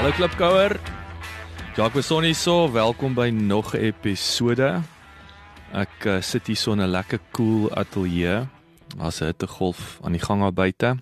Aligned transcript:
Hallo 0.00 0.14
Klipkouer. 0.16 0.80
Jacques 1.76 1.92
Besonnie 1.92 2.32
so, 2.32 2.70
welkom 2.72 3.12
by 3.12 3.28
nog 3.28 3.74
'n 3.74 3.92
episode. 3.92 4.80
Ek 5.76 6.06
uh, 6.06 6.22
sit 6.24 6.46
hier 6.46 6.56
so 6.56 6.72
in 6.72 6.80
'n 6.80 6.88
lekker 6.88 7.20
cool 7.36 7.68
ateljee. 7.76 8.48
Daar's 8.96 9.20
'n 9.20 9.28
hittegolf 9.28 10.00
aan 10.00 10.16
die 10.16 10.24
gang 10.24 10.40
daar 10.40 10.56
buite. 10.56 10.96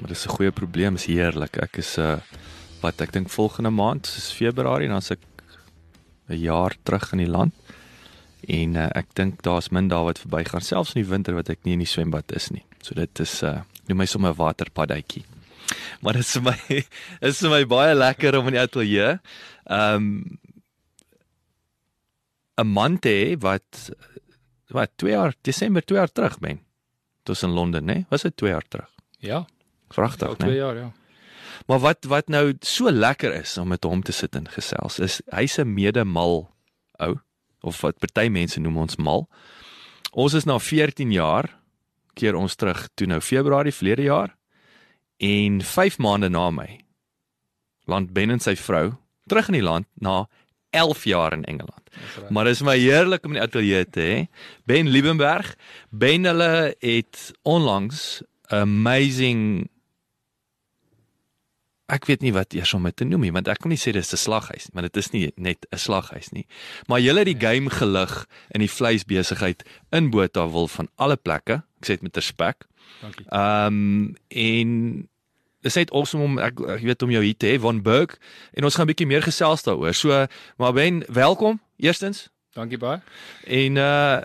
Maar 0.00 0.08
dis 0.08 0.26
'n 0.26 0.34
goeie 0.34 0.50
probleem, 0.50 0.94
is 0.94 1.06
heerlik. 1.06 1.56
Ek 1.62 1.76
is 1.76 1.98
'n 1.98 2.02
uh, 2.02 2.18
wat 2.82 3.00
ek 3.00 3.12
dink 3.12 3.30
volgende 3.30 3.70
maand, 3.70 4.06
is 4.06 4.32
Februarie, 4.32 4.88
dan 4.88 4.96
as 4.96 5.10
ek 5.10 5.22
'n 6.28 6.34
jaar 6.34 6.74
terug 6.82 7.12
in 7.12 7.18
die 7.18 7.30
land. 7.30 7.54
En 8.48 8.74
uh, 8.74 8.88
ek 8.90 9.14
dink 9.14 9.42
daar's 9.42 9.70
min 9.70 9.88
daar 9.88 10.04
wat 10.04 10.18
verbygaan, 10.18 10.60
selfs 10.60 10.94
in 10.94 11.02
die 11.02 11.10
winter 11.10 11.34
wat 11.34 11.48
ek 11.48 11.58
nie 11.62 11.72
in 11.72 11.86
die 11.86 11.94
swembad 11.94 12.32
is 12.32 12.50
nie. 12.50 12.64
So 12.82 12.94
dit 12.94 13.20
is 13.20 13.42
uh 13.42 13.60
noem 13.86 13.98
my 13.98 14.06
sommer 14.06 14.30
'n 14.30 14.36
waterpaddatjie. 14.36 15.29
Maar 16.00 16.18
dit 16.18 16.22
is 16.22 16.32
vir 16.36 16.42
my 16.42 16.84
is 17.30 17.40
vir 17.44 17.50
my 17.50 17.64
baie 17.66 17.94
lekker 17.94 18.38
om 18.38 18.46
in 18.50 18.58
die 18.58 18.62
ateljee. 18.62 19.18
Ehm 19.66 19.94
um, 19.96 20.38
'n 22.60 22.66
man 22.66 22.98
te 22.98 23.08
hê 23.08 23.38
wat 23.40 23.90
wat 24.68 24.90
2 24.96 25.10
jaar 25.10 25.34
Desember 25.42 25.82
2 25.82 25.98
jaar 25.98 26.12
terug 26.12 26.38
ben. 26.38 26.60
Dit 27.22 27.42
in 27.42 27.50
Londen, 27.50 27.84
né? 27.84 28.04
Was 28.10 28.22
dit 28.22 28.36
2 28.36 28.50
jaar 28.50 28.64
terug? 28.68 28.90
Ja, 29.18 29.46
Vragtig, 29.88 30.28
al 30.28 30.36
2 30.36 30.50
né? 30.50 30.56
jaar 30.56 30.76
ja. 30.76 30.92
Maar 31.66 31.78
wat 31.78 32.04
wat 32.04 32.28
nou 32.28 32.54
so 32.60 32.90
lekker 32.90 33.34
is 33.34 33.58
om 33.58 33.68
met 33.68 33.84
hom 33.84 34.02
te 34.02 34.12
sit 34.12 34.34
en 34.34 34.48
gesels 34.48 34.98
is 34.98 35.20
hy's 35.30 35.58
'n 35.58 35.74
medemal 35.74 36.50
ou 36.98 37.18
of 37.60 37.80
wat 37.80 37.98
party 37.98 38.28
mense 38.28 38.60
noem 38.60 38.76
ons 38.76 38.96
mal. 38.96 39.28
Ons 40.12 40.34
is 40.34 40.44
na 40.44 40.58
14 40.58 41.12
jaar 41.12 41.50
keer 42.14 42.34
ons 42.34 42.54
terug 42.54 42.88
toe 42.94 43.06
nou 43.06 43.20
Februarie 43.20 43.72
verlede 43.72 44.02
jaar 44.02 44.36
en 45.20 45.60
5 45.62 45.98
maande 46.00 46.30
na 46.32 46.48
my 46.50 46.80
land 47.90 48.12
Ben 48.16 48.32
en 48.32 48.40
sy 48.40 48.56
vrou 48.56 48.94
terug 49.30 49.50
in 49.52 49.60
die 49.60 49.66
land 49.66 49.86
na 50.00 50.24
11 50.70 51.04
jaar 51.10 51.34
in 51.34 51.44
Engeland. 51.44 51.90
Right. 51.90 52.30
Maar 52.30 52.44
dit 52.44 52.54
is 52.54 52.62
my 52.62 52.76
heerlik 52.78 53.24
om 53.26 53.34
in 53.34 53.40
die 53.40 53.46
ateljee 53.46 53.86
te 53.90 54.00
hê. 54.00 54.18
Ben 54.70 54.88
Liebenberg, 54.88 55.56
Ben 55.90 56.24
hulle 56.24 56.74
het 56.78 57.32
onlangs 57.42 58.22
amazing 58.54 59.68
ek 61.90 62.06
weet 62.06 62.22
nie 62.22 62.32
wat 62.32 62.54
eers 62.54 62.74
om 62.74 62.86
dit 62.88 62.96
te 62.96 63.04
noem 63.04 63.26
nie, 63.26 63.32
want 63.34 63.48
ek 63.48 63.60
kan 63.62 63.72
nie 63.72 63.80
sê 63.80 63.92
dis 63.92 64.12
'n 64.12 64.16
slaghuis 64.16 64.68
nie, 64.68 64.74
want 64.74 64.92
dit 64.92 64.96
is 64.96 65.10
nie 65.12 65.32
net 65.36 65.66
'n 65.72 65.76
slaghuis 65.76 66.32
nie. 66.32 66.46
Maar 66.88 67.00
julle 67.00 67.18
het 67.24 67.26
die 67.26 67.46
game 67.46 67.70
gelig 67.70 68.26
in 68.54 68.60
die 68.60 68.70
vleisbesigheid 68.70 69.64
in 69.92 70.10
Botawil 70.10 70.68
van 70.68 70.88
alle 70.96 71.16
plekke. 71.16 71.62
Ek 71.80 71.84
sê 71.84 71.98
dit 71.98 72.02
met 72.02 72.16
respek. 72.16 72.66
Dankie. 73.00 73.26
Ehm 73.30 73.66
um, 73.66 74.16
en 74.28 75.08
dis 75.62 75.74
net 75.74 75.92
awesome 75.92 76.24
om 76.24 76.38
ek, 76.38 76.60
ek 76.60 76.80
weet 76.80 77.02
om 77.02 77.10
jou 77.10 77.22
hier 77.22 77.36
te 77.36 77.46
hê 77.46 77.60
van 77.60 77.82
Burg 77.82 78.16
en 78.54 78.64
ons 78.64 78.74
gaan 78.74 78.86
'n 78.86 78.92
bietjie 78.92 79.06
meer 79.06 79.22
gesels 79.22 79.62
daaroor. 79.62 79.94
So, 79.94 80.26
maar 80.56 80.72
Ben, 80.72 81.04
welkom 81.08 81.60
eerstens. 81.76 82.28
Dankie 82.54 82.78
baie. 82.78 83.00
En 83.46 83.76
uh 83.76 84.20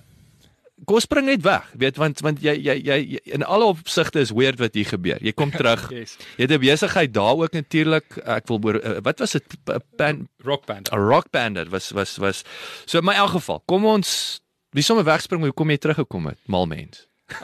kom 0.83 0.99
spring 0.99 1.25
net 1.29 1.43
weg, 1.45 1.63
weet 1.79 1.95
want 1.97 2.19
want 2.19 2.41
jy 2.43 2.53
jy 2.59 2.75
jy 2.83 3.19
in 3.37 3.43
alle 3.47 3.65
opsigte 3.71 4.19
is 4.19 4.33
weird 4.35 4.59
wat 4.59 4.75
hier 4.75 4.85
gebeur. 4.89 5.21
Jy 5.23 5.31
kom 5.31 5.51
terug. 5.59 5.87
Yes. 5.93 6.17
Jy 6.35 6.47
het 6.47 6.51
'n 6.51 6.59
besigheid 6.59 7.13
daar 7.13 7.35
ook 7.39 7.53
natuurlik. 7.55 8.17
Ek 8.25 8.47
wil 8.51 8.59
oor 8.63 8.81
uh, 8.81 8.99
wat 9.01 9.19
was 9.19 9.31
dit 9.31 9.43
'n 9.71 9.81
band 9.95 10.27
Rock 10.43 10.65
band. 10.65 10.91
'n 10.91 10.99
rock 10.99 11.31
band 11.31 11.55
dit 11.55 11.69
was 11.69 11.91
was 11.91 12.17
was 12.17 12.43
so 12.85 12.99
in 12.99 13.05
my 13.05 13.13
elk 13.13 13.31
geval. 13.39 13.63
Kom 13.65 13.85
ons 13.85 14.41
wie 14.75 14.83
sommer 14.83 15.05
wegspring 15.05 15.41
hoe 15.41 15.53
kom 15.53 15.69
jy 15.69 15.77
teruggekom 15.77 16.25
het? 16.27 16.39
Mal 16.45 16.65
mens. 16.65 17.07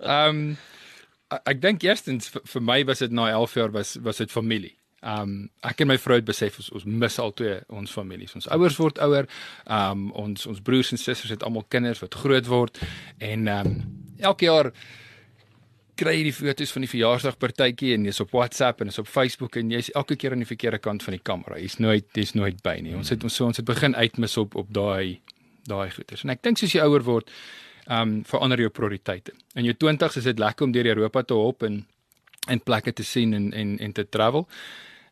Ehm 0.00 0.28
um, 0.28 0.56
ek 1.42 1.60
dink 1.60 1.82
eerstens 1.82 2.28
vir, 2.30 2.42
vir 2.44 2.62
my 2.62 2.84
was 2.84 3.02
dit 3.02 3.10
na 3.10 3.30
11 3.30 3.54
jaar 3.54 3.72
was 3.74 3.96
was 4.00 4.16
dit 4.16 4.30
familie. 4.30 4.76
Ehm 5.06 5.22
um, 5.22 5.48
ek 5.62 5.84
en 5.84 5.90
my 5.92 5.96
vrou 6.02 6.16
het 6.18 6.26
besef 6.26 6.58
ons, 6.58 6.72
ons 6.80 6.84
mis 6.84 7.18
al 7.22 7.32
twee 7.38 7.56
ons 7.70 7.92
families. 7.94 8.34
Ons 8.34 8.48
ouers 8.56 8.78
word 8.80 8.98
ouer. 9.06 9.28
Ehm 9.66 10.06
um, 10.06 10.06
ons 10.26 10.46
ons 10.50 10.62
broers 10.68 10.90
en 10.90 10.98
susters 10.98 11.30
het 11.30 11.44
almal 11.46 11.66
kinders 11.70 12.02
wat 12.02 12.16
groot 12.22 12.48
word 12.50 12.80
en 13.18 13.46
ehm 13.46 13.70
um, 13.70 13.76
elke 14.18 14.48
jaar 14.48 14.72
kry 15.96 16.12
jy 16.18 16.24
die 16.26 16.34
foto's 16.34 16.72
van 16.74 16.84
die 16.84 16.90
verjaarsdagpartytjie 16.90 17.92
en 17.94 18.08
jy's 18.08 18.18
op 18.24 18.34
WhatsApp 18.36 18.82
en 18.82 18.90
is 18.92 18.98
op 19.00 19.08
Facebook 19.08 19.56
en 19.60 19.70
jy's 19.72 19.92
elke 19.96 20.16
keer 20.18 20.34
aan 20.34 20.42
die 20.42 20.48
verkeerde 20.48 20.80
kant 20.82 21.04
van 21.06 21.16
die 21.16 21.22
kamera. 21.22 21.60
Jy's 21.60 21.78
nooit 21.80 22.08
jy's 22.18 22.34
nooit 22.36 22.58
by 22.66 22.74
nie. 22.84 22.96
Ons 22.98 23.12
het 23.14 23.22
ons 23.24 23.38
so 23.40 23.46
ons 23.48 23.62
het 23.62 23.68
begin 23.68 23.94
uitmis 23.96 24.36
op 24.42 24.58
op 24.58 24.72
daai 24.74 25.20
daai 25.70 25.90
goeders. 25.94 26.24
En 26.26 26.34
ek 26.34 26.42
dink 26.42 26.58
soos 26.60 26.74
jy 26.74 26.82
ouer 26.82 27.04
word, 27.06 27.30
ehm 27.86 28.02
um, 28.02 28.16
verander 28.26 28.64
jou 28.64 28.72
prioriteite. 28.74 29.36
In 29.54 29.70
jou 29.70 29.76
20's 29.86 30.18
is 30.18 30.26
dit 30.28 30.42
lekker 30.42 30.66
om 30.66 30.74
deur 30.74 30.90
Europa 30.96 31.22
te 31.22 31.38
hop 31.38 31.62
en 31.68 31.84
en 32.50 32.60
plekke 32.62 32.92
te 32.92 33.06
sien 33.06 33.34
en 33.34 33.52
en 33.54 33.78
en 33.78 33.92
te 33.92 34.08
travel. 34.08 34.48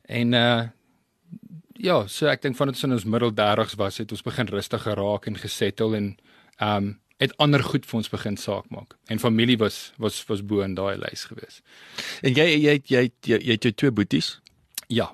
En 0.06 0.32
uh 0.32 0.62
ja, 1.84 2.04
so 2.09 2.28
ek 2.31 2.42
dink 2.44 2.56
vandat 2.56 2.78
ons 2.78 2.87
in 2.87 2.97
ons 2.97 3.04
middel 3.04 3.32
30's 3.34 3.75
was, 3.81 3.98
het 3.98 4.12
ons 4.15 4.22
begin 4.25 4.47
rustig 4.48 4.84
geraak 4.87 5.26
en 5.26 5.37
gesettel 5.37 5.97
en 5.98 6.06
um, 6.62 6.92
het 7.22 7.34
ander 7.42 7.62
goed 7.66 7.87
vir 7.88 7.98
ons 7.98 8.10
begin 8.12 8.38
saak 8.41 8.70
maak. 8.75 8.94
En 9.12 9.20
familie 9.22 9.59
was 9.60 9.93
was 10.00 10.20
was 10.28 10.43
bo 10.47 10.62
in 10.64 10.76
daai 10.78 10.97
lys 11.03 11.26
gewees. 11.31 11.60
En 12.22 12.34
jy 12.34 12.47
jy 12.53 12.78
jy 12.78 13.04
jy, 13.26 13.38
jy 13.38 13.53
het 13.56 13.69
jou 13.69 13.72
twee 13.72 13.94
boeties. 13.94 14.38
Ja. 14.88 15.10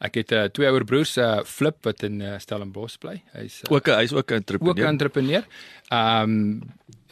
Ek 0.00 0.16
het 0.16 0.32
uh, 0.32 0.46
twee 0.48 0.68
ouer 0.70 0.86
broers, 0.88 1.12
uh, 1.20 1.42
Flip 1.44 1.76
wat 1.84 2.02
in 2.06 2.22
uh, 2.24 2.38
Stellenbosch 2.40 2.96
bly. 3.02 3.18
Hy's 3.34 3.60
uh, 3.66 3.74
Ook 3.74 3.90
hy's 3.92 4.14
ook 4.16 4.32
'n 4.32 4.32
ook 4.32 4.32
'n 4.32 4.40
entrepreneur. 4.40 4.86
entrepreneur. 4.88 5.44
Ehm 5.88 6.30
um, 6.30 6.62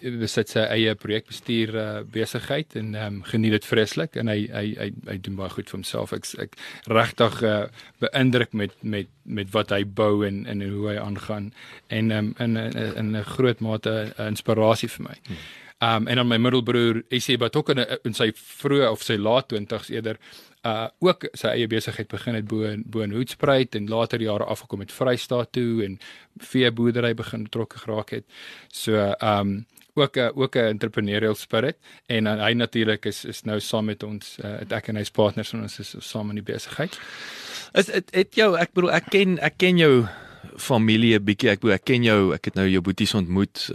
besit 0.01 0.53
sy 0.53 0.65
eie 0.73 0.95
projekbestuur 0.99 1.75
uh, 1.75 1.87
besigheid 2.13 2.77
en 2.79 2.95
ehm 2.95 3.19
um, 3.19 3.23
geniet 3.29 3.57
dit 3.59 3.69
vreeslik 3.69 4.17
en 4.17 4.29
hy 4.33 4.41
hy 4.53 4.65
hy 4.79 4.89
hy 5.11 5.17
doen 5.27 5.39
baie 5.39 5.51
goed 5.51 5.71
vir 5.71 5.79
homself. 5.79 6.13
Ek 6.17 6.27
ek 6.47 6.59
regtig 6.87 7.43
uh, 7.43 7.69
beïndruk 8.05 8.53
met 8.53 8.75
met 8.83 9.09
met 9.25 9.53
wat 9.53 9.71
hy 9.71 9.85
bou 9.85 10.27
en 10.27 10.45
en 10.47 10.65
hoe 10.65 10.91
hy 10.91 10.99
aangaan 10.99 11.53
en 11.89 12.11
ehm 12.11 12.35
um, 12.35 12.35
in 12.39 12.57
in 12.57 13.17
'n 13.17 13.25
groot 13.25 13.61
mate 13.61 14.13
'n 14.19 14.35
inspirasie 14.35 14.89
vir 14.89 15.11
my. 15.11 15.17
Ehm 15.79 16.03
um, 16.03 16.07
en 16.07 16.17
dan 16.17 16.27
my 16.27 16.37
middelbroer, 16.37 17.05
hy 17.11 17.19
sê 17.23 17.37
wat 17.39 17.57
ook 17.57 17.69
in, 17.71 17.85
in 18.05 18.15
sy 18.15 18.33
vroeë 18.35 18.89
of 18.91 19.03
sy 19.03 19.15
laat 19.17 19.53
20's 19.53 19.91
eerder 19.95 20.19
uh 20.67 20.89
ook 20.99 21.29
sy 21.39 21.53
eie 21.55 21.69
besigheid 21.71 22.09
begin 22.11 22.35
het 22.35 22.49
bo 22.51 22.67
in 22.67 22.83
bo 22.87 23.05
in 23.05 23.15
Hoedspruit 23.15 23.75
en 23.79 23.87
later 23.89 24.23
jare 24.23 24.45
afgekom 24.45 24.83
met 24.83 24.93
Vrystaat 24.93 25.53
toe 25.53 25.85
en 25.85 25.99
veeboerdery 26.51 27.15
begin 27.15 27.47
betrokke 27.47 27.79
geraak 27.79 28.11
het. 28.11 28.27
So 28.73 28.99
ehm 28.99 29.41
um, 29.41 29.67
ook 29.99 30.17
'n 30.17 30.31
ook 30.35 30.57
'n 30.57 30.73
entrepreneurial 30.75 31.35
spirit 31.35 31.77
en 32.07 32.27
uh, 32.27 32.39
hy 32.45 32.53
natuurlik 32.53 33.07
is 33.07 33.25
is 33.25 33.43
nou 33.45 33.61
saam 33.61 33.85
met 33.85 34.03
ons 34.03 34.39
uh, 34.45 34.59
het 34.59 34.73
ek 34.73 34.89
en 34.89 34.97
hy's 34.97 35.11
partners 35.11 35.53
en 35.53 35.63
ons 35.63 35.79
is 35.79 35.95
saam 35.99 36.31
in 36.31 36.41
die 36.41 36.53
besigheid. 36.53 36.99
Is 37.75 37.87
dit 37.87 38.15
het 38.15 38.35
jou 38.35 38.57
ek 38.57 38.73
bedoel 38.73 38.93
ek 38.93 39.11
ken 39.11 39.39
ek 39.39 39.59
ken 39.59 39.79
jou 39.79 40.09
familie 40.59 41.19
bietjie. 41.21 41.53
Ek 41.53 41.63
bedoel 41.63 41.77
ek 41.77 41.87
ken 41.89 42.07
jou, 42.07 42.19
ek 42.37 42.51
het 42.51 42.59
nou 42.59 42.67
jou 42.69 42.83
boeties 42.85 43.15
ontmoet. 43.19 43.69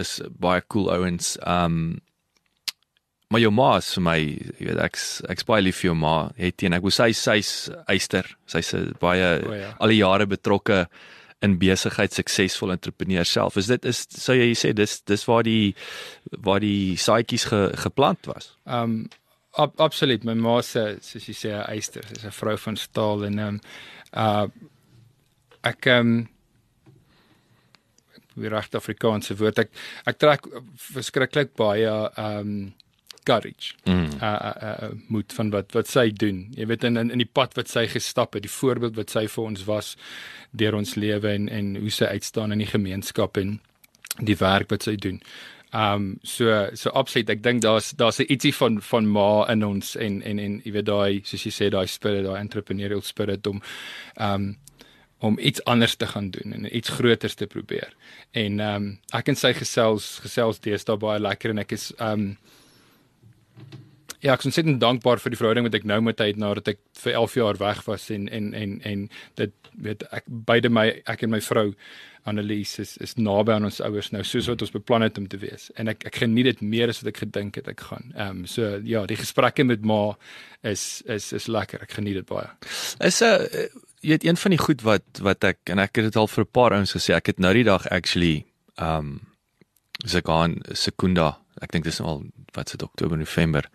Is 0.00 0.18
baie 0.40 0.64
cool 0.72 0.90
ouens. 0.92 1.36
Um 1.46 2.00
maar 3.32 3.40
jou 3.40 3.50
ma 3.50 3.72
is 3.80 3.88
vir 3.96 4.02
my, 4.04 4.18
jy 4.60 4.66
weet 4.68 4.80
ek's 4.84 5.04
ek's 5.32 5.46
baie 5.48 5.64
lief 5.64 5.80
vir 5.80 5.88
jou 5.88 5.96
ma. 5.98 6.14
Het 6.38 6.56
teen 6.60 6.76
ek 6.76 6.84
wou 6.84 6.92
sy 6.94 7.10
sy's 7.16 7.70
eyster. 7.90 8.28
Sy's 8.46 8.74
'n 8.74 8.94
baie 9.00 9.42
O 9.42 9.54
ja. 9.54 9.74
al 9.80 9.90
die 9.90 10.02
jare 10.02 10.26
betrokke 10.26 10.86
in 11.44 11.58
besigheid, 11.60 12.14
suksesvol 12.14 12.74
entrepreneur 12.74 13.26
self. 13.28 13.58
Is 13.60 13.70
dit 13.72 13.88
is 13.90 14.04
sou 14.10 14.36
jy 14.36 14.52
sê 14.58 14.72
dis 14.76 14.98
dis 15.08 15.26
waar 15.28 15.44
die 15.46 15.74
waar 16.44 16.62
die 16.64 16.96
saadjies 17.00 17.48
ge, 17.50 17.60
geplant 17.86 18.30
was. 18.30 18.54
Ehm 18.66 18.82
um, 18.82 19.08
ab, 19.54 19.74
absoluut. 19.78 20.24
My 20.26 20.34
ma 20.34 20.60
se 20.66 20.84
soos 21.04 21.28
jy 21.30 21.36
sê 21.38 21.50
'n 21.54 21.66
eyster, 21.76 22.06
sy's 22.10 22.24
'n 22.24 22.38
vrou 22.40 22.56
van 22.66 22.76
staal 22.76 23.26
en 23.30 23.38
ehm 23.38 23.48
um, 23.48 23.60
uh 24.12 24.46
ek 25.64 25.86
ehm 25.86 26.08
um, 26.14 26.28
wie 28.34 28.50
reg 28.50 28.70
Afrikaanse 28.74 29.36
woord 29.38 29.58
ek 29.62 29.70
ek 30.10 30.18
trek 30.18 30.48
verskriklik 30.92 31.54
baie 31.56 31.90
ehm 31.90 32.40
um, 32.40 32.72
courage. 33.24 33.74
Mm. 33.84 34.08
uh 34.22 34.38
uh, 34.50 34.54
uh 34.62 34.90
moed 35.08 35.32
van 35.32 35.50
wat 35.50 35.72
wat 35.72 35.90
sy 35.90 36.10
doen. 36.10 36.46
Jy 36.56 36.66
weet 36.66 36.84
in 36.84 36.96
in, 36.96 37.10
in 37.10 37.22
die 37.22 37.30
pad 37.32 37.56
wat 37.58 37.68
sy 37.68 37.86
gestap 37.90 38.34
het, 38.34 38.44
die 38.46 38.52
voorbeeld 38.52 38.96
wat 38.96 39.10
sy 39.10 39.26
vir 39.26 39.44
ons 39.44 39.64
was 39.64 39.96
deur 40.50 40.74
ons 40.74 40.94
lewe 40.94 41.32
en 41.32 41.48
en 41.48 41.74
hoe 41.76 41.90
sy 41.90 42.04
uitstaan 42.04 42.52
in 42.52 42.62
die 42.64 42.70
gemeenskap 42.70 43.36
en 43.36 43.58
die 44.20 44.38
werk 44.38 44.70
wat 44.70 44.86
sy 44.86 44.96
doen. 44.96 45.20
Um, 45.74 46.20
so 46.22 46.68
so 46.78 46.90
absoluut 46.94 47.30
ek 47.34 47.40
dink 47.42 47.62
daar's 47.62 47.90
daar's 47.98 48.20
'n 48.20 48.30
ietsie 48.30 48.54
van 48.54 48.80
van 48.80 49.06
ma 49.10 49.46
in 49.50 49.64
ons 49.64 49.96
en 49.96 50.22
en 50.22 50.38
en 50.38 50.60
jy 50.64 50.72
weet 50.72 50.86
daai 50.86 51.22
soos 51.24 51.46
jy 51.46 51.50
sê 51.50 51.70
daai 51.70 51.86
spirit 51.86 52.24
daai 52.24 52.38
entrepreneurial 52.40 53.02
spirit 53.02 53.46
om 53.46 53.62
um, 54.20 54.56
om 55.18 55.38
iets 55.38 55.64
anders 55.64 55.96
te 55.96 56.06
gaan 56.06 56.30
doen 56.30 56.52
en 56.52 56.76
iets 56.76 56.88
groters 56.88 57.34
te 57.34 57.46
probeer. 57.46 57.94
En 58.30 58.60
ehm 58.60 58.74
um, 58.74 58.98
ek 59.10 59.28
en 59.28 59.36
sy 59.36 59.52
gesels 59.52 60.18
gesels 60.22 60.60
deesdae 60.60 60.96
baie 60.96 61.20
lekker 61.20 61.50
en 61.50 61.58
ek 61.58 61.72
is 61.72 61.92
ehm 61.98 62.12
um, 62.12 62.36
Ja, 64.24 64.32
ek 64.32 64.40
is 64.40 64.48
ontsettend 64.48 64.80
dankbaar 64.80 65.20
vir 65.20 65.34
die 65.34 65.36
verhouding 65.36 65.66
wat 65.66 65.74
ek 65.76 65.84
nou 65.84 66.00
met 66.00 66.22
hy 66.22 66.30
het 66.30 66.40
nadat 66.40 66.70
ek 66.72 66.78
vir 67.02 67.12
11 67.20 67.36
jaar 67.36 67.58
weg 67.60 67.84
was 67.84 68.08
en 68.14 68.24
en 68.32 68.54
en 68.56 68.78
en 68.88 69.02
dit 69.40 69.70
weet 69.84 70.04
ek 70.16 70.24
beide 70.48 70.70
my 70.72 70.86
ek 71.10 71.26
en 71.26 71.32
my 71.34 71.40
vrou 71.44 71.72
Annelies 72.24 72.78
is 72.80 72.94
is 73.04 73.12
naby 73.20 73.52
aan 73.52 73.68
ons 73.68 73.82
ouers 73.84 74.08
nou 74.14 74.22
soos 74.24 74.48
wat 74.48 74.62
ons 74.64 74.72
beplan 74.72 75.04
het 75.04 75.20
om 75.20 75.26
te 75.28 75.36
wees 75.42 75.68
en 75.76 75.92
ek 75.92 76.06
ek 76.08 76.22
geniet 76.22 76.48
dit 76.48 76.62
meer 76.64 76.88
as 76.88 77.02
wat 77.02 77.10
ek 77.12 77.20
gedink 77.26 77.58
het 77.60 77.68
ek 77.68 77.84
gaan. 77.90 78.14
Ehm 78.14 78.30
um, 78.30 78.46
so 78.48 78.78
ja, 78.80 79.04
die 79.10 79.20
gesprekke 79.20 79.66
met 79.68 79.84
ma 79.84 80.14
is 80.62 81.02
is 81.04 81.32
is 81.36 81.50
lekker. 81.52 81.84
Ek 81.84 81.92
geniet 81.98 82.22
dit 82.22 82.30
baie. 82.30 82.48
Is 83.04 83.20
'n 83.20 83.44
uh, 83.44 83.68
jy 84.00 84.16
weet 84.16 84.24
een 84.24 84.40
van 84.40 84.56
die 84.56 84.62
goed 84.64 84.88
wat 84.88 85.20
wat 85.20 85.44
ek 85.44 85.60
en 85.68 85.84
ek 85.84 86.00
het 86.00 86.08
dit 86.08 86.16
al 86.16 86.32
vir 86.32 86.44
'n 86.44 86.52
paar 86.52 86.72
ouens 86.72 86.96
gesê. 86.96 87.12
Ek 87.12 87.26
het 87.26 87.38
nou 87.38 87.52
die 87.52 87.68
dag 87.68 87.86
actually 87.88 88.46
ehm 88.80 88.98
um, 88.98 89.33
se 90.02 90.20
gaan 90.24 90.58
sekunda. 90.72 91.38
Ek 91.62 91.72
dink 91.72 91.84
dis 91.84 92.00
al 92.00 92.24
wat 92.54 92.68
se 92.68 92.78
Oktober 92.82 93.18
November. 93.18 93.68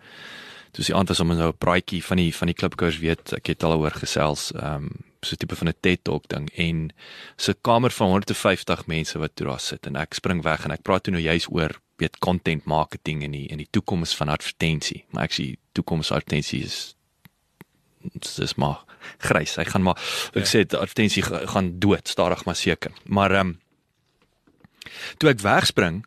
Dis 0.76 0.86
die 0.86 0.94
aand 0.94 1.08
was 1.08 1.20
om 1.20 1.32
nou 1.34 1.50
'n 1.50 1.58
praatjie 1.58 2.02
van 2.04 2.16
die 2.16 2.34
van 2.34 2.46
die 2.46 2.54
klipkoers 2.54 2.98
weet. 2.98 3.32
Ek 3.32 3.46
het 3.46 3.62
al 3.62 3.78
oor 3.78 3.90
gesels 3.90 4.52
ehm 4.52 4.74
um, 4.74 4.90
so 5.22 5.34
'n 5.34 5.36
tipe 5.36 5.56
van 5.56 5.68
'n 5.68 5.80
TED 5.80 6.04
Talk 6.04 6.28
ding 6.28 6.48
en 6.56 6.92
so 7.36 7.52
'n 7.52 7.60
kamer 7.60 7.90
van 7.90 8.08
150 8.08 8.86
mense 8.86 9.18
wat 9.18 9.30
toe 9.34 9.46
daar 9.46 9.60
sit 9.60 9.86
en 9.86 9.96
ek 9.96 10.14
spring 10.14 10.42
weg 10.42 10.64
en 10.64 10.70
ek 10.70 10.82
praat 10.82 11.02
toe 11.02 11.12
nou 11.12 11.22
juist 11.22 11.48
oor 11.50 11.80
weet 11.96 12.18
content 12.18 12.64
marketing 12.64 13.22
en 13.22 13.30
die 13.30 13.48
en 13.48 13.56
die 13.56 13.68
toekoms 13.70 14.16
van 14.16 14.28
advertensie. 14.28 15.04
Maar 15.10 15.24
ek 15.24 15.32
sê 15.32 15.56
toekoms 15.72 16.10
advertensie 16.10 16.64
is 16.64 16.94
dis 18.36 18.54
maar 18.54 18.84
grys. 19.18 19.56
Hy 19.56 19.64
gaan 19.64 19.82
maar 19.82 19.98
ek 20.34 20.46
ja. 20.46 20.50
sê 20.50 20.64
advertensie 20.64 21.22
gaan 21.22 21.78
dood 21.78 22.08
stadig 22.08 22.44
maar 22.44 22.56
seker. 22.56 22.92
Maar 23.04 23.30
ehm 23.30 23.46
um, 23.46 23.60
toe 25.18 25.30
ek 25.30 25.40
wegspring 25.40 26.04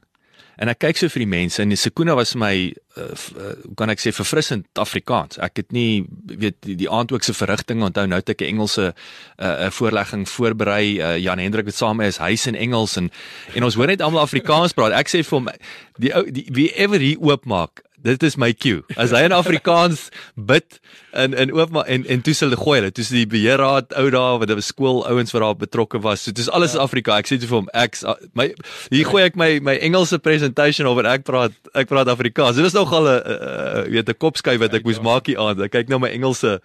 en 0.57 0.69
ek 0.69 0.79
kyk 0.83 1.00
so 1.00 1.09
vir 1.13 1.23
die 1.25 1.29
mense 1.29 1.61
en 1.63 1.73
die 1.73 1.79
sekunda 1.79 2.15
was 2.17 2.35
my 2.39 2.53
uh, 2.97 3.07
uh, 3.11 3.53
kan 3.79 3.89
ek 3.94 4.01
sê 4.03 4.13
verfrissend 4.13 4.65
Afrikaans. 4.79 5.39
Ek 5.41 5.61
het 5.61 5.71
nie 5.73 6.05
weet 6.29 6.59
die, 6.65 6.75
die 6.83 6.89
aand 6.89 7.13
ook 7.13 7.25
se 7.25 7.33
verrigting 7.33 7.83
onthou 7.85 8.05
nou 8.07 8.19
het 8.21 8.29
ek 8.29 8.41
'n 8.41 8.55
Engelse 8.55 8.94
'n 8.94 9.45
uh, 9.45 9.69
voorlegging 9.69 10.29
voorberei. 10.29 11.00
Uh, 11.00 11.17
Jan 11.17 11.39
Hendrik 11.39 11.65
het 11.65 11.75
saam 11.75 12.01
is 12.01 12.17
huis 12.17 12.47
in 12.47 12.55
Engels 12.55 12.97
en 12.97 13.11
en 13.55 13.63
ons 13.63 13.75
hoor 13.75 13.88
net 13.88 14.01
almal 14.01 14.21
Afrikaans 14.21 14.73
praat. 14.73 14.94
Ek 14.94 15.09
sê 15.09 15.23
vir 15.23 15.38
hom 15.39 15.50
die 15.97 16.13
ou 16.13 16.23
wie 16.31 16.69
ever 16.75 17.00
hier 17.00 17.19
oopmaak 17.19 17.81
dit 18.03 18.23
is 18.23 18.35
my 18.39 18.51
cue. 18.53 18.83
As 19.00 19.13
hy 19.15 19.23
in 19.27 19.35
Afrikaans 19.35 20.09
bid 20.35 20.79
in 21.17 21.33
in 21.33 21.53
oopma 21.55 21.85
en 21.88 22.05
en 22.05 22.23
toe 22.25 22.35
hulle 22.39 22.59
gooi 22.59 22.77
hulle, 22.79 22.91
toe 22.91 23.05
die 23.09 23.25
beheerraad 23.29 23.95
ou 24.00 24.09
daar 24.13 24.39
wat 24.41 24.51
'n 24.51 24.61
skool 24.61 25.03
ouens 25.07 25.31
wat 25.31 25.41
daar 25.41 25.55
betrokke 25.55 26.01
was. 26.03 26.23
So 26.23 26.31
dis 26.31 26.50
alles 26.50 26.73
ja. 26.73 26.79
Afrika. 26.79 27.17
Ek 27.17 27.27
sê 27.27 27.39
toe 27.39 27.47
vir 27.47 27.59
hom 27.61 27.69
ek 27.73 27.97
my 28.33 28.53
hier 28.89 29.05
gooi 29.05 29.23
ek 29.23 29.35
my 29.35 29.59
my 29.59 29.75
Engelse 29.75 30.19
presentation 30.19 30.88
oor 30.88 31.05
ek 31.05 31.23
praat 31.23 31.53
ek 31.73 31.88
praat 31.88 32.07
Afrikaans. 32.07 32.55
Dit 32.55 32.65
is 32.65 32.73
nogal 32.73 33.07
'n 33.07 33.91
weet 33.91 34.09
'n 34.09 34.17
kopskuif 34.17 34.59
wat 34.59 34.73
ek 34.73 34.83
moes 34.83 34.97
ja. 34.97 35.03
maak 35.03 35.27
hier 35.27 35.39
aan. 35.39 35.61
Ek 35.61 35.71
kyk 35.71 35.89
nou 35.89 36.00
my 36.00 36.09
Engelse 36.09 36.61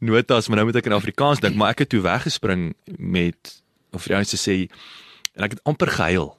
notas, 0.00 0.48
maar 0.48 0.56
nou 0.56 0.66
moet 0.66 0.76
ek 0.76 0.86
in 0.86 0.92
Afrikaans 0.92 1.40
dink, 1.40 1.56
maar 1.56 1.70
ek 1.70 1.84
het 1.84 1.88
toe 1.88 2.00
weggespring 2.00 2.74
met 2.98 3.62
of 3.92 4.08
jy 4.08 4.16
net 4.16 4.34
sê 4.34 4.68
en 5.36 5.44
ek 5.44 5.56
het 5.56 5.64
amper 5.68 5.88
gehuil. 5.88 6.32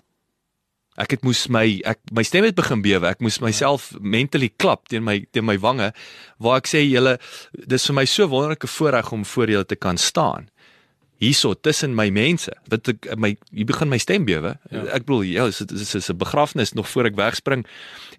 Ek 1.02 1.16
het 1.16 1.24
moes 1.26 1.48
my 1.50 1.66
ek 1.90 2.02
my 2.14 2.22
stem 2.26 2.46
het 2.46 2.58
begin 2.58 2.84
bewe. 2.86 3.10
Ek 3.10 3.22
moes 3.24 3.40
myself 3.42 3.92
mentally 4.00 4.52
klap 4.62 4.88
teen 4.92 5.06
my 5.06 5.24
teen 5.34 5.46
my 5.48 5.58
wange 5.62 5.90
waar 6.44 6.62
ek 6.62 6.70
sê 6.70 6.84
julle 6.86 7.16
dis 7.54 7.88
vir 7.90 7.98
my 7.98 8.06
so 8.10 8.28
wonderlike 8.30 8.70
voorreg 8.70 9.10
om 9.16 9.24
voor 9.26 9.54
julle 9.56 9.66
te 9.66 9.80
kan 9.80 9.98
staan. 9.98 10.50
Hierso 11.24 11.54
tussen 11.56 11.96
my 11.98 12.10
mense. 12.14 12.54
Wat 12.70 12.92
ek 12.94 13.10
my 13.18 13.34
hier 13.50 13.70
begin 13.70 13.90
my 13.90 13.98
stem 14.02 14.28
bewe. 14.30 14.54
Ja. 14.70 14.84
Ek 15.00 15.08
bedoel 15.08 15.26
ja, 15.32 15.48
dit 15.50 15.74
is, 15.74 15.96
is 15.96 16.10
'n 16.12 16.18
begrafnis 16.18 16.74
nog 16.74 16.90
voor 16.90 17.10
ek 17.10 17.18
wegspring. 17.18 17.66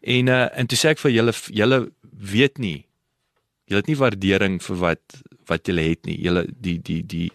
En 0.03 0.29
uh 0.29 0.49
en 0.59 0.67
toe 0.67 0.79
sê 0.79 0.91
ek 0.95 0.99
vir 0.99 1.13
julle 1.13 1.35
julle 1.51 1.93
weet 2.11 2.59
nie. 2.59 2.87
Julle 3.71 3.81
het 3.81 3.89
nie 3.89 4.03
waardering 4.03 4.59
vir 4.63 4.77
wat 4.77 5.23
wat 5.47 5.67
julle 5.67 5.83
het 5.83 6.07
nie. 6.07 6.19
Julle 6.19 6.47
die 6.51 6.79
die 6.83 7.03
die 7.07 7.31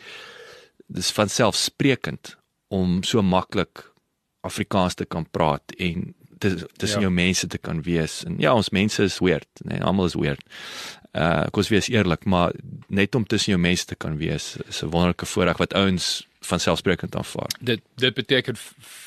dis 0.90 1.12
van 1.12 1.30
selfsprekend 1.30 2.36
om 2.68 3.04
so 3.04 3.22
maklik 3.22 3.89
Afrikaans 4.50 4.98
te 5.00 5.06
kan 5.06 5.28
praat 5.30 5.76
en 5.78 6.10
tussen 6.40 7.00
ja. 7.00 7.08
jou 7.08 7.12
mense 7.12 7.48
te 7.48 7.58
kan 7.58 7.82
wees. 7.82 8.24
En 8.28 8.36
ja, 8.40 8.54
ons 8.56 8.70
mense 8.70 9.04
is 9.04 9.20
weird, 9.20 9.48
nee, 9.68 9.82
almal 9.84 10.10
is 10.10 10.18
weird. 10.20 10.44
Uh 11.12 11.48
ek 11.50 11.58
was 11.58 11.72
wees 11.74 11.90
eerlik, 11.90 12.26
maar 12.30 12.54
net 12.88 13.16
om 13.18 13.26
tussen 13.26 13.56
jou 13.56 13.62
mense 13.62 13.86
te 13.90 13.96
kan 13.98 14.18
wees 14.18 14.56
is 14.68 14.84
'n 14.84 14.92
wonderlike 14.94 15.26
voorreg 15.26 15.58
wat 15.58 15.74
ouens 15.74 16.28
van 16.40 16.60
selfsprekend 16.60 17.16
aanvaar. 17.16 17.50
Dit 17.60 17.82
dit 17.96 18.14
beteken 18.14 18.56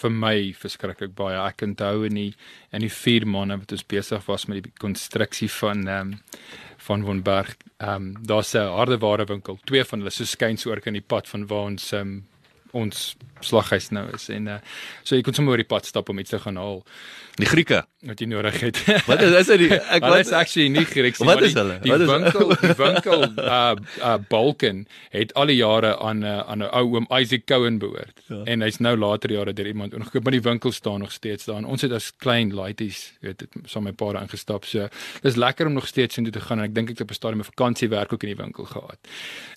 vir 0.03 0.11
my 0.11 0.55
verskriklik 0.59 1.15
baie. 1.15 1.39
Ek 1.49 1.63
onthou 1.63 2.05
in 2.05 2.15
die 2.15 2.35
in 2.73 2.81
die 2.81 2.93
4 2.93 3.27
maande 3.27 3.59
wat 3.59 3.73
ons 3.73 3.87
besig 3.87 4.27
was 4.27 4.47
met 4.47 4.63
die 4.63 4.73
konstruksie 4.79 5.51
van 5.51 5.87
ehm 5.89 6.13
um, 6.13 6.21
van 6.83 7.05
von 7.05 7.23
Berg. 7.23 7.57
Ehm 7.79 7.95
um, 7.95 8.27
daar's 8.27 8.55
'n 8.55 8.59
hardeware 8.77 9.25
winkel, 9.25 9.59
twee 9.65 9.85
van 9.85 9.99
hulle 9.99 10.11
so 10.11 10.25
skuins 10.25 10.67
oor 10.67 10.81
kan 10.81 10.93
die 10.93 11.07
pad 11.07 11.29
van 11.29 11.47
waar 11.47 11.65
ons 11.71 11.93
ehm 11.93 12.01
um, 12.01 12.27
ons 12.73 13.17
slaghuis 13.43 13.91
nou 13.91 14.07
is 14.15 14.29
en 14.33 14.47
uh, 14.47 14.61
so 15.03 15.17
jy 15.17 15.25
kon 15.27 15.35
sommer 15.35 15.57
oor 15.57 15.63
die 15.63 15.69
pad 15.69 15.89
stap 15.89 16.11
om 16.13 16.21
iets 16.23 16.31
te 16.31 16.41
gaan 16.43 16.61
haal. 16.61 16.83
Die 17.41 17.49
Grieke 17.49 17.81
wat 18.05 18.21
jy 18.21 18.27
nodig 18.29 18.59
het. 18.61 18.79
wat 19.11 19.23
is 19.25 19.35
is 19.39 19.51
dit? 19.63 19.73
Ek 19.95 20.05
wat 20.05 20.21
is 20.21 20.33
actually 20.37 20.69
nie 20.75 20.85
Grieks 20.89 21.23
nie. 21.23 21.29
Wat 21.29 21.43
is 21.47 21.55
hulle? 21.57 21.79
Die, 21.85 21.95
die 22.03 22.09
winkel, 22.09 22.53
die 22.61 22.75
winkel 22.79 23.25
uh 23.41 23.75
uh 24.03 24.17
Balkan 24.29 24.83
het 25.15 25.33
al 25.39 25.53
die 25.53 25.59
jare 25.61 25.95
aan 25.99 26.21
'n 26.21 26.29
uh, 26.29 26.41
aan 26.51 26.65
'n 26.67 26.71
ou 26.71 26.99
oom 26.99 27.07
Isaac 27.15 27.47
Cohen 27.47 27.79
behoort. 27.79 28.21
Ja. 28.27 28.43
En 28.45 28.67
hy's 28.67 28.79
nou 28.79 28.97
later 28.97 29.33
jare 29.33 29.53
deur 29.53 29.67
iemand 29.67 29.95
ingekoop, 29.95 30.23
maar 30.23 30.37
die 30.37 30.43
winkel 30.43 30.73
staan 30.73 31.01
nog 31.01 31.13
steeds 31.13 31.45
daar. 31.45 31.57
En 31.57 31.65
ons 31.65 31.83
het 31.83 31.93
as 31.93 32.13
klein 32.17 32.55
laities, 32.55 33.13
weet 33.21 33.39
dit, 33.39 33.49
saam 33.65 33.83
met 33.83 34.01
my 34.01 34.13
pa 34.13 34.21
ingestap. 34.21 34.65
So 34.65 34.89
dis 35.23 35.37
lekker 35.37 35.67
om 35.67 35.73
nog 35.73 35.87
steeds 35.87 36.17
in 36.17 36.25
toe 36.25 36.33
te 36.33 36.41
gaan 36.41 36.59
en 36.59 36.65
ek 36.65 36.75
dink 36.75 36.91
ek 36.91 36.99
het 36.99 37.07
op 37.07 37.11
'n 37.11 37.15
stadium 37.15 37.41
'n 37.41 37.51
vakansiewerk 37.55 38.13
ook 38.13 38.23
in 38.23 38.35
die 38.35 38.43
winkel 38.45 38.65
gehad. 38.65 38.99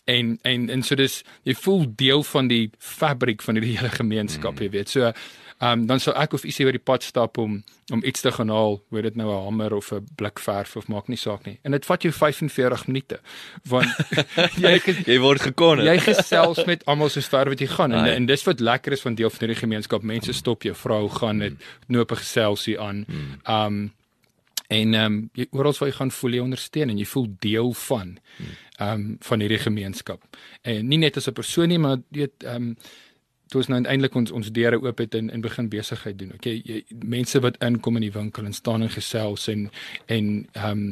En 0.06 0.40
en 0.42 0.70
en 0.70 0.84
so 0.84 0.96
dis 0.96 1.24
jy 1.44 1.54
voel 1.54 1.86
deel 1.96 2.24
van 2.24 2.48
die 2.48 2.70
fabriek 3.06 3.42
van 3.42 3.56
hierdie 3.56 3.78
hele 3.78 3.90
gemeenskap, 3.90 4.60
jy 4.60 4.70
weet. 4.70 4.90
So 4.90 5.12
Ehm 5.58 5.80
um, 5.80 5.86
dan 5.88 6.00
sou 6.04 6.12
ek 6.20 6.34
of 6.36 6.44
ietsie 6.44 6.66
oor 6.68 6.76
die 6.76 6.84
pad 6.84 7.04
stap 7.04 7.38
om 7.40 7.62
om 7.94 8.02
iets 8.04 8.22
te 8.22 8.32
gaan 8.32 8.50
haal, 8.52 8.82
hoe 8.90 9.02
dit 9.02 9.16
nou 9.16 9.30
'n 9.32 9.44
hamer 9.44 9.74
of 9.74 9.92
'n 9.94 10.04
blik 10.16 10.40
verf 10.40 10.76
of 10.76 10.88
maak 10.88 11.08
nie 11.08 11.18
saak 11.18 11.46
nie. 11.46 11.60
En 11.64 11.72
dit 11.72 11.86
vat 11.86 12.02
jou 12.02 12.12
45 12.12 12.88
minute 12.88 13.20
want 13.64 13.88
jy 14.66 14.82
jy 15.06 15.20
word 15.20 15.42
gekon. 15.42 15.80
Jy 15.80 15.98
gesels 16.00 16.66
met 16.66 16.86
almal 16.86 17.10
so 17.10 17.22
ver 17.22 17.50
wat 17.50 17.60
jy 17.60 17.68
gaan 17.68 17.92
en, 17.92 18.06
en 18.06 18.26
dis 18.26 18.44
wat 18.44 18.60
lekker 18.60 18.92
is 18.92 19.02
van 19.02 19.16
deel 19.16 19.30
van 19.30 19.40
hierdie 19.40 19.62
gemeenskap. 19.62 20.04
Mense 20.04 20.34
stop 20.34 20.64
jou, 20.64 20.76
vrou 20.76 21.10
gaan 21.10 21.40
dit 21.40 21.54
knoop 21.88 22.12
'n 22.12 22.16
geselsie 22.18 22.80
aan. 22.80 23.06
Hmm. 23.08 23.40
Ehm 23.44 23.66
um, 23.66 23.94
en 24.68 24.94
ehm 24.94 25.06
um, 25.06 25.30
jy 25.34 25.48
oral 25.52 25.74
waar 25.80 25.90
jy 25.90 25.96
gaan 25.96 26.12
voel 26.12 26.32
jy 26.32 26.40
ondersteun 26.40 26.90
en 26.90 26.98
jy 26.98 27.06
voel 27.06 27.28
deel 27.40 27.74
van 27.74 28.18
ehm 28.78 28.92
um, 28.92 29.18
van 29.20 29.40
hierdie 29.40 29.64
gemeenskap. 29.64 30.22
En 30.62 30.88
nie 30.88 30.98
net 30.98 31.18
as 31.18 31.28
'n 31.28 31.34
persoon 31.34 31.68
nie, 31.68 31.80
maar 31.80 31.98
weet 32.10 32.44
ehm 32.44 32.56
um, 32.56 32.78
toe 33.48 33.62
ons 33.62 33.68
nou 33.68 33.82
eintlik 33.84 34.16
ons 34.16 34.32
ons 34.32 34.52
deure 34.52 34.80
oop 34.82 34.98
het 34.98 35.16
en 35.16 35.30
en 35.30 35.42
begin 35.42 35.70
besigheid 35.70 36.18
doen. 36.20 36.34
Okay, 36.38 36.62
jy, 36.66 36.84
mense 37.16 37.40
wat 37.40 37.60
inkom 37.64 38.00
in 38.00 38.08
die 38.08 38.16
winkel 38.16 38.46
en 38.46 38.54
staan 38.54 38.86
en 38.86 38.94
gesels 38.94 39.48
en 39.54 39.70
en 40.06 40.32
ehm 40.54 40.72
um, 40.72 40.86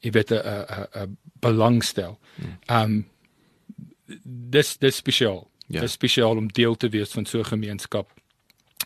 jy 0.00 0.10
weet 0.10 0.32
'n 0.32 0.40
'n 0.40 0.86
'n 1.02 1.16
belangstel. 1.40 2.18
Ehm 2.66 2.82
um, 2.82 3.06
dis 4.50 4.76
dis 4.78 4.96
spesiaal. 4.96 5.50
Ja. 5.66 5.80
Dis 5.80 5.92
spesiaal 5.92 6.36
om 6.36 6.48
deel 6.48 6.76
te 6.76 6.88
wees 6.88 7.12
van 7.12 7.26
so 7.26 7.38
'n 7.38 7.52
gemeenskap. 7.54 8.12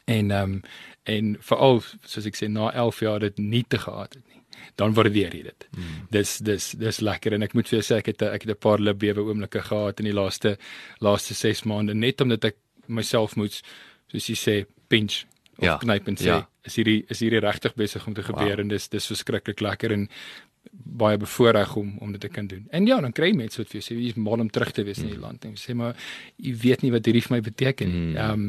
En 0.04 0.30
ehm 0.30 0.50
um, 0.50 0.62
en 1.02 1.36
veral 1.40 1.82
soos 2.04 2.26
ek 2.26 2.36
sê 2.36 2.48
na 2.48 2.72
11 2.72 3.00
jaar 3.00 3.20
dit 3.20 3.38
nie 3.38 3.64
te 3.68 3.78
gehad 3.78 4.14
het 4.14 4.26
nie 4.28 4.42
dan 4.74 4.94
waardeer 4.94 5.34
jy 5.34 5.42
dit. 5.42 5.66
Mm. 5.76 6.06
Dis 6.10 6.38
dis 6.38 6.70
dis 6.78 7.00
lekker 7.00 7.36
en 7.36 7.42
ek 7.42 7.54
moet 7.54 7.68
vir 7.68 7.78
jou 7.78 7.84
sê 7.86 8.00
ek 8.00 8.06
het 8.12 8.22
ek 8.22 8.46
het 8.46 8.50
'n 8.56 8.60
paar 8.66 8.78
libbewe 8.78 9.20
oomblikke 9.20 9.62
gehad 9.62 10.00
in 10.00 10.06
die 10.06 10.14
laaste 10.14 10.56
laaste 10.98 11.34
6 11.34 11.64
maande 11.64 11.94
net 11.94 12.20
omdat 12.20 12.44
ek 12.44 12.56
myself 12.86 13.36
moet 13.36 13.60
soos 14.12 14.30
jy 14.30 14.38
sê 14.38 14.56
pinch 14.88 15.24
of 15.58 15.64
ja. 15.64 15.76
knyp 15.82 16.08
en 16.08 16.18
sê 16.20 16.32
ja. 16.32 16.40
is 16.66 16.78
hierdie 16.80 17.04
is 17.08 17.22
hierdie 17.22 17.42
regtig 17.44 17.76
besig 17.78 18.06
om 18.06 18.14
te 18.14 18.22
gebeur 18.26 18.56
wow. 18.56 18.64
en 18.64 18.72
dis 18.72 18.88
dis 18.88 19.12
verskriklik 19.12 19.62
lekker 19.64 19.94
en 19.94 20.08
baie 20.72 21.16
bevoordeel 21.16 21.72
om 21.80 21.96
om 21.98 22.12
dit 22.12 22.20
te 22.20 22.28
kan 22.28 22.46
doen. 22.46 22.66
En 22.70 22.86
ja, 22.86 23.00
dan 23.00 23.12
kry 23.12 23.30
mense 23.36 23.60
wat 23.60 23.70
vir 23.70 23.80
jou 23.80 23.84
sê 23.86 23.96
jy's 23.98 24.18
mal 24.20 24.40
om 24.40 24.50
terug 24.50 24.72
te 24.72 24.84
wees 24.86 24.98
mm. 24.98 25.04
in 25.04 25.10
die 25.10 25.18
mm. 25.18 25.24
land 25.24 25.44
en 25.48 25.56
sê 25.60 25.74
maar 25.76 25.96
jy 26.36 26.54
weet 26.64 26.84
nie 26.84 26.92
wat 26.94 27.08
hierdie 27.08 27.22
vir 27.24 27.34
my 27.36 27.40
beteken 27.48 27.90
nie. 27.90 28.04
Mm. 28.04 28.16
Ehm 28.16 28.44
um, 28.44 28.46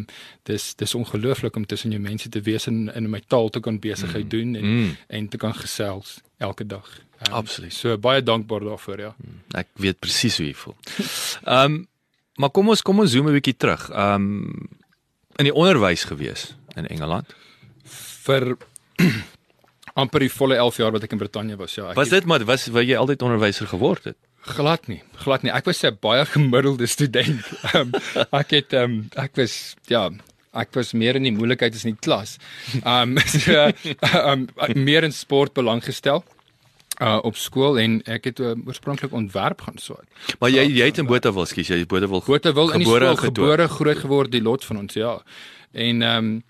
dis 0.50 0.68
dis 0.80 0.96
ongelooflik 1.00 1.58
om 1.60 1.66
tussen 1.66 1.96
jou 1.96 2.02
mense 2.02 2.30
te 2.30 2.42
wees 2.46 2.68
en 2.72 2.86
in 2.96 3.10
my 3.12 3.22
taal 3.28 3.50
te 3.50 3.64
kan 3.64 3.80
besigheid 3.82 4.26
mm. 4.26 4.34
doen 4.36 4.56
en 4.62 4.70
mm. 4.76 4.94
en 5.20 5.28
te 5.28 5.42
kan 5.42 5.58
gesels 5.64 6.20
elke 6.38 6.68
dag. 6.68 6.88
Um, 7.28 7.34
Absoluut. 7.42 7.74
So 7.74 7.98
baie 7.98 8.24
dankbaar 8.24 8.64
daarvoor, 8.70 9.00
ja. 9.00 9.16
Mm. 9.18 9.42
Ek 9.62 9.68
weet 9.80 10.00
presies 10.00 10.40
hoe 10.42 10.48
jy 10.48 10.56
voel. 10.66 10.80
Ehm 11.44 11.66
um, 11.66 11.84
maar 12.38 12.52
kom 12.52 12.70
ons 12.70 12.82
kom 12.82 13.00
ons 13.00 13.12
zoom 13.12 13.28
'n 13.30 13.38
bietjie 13.38 13.58
terug. 13.58 13.90
Um, 13.92 14.68
in 15.38 15.46
die 15.50 15.54
onderwys 15.54 16.04
gewees 16.08 16.56
in 16.76 16.88
Engeland 16.88 17.34
vir 18.26 18.58
amper 20.02 20.20
die 20.20 20.32
volle 20.32 20.56
11 20.56 20.78
jaar 20.78 20.92
wat 20.92 21.04
ek 21.04 21.12
in 21.12 21.20
Brittanje 21.20 21.58
was. 21.58 21.76
Ja, 21.76 21.90
ek 21.92 21.96
Was 21.96 22.10
dit 22.10 22.26
maar 22.26 22.44
was 22.46 22.68
wou 22.68 22.84
jy 22.84 22.96
altyd 22.96 23.22
onderwyser 23.22 23.68
geword 23.68 24.04
het? 24.04 24.18
glad 24.46 24.88
nie, 24.88 25.02
glad 25.24 25.42
nie. 25.44 25.52
Ek 25.52 25.66
was 25.66 25.84
'n 25.84 25.98
baie 26.02 26.26
gemiddelde 26.26 26.88
student. 26.88 27.42
Um, 27.74 27.92
ek 28.42 28.52
het 28.52 28.74
um, 28.74 29.10
ek 29.18 29.36
was 29.36 29.76
ja, 29.88 30.10
ek 30.54 30.74
was 30.74 30.94
meer 30.94 31.16
in 31.16 31.24
die 31.24 31.34
moeilikheid 31.36 31.74
as 31.76 31.86
in 31.86 31.96
die 31.96 32.02
klas. 32.02 32.38
Um 32.86 33.18
so 33.26 33.72
um 34.24 34.48
meer 34.76 35.04
in 35.04 35.12
sport 35.12 35.54
belang 35.54 35.82
gestel 35.84 36.24
uh 37.02 37.20
op 37.24 37.36
skool 37.36 37.80
en 37.80 38.00
ek 38.04 38.30
het 38.32 38.40
uh, 38.40 38.54
oorspronklik 38.66 39.14
ontwerp 39.14 39.62
gaan 39.62 39.78
swaat. 39.78 40.08
Maar 40.40 40.50
jy 40.50 40.64
jy 40.70 40.86
het 40.86 40.98
in 40.98 41.10
Botawil, 41.10 41.46
skus 41.46 41.68
jy, 41.68 41.86
Botawil. 41.86 42.24
Botawil 42.26 42.72
in 42.72 42.84
die 42.84 42.88
skool 42.88 43.16
gebore 43.16 43.68
groot 43.68 43.98
geword 43.98 44.32
die 44.32 44.42
lot 44.42 44.66
van 44.66 44.78
ons 44.78 44.94
ja. 44.94 45.18
En 45.72 46.02
ehm 46.02 46.18
um, 46.18 46.44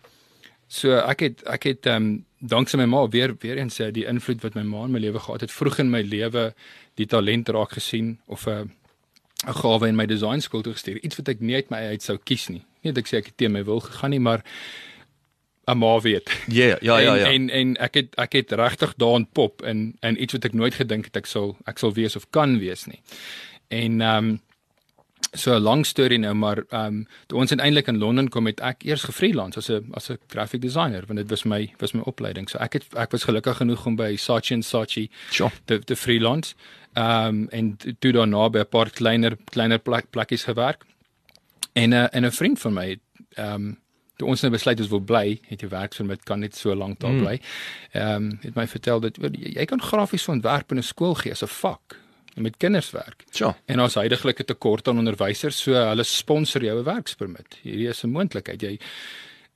so 0.67 0.97
ek 0.97 1.19
het 1.19 1.43
ek 1.43 1.63
het 1.63 1.85
ehm 1.85 1.95
um, 1.95 2.23
danksy 2.39 2.77
my 2.77 2.85
ma 2.85 3.07
weer 3.09 3.35
weer 3.41 3.57
eens 3.57 3.79
uh, 3.79 3.91
die 3.91 4.05
invloed 4.05 4.41
wat 4.43 4.55
my 4.55 4.63
ma 4.63 4.85
in 4.85 4.91
my 4.91 4.99
lewe 4.99 5.19
gehad 5.19 5.41
het 5.41 5.51
vroeg 5.51 5.79
in 5.79 5.89
my 5.89 6.01
lewe 6.01 6.53
die 6.95 7.05
talent 7.05 7.49
raak 7.49 7.71
gesien 7.77 8.19
of 8.25 8.45
'n 8.45 8.51
uh, 8.51 8.65
'n 9.45 9.53
gawe 9.53 9.87
in 9.87 9.95
my 9.95 10.05
design 10.05 10.41
skool 10.41 10.61
toe 10.61 10.73
gestuur. 10.73 11.01
Iets 11.03 11.19
wat 11.19 11.27
ek 11.27 11.39
nie 11.39 11.55
uit 11.55 11.69
my 11.69 11.81
uit 11.93 12.03
sou 12.03 12.17
kies 12.17 12.47
nie. 12.49 12.63
Nie 12.81 12.93
dat 12.93 13.03
ek 13.03 13.09
sê 13.09 13.17
ek 13.21 13.31
het 13.31 13.37
teen 13.37 13.51
my 13.51 13.63
wil 13.67 13.79
gegaan 13.79 14.09
nie, 14.15 14.19
maar 14.19 14.43
'n 15.67 15.77
ma 15.77 15.99
weet. 15.99 16.31
Ja, 16.47 16.77
ja, 16.81 16.97
ja, 16.97 17.15
ja. 17.15 17.25
En 17.25 17.33
en, 17.33 17.49
en 17.49 17.77
ek 17.77 17.93
het 17.93 18.15
ek 18.15 18.33
het 18.33 18.51
regtig 18.51 18.93
daarin 18.97 19.27
pop 19.31 19.63
in 19.65 19.95
in 19.99 20.21
iets 20.21 20.33
wat 20.33 20.45
ek 20.45 20.53
nooit 20.53 20.73
gedink 20.73 21.05
het 21.05 21.15
ek 21.15 21.25
sal 21.25 21.57
ek 21.65 21.77
sal 21.77 21.93
wees 21.93 22.15
of 22.15 22.29
kan 22.29 22.59
wees 22.59 22.85
nie. 22.85 23.01
En 23.67 24.01
ehm 24.01 24.25
um, 24.25 24.41
so 25.35 25.55
'n 25.55 25.61
lang 25.61 25.85
storie 25.85 26.17
nou, 26.17 26.33
maar 26.33 26.57
ehm 26.69 26.85
um, 26.85 27.07
toe 27.27 27.39
ons 27.39 27.49
uiteindelik 27.49 27.87
in 27.87 27.97
Londen 27.97 28.29
kom 28.29 28.45
het 28.45 28.59
ek 28.59 28.83
eers 28.83 29.03
gefreelance 29.03 29.57
as 29.57 29.69
'n 29.69 29.89
as 29.93 30.09
'n 30.09 30.17
graphic 30.27 30.61
designer 30.61 31.03
want 31.07 31.19
dit 31.19 31.29
was 31.29 31.43
my 31.43 31.73
was 31.77 31.91
my 31.91 32.01
opleiding. 32.01 32.49
So 32.49 32.57
ek 32.57 32.73
het 32.73 32.85
ek 32.95 33.11
was 33.11 33.23
gelukkig 33.23 33.57
genoeg 33.57 33.85
om 33.85 33.95
by 33.95 34.15
Saatchi 34.15 34.61
& 34.61 34.63
Saatchi 34.63 35.09
Sure. 35.29 35.51
te 35.65 35.79
te 35.79 35.95
freelance. 35.95 36.55
Ehm 36.93 37.27
um, 37.27 37.47
en 37.49 37.77
toe 37.99 38.11
daarna 38.11 38.49
by 38.49 38.59
'n 38.59 38.69
paar 38.69 38.89
kleiner 38.89 39.37
kleiner 39.45 39.79
plek, 39.79 40.09
plekkies 40.09 40.43
gewerk. 40.43 40.83
En 41.73 41.89
'n 41.89 42.09
en 42.11 42.25
'n 42.25 42.31
vriend 42.31 42.59
van 42.59 42.73
my 42.73 42.89
het 42.89 42.99
ehm 43.33 43.53
um, 43.53 43.83
toe 44.17 44.27
ons 44.27 44.41
nou 44.41 44.51
besluit 44.51 44.79
ons 44.79 44.89
wil 44.89 45.01
bly, 45.01 45.39
het 45.49 45.61
jy 45.61 45.67
werksvermit 45.67 46.23
kan 46.23 46.39
net 46.39 46.55
so 46.55 46.75
lank 46.75 46.99
daar 46.99 47.11
Mm. 47.11 47.21
bly. 47.23 47.39
Ehm 47.93 48.15
um, 48.15 48.39
het 48.41 48.55
my 48.55 48.67
vertel 48.67 48.99
dat 48.99 49.17
jy, 49.17 49.65
kan 49.65 49.81
grafiese 49.81 50.31
ontwerp 50.31 50.71
in 50.71 50.77
'n 50.77 50.83
skool 50.83 51.15
gee 51.15 51.31
as 51.31 51.43
'n 51.43 51.47
vak 51.47 51.99
met 52.35 52.57
kinders 52.57 52.91
werk. 52.91 53.23
Sure. 53.31 53.55
En 53.65 53.79
ons 53.79 53.93
heidaglik 53.95 54.39
'n 54.39 54.45
tekort 54.45 54.87
aan 54.87 54.97
onderwysers, 54.97 55.61
so 55.61 55.73
hulle 55.73 56.03
sponsor 56.03 56.63
jou 56.63 56.79
'n 56.79 56.83
werkspermit. 56.83 57.57
Hierdie 57.61 57.87
is 57.87 58.03
'n 58.03 58.09
moontlikheid. 58.11 58.61
Jy 58.61 58.79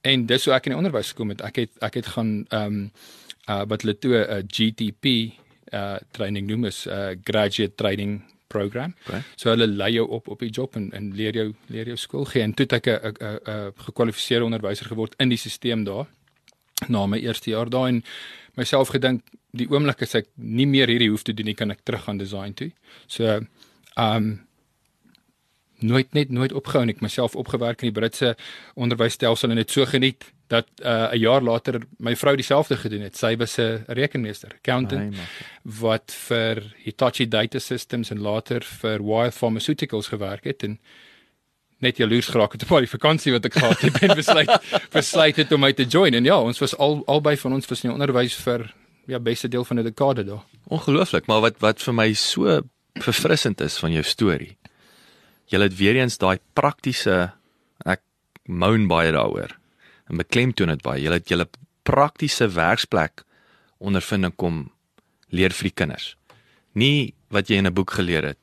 en 0.01 0.25
dis 0.25 0.46
hoe 0.46 0.54
ek 0.54 0.66
in 0.66 0.72
die 0.72 0.78
onderwys 0.78 1.10
gekom 1.10 1.30
het. 1.30 1.42
Ek 1.42 1.56
het 1.56 1.70
ek 1.82 1.94
het 1.94 2.06
gaan 2.08 2.46
ehm 2.50 2.66
um, 2.66 2.92
uh 3.50 3.66
wat 3.66 3.82
hulle 3.82 3.98
toe 4.00 4.16
'n 4.16 4.48
GTP 4.48 5.34
uh 5.74 5.98
training 6.12 6.48
noem 6.48 6.66
is 6.66 6.88
uh, 6.88 7.16
graduate 7.24 7.75
training 7.75 8.24
program. 8.50 8.96
Okay. 9.08 9.22
So 9.36 9.53
hulle 9.53 9.68
lei 9.68 9.91
jou 9.94 10.08
op 10.18 10.27
op 10.27 10.39
die 10.44 10.51
job 10.51 10.75
en 10.75 10.89
en 10.98 11.12
leer 11.15 11.38
jou 11.38 11.50
leer 11.68 11.94
jou 11.94 11.98
skool 11.98 12.25
gee 12.25 12.44
en 12.44 12.53
toe 12.53 12.65
het 12.68 12.77
ek 12.79 12.88
'n 12.88 13.13
'n 13.13 13.39
'n 13.46 13.74
gekwalifiseerde 13.88 14.46
onderwyser 14.46 14.86
geword 14.91 15.15
in 15.20 15.29
die 15.29 15.38
stelsel 15.38 15.84
daar 15.84 16.08
na 16.88 17.06
my 17.06 17.20
eerste 17.20 17.50
jaar 17.50 17.70
daar 17.70 17.88
en 17.88 18.03
myself 18.56 18.89
gedink 18.89 19.22
die 19.51 19.68
oomblik 19.70 20.01
as 20.01 20.15
ek 20.15 20.27
nie 20.36 20.68
meer 20.68 20.88
hierdie 20.88 21.10
hoef 21.10 21.24
te 21.24 21.34
doen 21.34 21.46
nie 21.46 21.58
kan 21.58 21.72
ek 21.72 21.82
terug 21.84 22.03
gaan 22.03 22.18
design 22.18 22.53
toe. 22.53 22.72
So 23.08 23.25
ehm 23.25 24.15
um, 24.15 24.48
nooit 25.79 26.13
net 26.13 26.29
nooit 26.29 26.53
opgehou 26.53 26.84
en 26.84 26.89
ek 26.89 27.01
myself 27.01 27.36
opgewerk 27.39 27.82
in 27.82 27.88
die 27.94 28.00
Britse 28.00 28.36
onderwysstelsel 28.75 29.50
en 29.50 29.62
dit 29.62 29.72
so 29.72 29.86
geniet 29.86 30.25
dat 30.50 30.65
uh, 30.82 31.13
'n 31.13 31.20
jaar 31.20 31.41
later 31.41 31.82
my 31.98 32.15
vrou 32.15 32.36
dieselfde 32.36 32.77
gedoen 32.77 33.01
het. 33.01 33.18
Sy 33.18 33.36
was 33.38 33.58
'n 33.58 33.84
rekenmeester, 33.88 34.51
accountant 34.53 35.10
Nee, 35.10 35.20
wat 35.62 36.12
vir 36.27 36.74
Hitachi 36.84 37.27
Data 37.27 37.60
Systems 37.60 38.10
en 38.10 38.20
later 38.20 38.63
vir 38.63 39.03
Wyeth 39.03 39.34
Pharmaceuticals 39.34 40.08
gewerk 40.08 40.44
het 40.44 40.63
en 40.63 40.79
net 41.77 41.98
jaloers 41.98 42.27
geraak 42.27 42.51
het 42.51 42.63
op 42.63 42.72
al 42.72 42.79
die 42.79 42.89
vakansie 42.89 43.32
wat 43.32 43.46
ek 43.46 43.53
gehad 43.53 43.79
het 43.79 44.01
en 44.01 44.15
besluit 44.15 44.50
besluit 45.00 45.36
het 45.36 45.51
om 45.51 45.60
my 45.60 45.74
te 45.74 45.86
join 45.86 46.13
en 46.13 46.24
ja, 46.24 46.41
ons 46.41 46.60
was 46.60 46.77
al 46.77 47.03
albei 47.06 47.38
van 47.38 47.53
ons 47.53 47.68
was 47.68 47.84
in 47.84 47.89
die 47.89 47.98
onderwys 48.00 48.36
vir 48.36 48.74
ja, 49.06 49.20
beste 49.20 49.48
deel 49.48 49.65
van 49.65 49.79
'n 49.79 49.84
dekade 49.84 50.24
daar. 50.24 50.44
Ongelooflik, 50.68 51.25
maar 51.25 51.41
wat 51.41 51.60
wat 51.60 51.82
vir 51.82 51.94
my 51.94 52.13
so 52.13 52.62
verfrissend 52.94 53.62
is 53.62 53.77
van 53.77 53.91
jou 53.91 54.03
storie. 54.03 54.58
Jy 55.46 55.62
het 55.62 55.77
weer 55.77 55.96
eens 55.96 56.18
daai 56.18 56.39
praktiese 56.53 57.32
ek 57.86 58.01
moan 58.46 58.88
baie 58.88 59.12
daaroor 59.12 59.59
en 60.10 60.18
beklemtoon 60.18 60.74
dit 60.74 60.82
baie. 60.86 61.01
Jy 61.04 61.13
het 61.13 61.30
julle 61.30 61.48
praktiese 61.88 62.50
werksplek 62.54 63.24
ondervinding 63.80 64.36
kom 64.36 64.70
leer 65.30 65.54
vir 65.56 65.70
die 65.70 65.78
kinders. 65.82 66.16
Nie 66.74 67.13
wat 67.30 67.50
jy 67.50 67.58
in 67.58 67.68
'n 67.68 67.74
boek 67.74 67.92
geleer 67.92 68.24
het. 68.24 68.39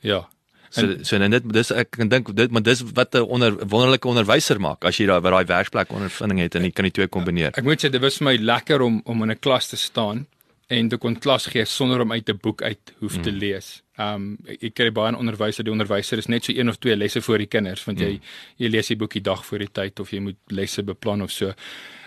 Ja. 0.00 0.28
So 0.70 0.96
so 1.04 1.16
en 1.16 1.30
dit 1.30 1.52
dis 1.52 1.70
ek 1.70 1.90
kan 1.90 2.08
dink 2.08 2.34
dit 2.34 2.50
maar 2.50 2.62
dis 2.62 2.80
wat 2.96 3.14
'n 3.14 3.26
onder 3.28 3.52
wonderlike 3.68 4.08
onderwyser 4.08 4.60
maak 4.60 4.84
as 4.84 4.96
jy 4.96 5.06
daai 5.06 5.20
wat 5.20 5.32
daai 5.32 5.44
werksplek 5.44 5.92
ondervinding 5.92 6.40
het 6.40 6.54
en 6.54 6.64
jy 6.64 6.70
kan 6.70 6.84
die 6.84 6.92
twee 6.92 7.08
kombineer. 7.08 7.52
Ek 7.54 7.64
moet 7.64 7.84
sê 7.84 7.90
dit 7.90 8.00
was 8.00 8.16
vir 8.16 8.24
my 8.24 8.36
lekker 8.36 8.80
om 8.80 9.02
om 9.04 9.22
in 9.22 9.30
'n 9.30 9.38
klas 9.38 9.68
te 9.68 9.76
staan 9.76 10.26
en 10.68 10.88
te 10.88 10.96
kon 10.96 11.16
klas 11.18 11.46
gee 11.46 11.64
sonder 11.64 12.00
om 12.00 12.12
uit 12.12 12.28
'n 12.28 12.38
boek 12.40 12.62
uit 12.62 12.94
hoef 12.98 13.20
te 13.20 13.32
lees. 13.32 13.82
Um 13.98 14.38
ek 14.46 14.74
kry 14.74 14.90
baie 14.92 15.12
'n 15.12 15.18
onderwyser, 15.18 15.64
die 15.64 15.72
onderwyser 15.72 16.18
is 16.18 16.26
net 16.26 16.44
so 16.44 16.52
een 16.52 16.68
of 16.68 16.76
twee 16.76 16.96
lesse 16.96 17.20
vir 17.20 17.38
die 17.38 17.46
kinders 17.46 17.84
want 17.84 18.00
jy 18.00 18.20
jy 18.56 18.68
lees 18.68 18.86
die 18.86 18.96
boek 18.96 19.12
die 19.12 19.22
dag 19.22 19.44
voor 19.46 19.58
die 19.58 19.72
tyd 19.72 20.00
of 20.00 20.10
jy 20.10 20.20
moet 20.20 20.36
lesse 20.46 20.82
beplan 20.82 21.22
of 21.22 21.30
so. 21.30 21.52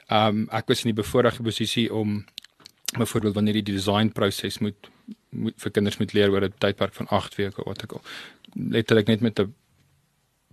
Um 0.10 0.50
ek 0.52 0.68
was 0.68 0.86
in 0.86 0.96
die 0.96 1.02
bevoordeelde 1.02 1.44
posisie 1.44 1.94
om 1.94 2.26
byvoorbeeld 2.98 3.34
wanneer 3.34 3.54
die 3.54 3.74
design 3.74 4.10
proses 4.10 4.60
moet, 4.60 4.90
moet 5.30 5.54
vir 5.58 5.72
kinders 5.72 5.98
moet 5.98 6.14
leer 6.14 6.32
oor 6.32 6.44
'n 6.44 6.54
tydperk 6.58 6.94
van 6.94 7.08
8 7.08 7.36
weke 7.36 7.64
wat 7.66 7.84
ek 7.84 7.92
al 7.92 8.02
letterlik 8.56 9.08
net 9.08 9.22
met 9.22 9.40
'n 9.40 9.54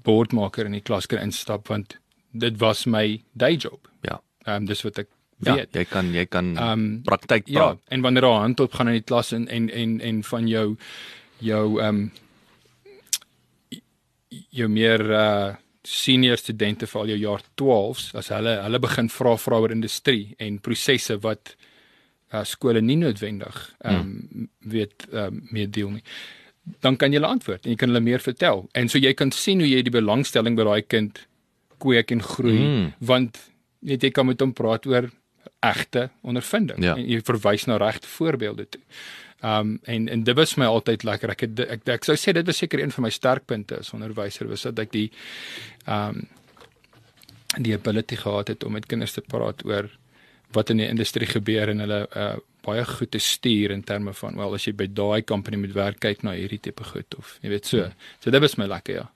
bordmaker 0.03 0.67
in 0.67 0.73
die 0.73 0.81
klas 0.81 1.07
kan 1.07 1.19
instap 1.19 1.69
want 1.69 1.99
dit 2.33 2.59
was 2.59 2.87
my 2.87 3.23
day 3.33 3.55
job. 3.57 3.89
Ja. 4.01 4.21
Ehm 4.45 4.63
um, 4.63 4.65
dis 4.67 4.83
wat 4.83 4.99
ek 4.99 5.09
Ja, 5.45 5.55
weet. 5.55 5.73
jy 5.75 5.85
kan 5.85 6.13
jy 6.15 6.27
kan 6.27 6.57
Ehm, 6.57 7.03
praktyk 7.03 7.49
Ja, 7.49 7.61
praat. 7.61 7.79
en 7.89 8.01
wanneer 8.03 8.23
daar 8.23 8.37
'n 8.39 8.41
hand 8.41 8.61
op 8.61 8.73
gaan 8.75 8.89
in 8.89 8.95
die 8.95 9.03
klas 9.03 9.33
en 9.33 9.49
en 9.49 9.71
en 9.71 10.01
en 10.01 10.23
van 10.23 10.49
jou 10.49 10.77
jou 11.41 11.81
ehm 11.81 11.89
um, 11.97 12.11
jou 14.51 14.69
meer 14.69 15.01
uh 15.11 15.55
senior 15.85 16.37
studente 16.39 16.87
vir 16.87 17.01
al 17.01 17.09
jou 17.11 17.17
jaar 17.19 17.41
12s 17.59 18.13
as 18.15 18.29
hulle 18.31 18.53
hulle 18.63 18.79
begin 18.79 19.09
vra 19.11 19.33
vra 19.37 19.57
oor 19.59 19.73
industrie 19.75 20.35
en 20.39 20.61
prosesse 20.63 21.17
wat 21.25 21.57
uh 22.33 22.45
skole 22.47 22.81
nie 22.81 22.97
noodwendig 23.01 23.57
ehm 23.85 23.97
um, 23.99 24.49
weet 24.61 25.09
ehm 25.13 25.27
um, 25.27 25.41
meer 25.51 25.71
deel 25.71 25.91
nie. 25.91 26.03
Dan 26.81 26.97
kan 26.97 27.11
jy 27.11 27.19
hulle 27.19 27.33
antwoord 27.35 27.65
en 27.67 27.71
jy 27.73 27.77
kan 27.77 27.89
hulle 27.91 28.01
meer 28.01 28.21
vertel. 28.23 28.69
En 28.79 28.89
so 28.89 28.99
jy 29.03 29.13
kan 29.19 29.33
sien 29.35 29.59
hoe 29.59 29.67
jy 29.69 29.83
die 29.83 29.91
belangstelling 29.91 30.55
by 30.57 30.65
daai 30.65 30.83
kind 30.87 31.19
kweek 31.83 32.13
en 32.15 32.23
groei 32.23 32.61
Mm. 32.63 32.93
want 33.01 33.39
weet, 33.83 34.03
jy 34.03 34.11
kan 34.11 34.27
met 34.27 34.41
hom 34.41 34.53
praat 34.55 34.87
oor 34.87 35.11
egte 35.63 36.09
ondervinding 36.27 36.83
Ja. 36.83 36.97
en 36.97 37.07
jy 37.09 37.21
verwys 37.25 37.67
na 37.71 37.77
regte 37.81 38.09
voorbeelde 38.09 38.67
toe. 38.69 38.81
Um 39.43 39.79
en 39.91 40.09
en 40.09 40.23
dit 40.25 40.37
was 40.39 40.55
my 40.59 40.67
altyd 40.71 41.03
lekker. 41.07 41.31
Ek 41.35 41.41
het 41.47 41.61
ek 41.61 41.89
ek 41.97 42.05
sou 42.05 42.15
sê 42.19 42.33
dit 42.35 42.47
was 42.47 42.57
seker 42.63 42.81
een 42.83 42.91
van 42.95 43.03
my 43.09 43.11
sterkpunte 43.11 43.79
as 43.79 43.91
onderwyser 43.95 44.49
was 44.51 44.63
dat 44.63 44.79
ek 44.79 44.93
die 44.93 45.09
um 45.87 46.25
die 47.59 47.75
ability 47.75 48.17
gehad 48.17 48.49
het 48.49 48.65
om 48.65 48.73
met 48.73 48.87
kinders 48.89 49.13
te 49.13 49.21
praat 49.21 49.65
oor 49.69 49.91
wat 50.53 50.71
in 50.71 50.77
die 50.81 50.89
industrie 50.89 51.27
gebeur 51.29 51.69
en 51.69 51.79
hulle 51.85 52.07
uh 52.17 52.33
baie 52.63 52.85
goed 52.87 53.11
te 53.11 53.19
stuur 53.19 53.73
in 53.75 53.81
terme 53.83 54.13
van 54.15 54.37
wel 54.39 54.53
as 54.55 54.65
jy 54.69 54.73
by 54.79 54.87
daai 54.87 55.25
company 55.27 55.57
moet 55.59 55.73
werk 55.75 55.97
kyk 56.01 56.21
na 56.23 56.31
hierdie 56.39 56.61
tipe 56.63 56.85
goed 56.85 57.17
of 57.19 57.33
jy 57.43 57.49
weet 57.51 57.67
so. 57.67 57.89
So 58.23 58.31
dit 58.31 58.41
was 58.41 58.55
my 58.57 58.69
lekker 58.71 58.95
ja. 59.01 59.09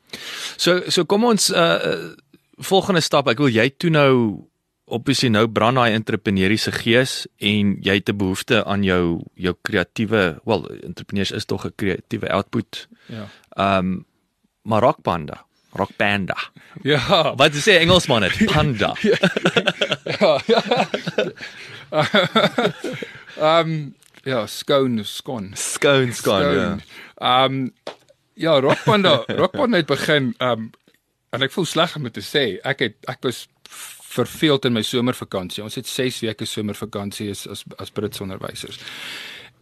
So 0.59 0.81
so 0.91 1.05
kom 1.05 1.25
ons 1.25 1.51
uh 1.55 1.79
uh, 1.79 2.11
volgende 2.59 3.01
stap. 3.01 3.29
Ek 3.29 3.39
wil 3.39 3.53
jy 3.55 3.69
toe 3.79 3.91
nou 3.95 4.46
obviously 4.87 5.31
nou 5.35 5.47
brand 5.51 5.79
daai 5.79 5.97
entrepreneuriese 5.97 6.73
gees 6.73 7.27
en 7.43 7.77
jy 7.83 7.99
het 7.99 8.09
'n 8.09 8.17
behoefte 8.17 8.65
aan 8.65 8.83
jou 8.83 9.23
jou 9.35 9.55
kreatiewe, 9.63 10.41
wel 10.45 10.71
entrepreneurs 10.83 11.31
is 11.31 11.45
tog 11.45 11.67
'n 11.67 11.73
kreatiewe 11.77 12.31
output. 12.31 12.89
Ja. 13.07 13.29
Um 13.57 14.07
maar 14.63 14.81
rock 14.83 15.03
panda, 15.03 15.45
rock 15.73 15.91
panda. 15.97 16.37
Ja. 16.83 17.35
Wat 17.37 17.53
sê 17.55 17.81
Engelsman 17.81 18.21
dit? 18.21 18.47
Panda. 18.53 18.95
ja, 19.01 20.41
ja. 20.47 20.63
um 23.61 23.95
ja, 24.31 24.47
skoon, 24.47 25.05
skon. 25.05 25.53
Skoon 25.55 26.13
skoon 26.13 26.55
ja. 26.55 26.79
Um 27.45 27.73
ja, 28.35 28.61
Rockpanda, 28.61 29.25
Rockpanda 29.27 29.77
het 29.77 29.87
begin 29.87 30.35
um 30.39 30.71
en 31.31 31.43
ek 31.43 31.53
voel 31.53 31.65
sleg 31.65 31.97
om 31.97 32.05
dit 32.07 32.15
te 32.17 32.25
sê. 32.25 32.45
Ek 32.65 32.85
het 32.85 32.97
ek 33.11 33.25
was 33.27 33.47
verveeld 34.17 34.65
in 34.69 34.75
my 34.77 34.83
somervakansie. 34.87 35.63
Ons 35.65 35.79
het 35.79 35.89
6 35.91 36.23
weke 36.25 36.49
somervakansie 36.49 37.31
as 37.35 37.47
as, 37.53 37.65
as 37.83 37.93
Britse 37.95 38.25
onderwysers. 38.25 38.81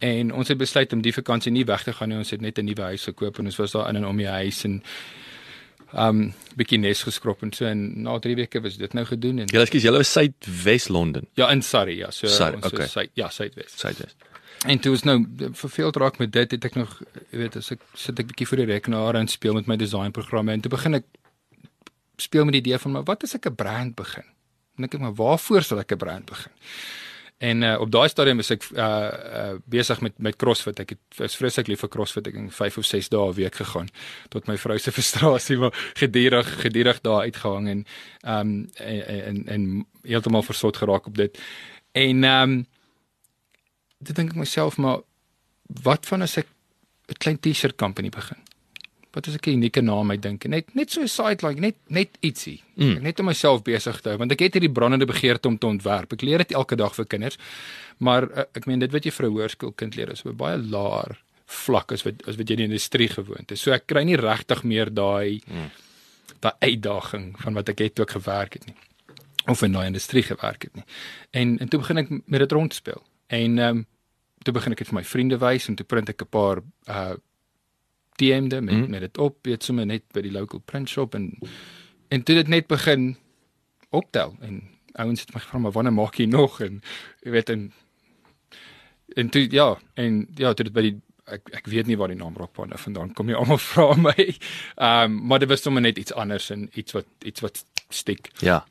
En 0.03 0.33
ons 0.35 0.47
het 0.51 0.59
besluit 0.59 0.93
om 0.93 1.01
die 1.01 1.13
vakansie 1.15 1.51
nie 1.51 1.65
weg 1.65 1.83
te 1.83 1.93
gaan 1.95 2.11
nie. 2.11 2.17
Ons 2.19 2.33
het 2.35 2.41
net 2.41 2.59
'n 2.59 2.65
nuwe 2.65 2.81
huis 2.91 3.03
gekoop 3.11 3.39
en 3.39 3.45
ons 3.51 3.61
was 3.61 3.71
daar 3.71 3.89
in 3.89 3.95
en 4.01 4.05
om 4.05 4.17
die 4.17 4.27
huis 4.27 4.63
en 4.63 4.81
um 5.93 6.33
bietjie 6.59 6.79
nes 6.81 7.03
geskrop 7.07 7.43
en 7.45 7.53
so 7.55 7.65
en 7.65 7.81
na 8.03 8.17
3 8.19 8.35
weke 8.35 8.61
was 8.63 8.77
dit 8.77 8.93
nou 8.93 9.05
gedoen 9.05 9.39
en 9.39 9.51
Julle 9.51 9.63
ekskuus, 9.63 9.83
julle 9.85 10.01
was 10.01 10.11
Suidwes 10.11 10.87
Londen. 10.87 11.27
ja 11.39 11.49
in 11.51 11.61
Surrey 11.61 11.95
ja, 11.95 12.11
so 12.11 12.27
Surrey, 12.27 12.55
ons 12.55 12.65
okay. 12.65 12.85
is 12.85 12.91
Suid 12.91 13.11
ja, 13.13 13.29
Suidwes. 13.29 13.79
Suidwes. 13.79 14.15
En 14.65 14.79
toe 14.79 14.93
is 14.93 15.03
nou 15.03 15.27
verveeld 15.51 15.95
raak 15.95 16.17
met 16.17 16.31
dit, 16.33 16.51
het 16.51 16.65
ek 16.65 16.75
nog 16.75 16.97
jy 17.31 17.37
weet, 17.45 17.55
as 17.55 17.71
ek 17.71 17.83
sit 17.93 18.19
ek 18.19 18.31
bietjie 18.33 18.47
voor 18.49 18.63
die 18.63 18.71
rekenaar 18.73 19.19
en 19.19 19.27
speel 19.31 19.53
met 19.53 19.69
my 19.71 19.77
designprogramme 19.79 20.55
en 20.55 20.65
toe 20.65 20.73
begin 20.73 20.99
ek 21.01 21.05
speel 22.17 22.47
met 22.47 22.57
die 22.57 22.63
idee 22.65 22.79
van 22.81 22.97
maar 22.97 23.07
wat 23.07 23.23
as 23.23 23.35
ek 23.35 23.47
'n 23.51 23.55
brand 23.55 23.95
begin? 23.95 24.34
En 24.75 24.83
ek 24.83 24.91
dink 24.91 25.03
maar 25.03 25.17
waarvoor 25.17 25.63
sal 25.63 25.79
ek 25.79 25.91
'n 25.91 25.97
brand 25.97 26.25
begin? 26.25 26.51
En 27.37 27.61
uh, 27.61 27.79
op 27.79 27.91
daai 27.91 28.07
stadium 28.09 28.39
is 28.39 28.49
ek 28.49 28.63
uh 28.71 28.85
uh 29.39 29.55
besig 29.67 29.99
met 30.01 30.13
met 30.17 30.37
CrossFit. 30.39 30.79
Ek 30.79 30.93
het 30.95 31.19
is 31.27 31.35
vreeslik 31.35 31.67
lief 31.67 31.81
vir 31.83 31.91
CrossFit. 31.91 32.29
Ek 32.31 32.37
het 32.39 32.53
5 32.55 32.77
of 32.77 32.85
6 32.87 33.09
dae 33.11 33.27
'n 33.27 33.35
week 33.35 33.55
gegaan 33.55 33.89
tot 34.29 34.47
my 34.47 34.55
vrou 34.57 34.77
se 34.79 34.91
frustrasie 34.97 35.57
maar 35.57 35.75
gedurig 35.99 36.47
gedurig 36.61 37.01
daar 37.01 37.27
uitgehang 37.27 37.67
en 37.67 37.85
um 38.23 38.69
en 38.79 39.07
en, 39.07 39.43
en 39.47 39.85
heeltemal 40.01 40.43
versot 40.43 40.77
geraak 40.77 41.07
op 41.07 41.17
dit. 41.17 41.39
En 41.91 42.23
um 42.23 42.65
dit 43.99 44.15
dink 44.15 44.31
ek 44.31 44.39
myself 44.39 44.77
maar 44.77 45.03
wat 45.83 46.05
van 46.05 46.21
as 46.21 46.37
ek 46.37 46.47
'n 47.11 47.19
klein 47.19 47.39
T-shirt 47.39 47.75
company 47.75 48.09
begin? 48.09 48.44
Wat 49.15 49.27
ek 49.31 49.47
'n 49.47 49.57
unieke 49.57 49.81
naam 49.81 50.11
uit 50.11 50.21
dink? 50.21 50.45
Net 50.51 50.75
net 50.75 50.91
so 50.91 51.01
'n 51.01 51.07
sideline, 51.07 51.59
net 51.59 51.75
net 51.87 52.17
ietsie. 52.19 52.61
Mm. 52.75 53.01
Net 53.01 53.19
om 53.19 53.25
myself 53.25 53.63
besig 53.63 54.01
te 54.01 54.09
hou 54.09 54.17
want 54.17 54.31
ek 54.31 54.39
het 54.39 54.53
hierdie 54.53 54.71
brandende 54.71 55.05
begeerte 55.05 55.47
om 55.47 55.57
te 55.57 55.67
ontwerp. 55.67 56.13
Ek 56.13 56.21
leer 56.21 56.37
dit 56.37 56.51
elke 56.51 56.75
dag 56.75 56.95
vir 56.95 57.05
kinders. 57.05 57.37
Maar 57.97 58.23
uh, 58.23 58.43
ek 58.53 58.65
meen 58.65 58.79
dit 58.79 58.91
wat 58.91 59.05
jy 59.05 59.11
vir 59.11 59.25
'n 59.25 59.31
hoërskoolkind 59.31 59.95
leer 59.95 60.11
is 60.11 60.25
op 60.25 60.37
baie 60.37 60.57
laer 60.57 61.17
vlak 61.45 61.91
as 61.91 62.03
wat 62.03 62.27
as 62.27 62.35
wat 62.35 62.47
jy 62.47 62.53
in 62.53 62.63
die 62.65 62.71
industrie 62.73 63.07
gewoond 63.07 63.51
is. 63.51 63.61
So 63.61 63.71
ek 63.71 63.87
kry 63.87 64.03
nie 64.03 64.17
regtig 64.17 64.63
meer 64.63 64.93
daai 64.93 65.41
mm. 65.47 65.71
daai 66.41 66.57
uitdaging 66.59 67.35
van 67.39 67.53
wat 67.53 67.69
ek 67.69 67.79
het 67.79 67.95
toe 67.95 68.03
ek 68.05 68.11
gewerk 68.11 68.53
het 68.53 68.65
nie 68.67 68.75
of 69.47 69.61
in 69.61 69.71
daai 69.71 69.85
industrie 69.85 70.23
gewerk 70.23 70.63
het 70.63 70.75
nie. 70.75 70.85
En 71.31 71.59
en 71.59 71.67
toe 71.67 71.79
begin 71.79 71.97
ek 71.97 72.09
met 72.09 72.39
dit 72.39 72.51
rondspeel. 72.51 73.03
En 73.27 73.59
ehm 73.59 73.77
um, 73.77 73.85
toe 74.43 74.53
begin 74.53 74.71
ek 74.71 74.83
dit 74.83 74.87
vir 74.87 74.99
my 74.99 75.03
vriende 75.03 75.37
wys 75.41 75.67
en 75.69 75.75
toe 75.75 75.85
print 75.85 76.09
ek 76.09 76.21
'n 76.21 76.29
paar 76.29 76.61
uh 76.87 77.15
TM'de 78.15 78.61
met 78.61 78.75
mm. 78.75 78.89
met 78.89 78.99
dit 78.99 79.17
op, 79.17 79.37
weet 79.41 79.63
sommer 79.63 79.85
net 79.85 80.03
by 80.13 80.21
die 80.21 80.31
local 80.31 80.59
print 80.59 80.89
shop 80.89 81.15
en 81.15 81.33
en 82.07 82.23
toe 82.23 82.35
dit 82.35 82.47
net 82.47 82.67
begin 82.67 83.15
optel 83.89 84.35
en 84.39 84.61
ouens 84.95 85.19
het 85.19 85.33
my 85.33 85.39
gevra 85.39 85.59
maar 85.59 85.75
wanneer 85.75 85.93
maak 85.93 86.15
jy 86.15 86.25
nog 86.25 86.61
en 86.61 86.81
jy 87.23 87.31
weet 87.31 87.49
en 87.49 87.73
en 89.15 89.29
toe 89.29 89.47
ja 89.51 89.75
en 89.93 90.27
ja 90.35 90.53
toe 90.53 90.65
dit 90.65 90.73
by 90.73 90.81
die 90.89 90.95
ek 91.25 91.49
ek 91.61 91.67
weet 91.71 91.89
nie 91.89 91.97
waar 91.97 92.11
die 92.13 92.19
naam 92.19 92.37
Rockband 92.37 92.77
vandaan 92.79 93.13
kom 93.17 93.29
jy 93.29 93.37
almal 93.39 93.61
vra 93.71 93.93
my. 93.97 94.15
Ehm 94.15 95.11
um, 95.11 95.19
maar 95.27 95.41
dit 95.41 95.49
was 95.49 95.61
sommer 95.65 95.81
net 95.81 95.97
iets 95.97 96.13
anders 96.13 96.49
en 96.49 96.69
iets 96.73 96.93
wat 96.97 97.07
iets 97.25 97.41
wat 97.41 97.65
stiek. 97.89 98.29
Ja. 98.39 98.65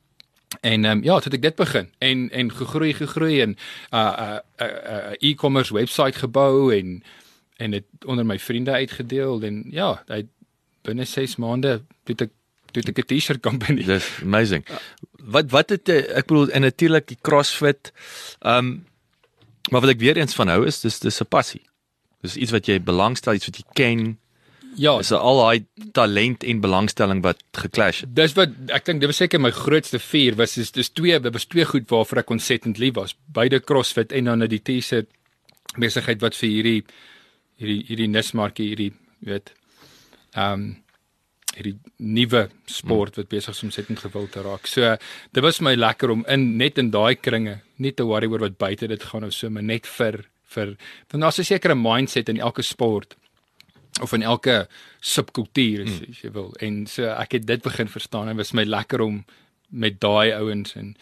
En 0.60 0.84
ehm 0.84 0.98
um, 0.98 1.04
ja, 1.04 1.18
toe 1.18 1.32
het 1.32 1.38
ek 1.40 1.48
dit 1.48 1.56
begin 1.56 1.90
en 1.98 2.30
en 2.30 2.52
gegroei 2.52 2.94
gegroei 2.94 3.40
en 3.42 3.50
'n 3.50 3.58
uh, 3.94 4.38
'n 4.58 4.64
uh, 4.64 4.66
'n 4.66 5.12
uh, 5.12 5.30
e-commerce 5.30 5.74
webwerf 5.74 6.16
gebou 6.16 6.74
en 6.74 7.02
en 7.56 7.70
dit 7.70 7.84
onder 8.04 8.26
my 8.26 8.38
vriende 8.38 8.70
uitgedeel 8.72 9.42
en 9.42 9.64
ja, 9.70 10.02
hy 10.08 10.24
binne 10.84 11.04
6 11.04 11.36
maande 11.36 11.82
het 12.06 12.20
ek 12.26 12.30
het 12.74 12.88
ek 12.90 12.98
'n 12.98 13.06
T-shirt 13.06 13.40
company. 13.40 13.84
Dis 13.92 14.08
amazing. 14.22 14.64
Wat 15.22 15.50
wat 15.50 15.70
het 15.70 15.88
ek 15.88 16.26
bedoel 16.26 16.50
en 16.50 16.60
natuurlik 16.66 17.06
die 17.08 17.18
CrossFit 17.22 17.92
ehm 18.40 18.58
um, 18.58 18.84
maar 19.70 19.80
wat 19.80 19.90
ek 19.94 19.98
weer 20.02 20.16
eens 20.16 20.34
van 20.34 20.48
hou 20.48 20.66
is 20.66 20.80
dis 20.80 20.98
dis 21.00 21.20
'n 21.20 21.26
passie. 21.28 21.62
Dis 22.22 22.36
iets 22.36 22.50
wat 22.50 22.66
jy 22.66 22.80
belangstel, 22.80 23.34
iets 23.34 23.46
wat 23.46 23.56
jy 23.56 23.64
ken. 23.72 24.18
Ja, 24.76 24.96
Dis 24.98 25.12
al 25.12 25.38
daai 25.38 25.64
talent 25.92 26.42
en 26.44 26.60
belangstelling 26.60 27.22
wat 27.22 27.42
geklash 27.52 28.00
het. 28.00 28.14
dis 28.16 28.32
wat 28.34 28.50
ek 28.68 28.84
dink 28.84 29.00
dit 29.00 29.06
was 29.08 29.16
seker 29.16 29.40
my 29.40 29.50
grootste 29.50 29.98
vuur 29.98 30.34
was 30.34 30.56
is 30.58 30.72
dis 30.72 30.88
twee 30.90 31.20
dit 31.20 31.32
was 31.32 31.44
twee 31.46 31.64
goed 31.64 31.88
waarvoor 31.88 32.18
ek 32.18 32.30
ontsettend 32.30 32.78
lief 32.78 32.94
was. 32.94 33.14
Beide 33.32 33.60
CrossFit 33.60 34.12
en 34.12 34.24
dan 34.24 34.38
nou 34.38 34.48
die 34.48 34.58
T-shirt 34.62 35.06
besigheid 35.78 36.20
wat 36.20 36.34
vir 36.36 36.48
hierdie 36.48 36.84
hierdie 37.60 37.84
hierdie 37.88 38.10
nismarkie 38.10 38.70
hierdie 38.72 38.92
weet 39.20 39.54
ehm 40.34 40.52
um, 40.52 40.72
hierdie 41.54 41.76
nuwe 42.02 42.48
sport 42.66 43.18
wat 43.20 43.28
besig 43.30 43.54
is 43.54 43.62
om 43.62 43.68
ontsettend 43.68 44.00
gewild 44.02 44.32
te 44.34 44.42
raak. 44.42 44.66
So 44.66 44.96
dit 45.32 45.42
was 45.44 45.60
my 45.62 45.74
lekker 45.76 46.10
om 46.10 46.24
in 46.26 46.56
net 46.58 46.80
in 46.82 46.90
daai 46.90 47.14
kringe 47.14 47.60
nie 47.78 47.92
te 47.92 48.06
worry 48.06 48.26
oor 48.30 48.42
wat 48.42 48.58
buite 48.58 48.88
dit 48.90 49.02
gaan 49.10 49.24
of 49.24 49.34
so, 49.36 49.50
maar 49.50 49.62
net 49.62 49.86
vir 49.86 50.24
vir 50.54 50.74
want 51.10 51.22
daar's 51.22 51.38
'n 51.38 51.44
sekere 51.44 51.74
mindset 51.74 52.28
in 52.28 52.40
elke 52.40 52.62
sport 52.62 53.16
of 54.02 54.12
in 54.12 54.22
elke 54.22 54.68
subkultuur 55.00 55.84
as, 55.86 56.00
as 56.10 56.22
jy 56.22 56.30
wil. 56.32 56.54
En 56.60 56.86
so 56.86 57.06
ek 57.06 57.32
het 57.32 57.46
dit 57.46 57.62
begin 57.62 57.88
verstaan 57.88 58.28
en 58.28 58.36
was 58.36 58.52
my 58.52 58.64
lekker 58.64 59.00
om 59.00 59.24
met 59.68 60.00
daai 60.00 60.32
ouens 60.32 60.74
en 60.74 60.96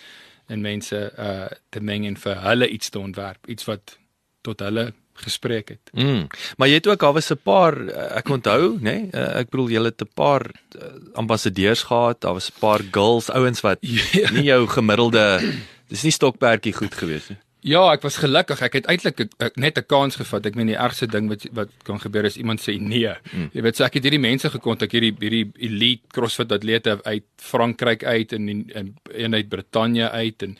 en 0.49 0.61
mense 0.61 1.13
uh 1.19 1.49
te 1.71 1.81
meng 1.81 2.07
en 2.07 2.17
vir 2.17 2.41
hulle 2.43 2.69
iets 2.69 2.91
te 2.91 2.99
ontwerp, 2.99 3.47
iets 3.49 3.65
wat 3.65 3.99
tot 4.43 4.61
hulle 4.61 4.93
gespreek 5.15 5.69
het. 5.69 5.91
Mm. 5.93 6.27
Maar 6.57 6.69
jy 6.69 6.75
het 6.75 6.87
ook 6.87 7.03
al 7.03 7.13
was 7.13 7.31
'n 7.31 7.41
paar 7.43 7.77
eh, 7.87 8.17
ek 8.17 8.29
onthou, 8.29 8.77
nê? 8.79 8.81
Nee? 8.81 9.11
Ek 9.11 9.51
bedoel 9.51 9.69
jy 9.69 9.83
het 9.85 10.03
'n 10.03 10.11
paar 10.15 10.43
uh, 10.77 10.83
ambassadeurs 11.15 11.83
gehad. 11.83 12.21
Daar 12.21 12.33
was 12.33 12.51
'n 12.51 12.59
paar 12.59 12.81
girls, 12.91 13.31
ouens 13.31 13.61
wat 13.61 13.79
Ja. 14.13 14.31
nie 14.31 14.45
jou 14.45 14.67
gemiddelde 14.67 15.41
dis 15.89 16.03
nie 16.03 16.15
stokperdjie 16.15 16.73
goed 16.73 16.95
gewees 16.95 17.29
nie. 17.29 17.39
Ja, 17.63 17.83
ek 17.93 18.03
was 18.03 18.17
gelukkig. 18.19 18.59
Ek 18.67 18.75
het 18.75 18.89
eintlik 18.91 19.21
net 19.55 19.79
'n 19.79 19.87
kans 19.87 20.17
gevat. 20.17 20.47
Ek 20.47 20.55
meen 20.55 20.67
die 20.67 20.77
ergste 20.77 21.07
ding 21.07 21.29
wat 21.29 21.47
wat 21.53 21.71
kan 21.85 22.01
gebeur 22.01 22.25
is 22.25 22.37
iemand 22.37 22.61
sê 22.61 22.81
nee. 22.81 23.15
Mm. 23.33 23.51
Jy 23.53 23.63
weet, 23.63 23.77
so 23.77 23.85
ek 23.85 23.95
het 23.95 24.03
hierdie 24.03 24.21
mense 24.21 24.51
gekontak, 24.51 24.91
hierdie 24.91 25.15
hierdie 25.19 25.53
elite 25.55 26.03
CrossFit 26.09 26.53
atlete 26.53 26.99
uit 27.05 27.25
Frankryk 27.37 28.05
uit 28.05 28.33
en 28.33 28.49
en, 28.49 28.71
en 28.75 28.95
een 29.15 29.35
uit 29.35 29.49
Brittanje 29.49 30.11
uit 30.11 30.43
en 30.43 30.59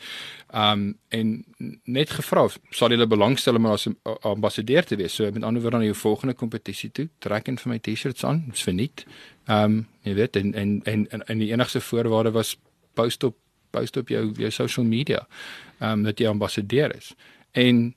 um 0.55 0.97
en 1.09 1.45
net 1.83 2.09
gevra 2.09 2.47
sal 2.69 2.89
hulle 2.89 3.07
belangstel 3.07 3.55
om 3.55 3.65
as 3.65 3.87
ambassadeur 4.21 4.83
te 4.83 4.95
wees. 4.95 5.15
So 5.15 5.31
met 5.31 5.43
ander 5.43 5.61
woorde 5.61 5.77
aan 5.77 5.83
jou 5.83 5.95
volgende 5.95 6.33
kompetisie 6.33 6.91
toe, 6.91 7.09
trek 7.19 7.47
in 7.47 7.57
vir 7.57 7.69
my 7.69 7.79
T-shirts 7.79 8.23
aan, 8.23 8.45
dis 8.49 8.63
verniet. 8.63 9.05
Um 9.47 9.87
jy 10.03 10.13
weet 10.13 10.35
en 10.35 10.53
en 10.53 10.81
en 10.85 11.07
en, 11.09 11.27
en 11.27 11.37
die 11.37 11.51
enigste 11.51 11.81
voorwaarde 11.81 12.31
was 12.31 12.57
post 12.93 13.23
op 13.23 13.35
post 13.71 13.97
op 13.97 14.07
jou 14.07 14.31
jou 14.37 14.51
social 14.51 14.85
media 14.85 15.27
ehm 15.83 15.99
um, 15.99 16.03
dat 16.07 16.19
jy 16.19 16.29
ambassadeur 16.31 16.95
is. 16.95 17.11
En 17.51 17.89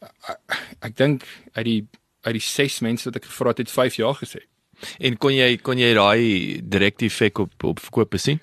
ek, 0.00 0.56
ek 0.88 0.96
dink 0.96 1.26
uit 1.52 1.66
die 1.68 1.80
uit 2.22 2.36
die 2.38 2.46
6 2.46 2.80
mense 2.86 3.08
wat 3.08 3.18
ek 3.18 3.28
gevra 3.28 3.52
het, 3.52 3.64
het 3.64 3.74
5 3.74 3.98
jaar 3.98 4.16
gesê. 4.18 4.44
En 4.98 5.18
kon 5.20 5.34
jy 5.34 5.56
kon 5.62 5.78
jy 5.78 5.92
daai 5.98 6.62
direkte 6.62 7.06
effek 7.10 7.42
op 7.44 7.68
op 7.68 7.82
verkope 7.82 8.18
sien? 8.22 8.40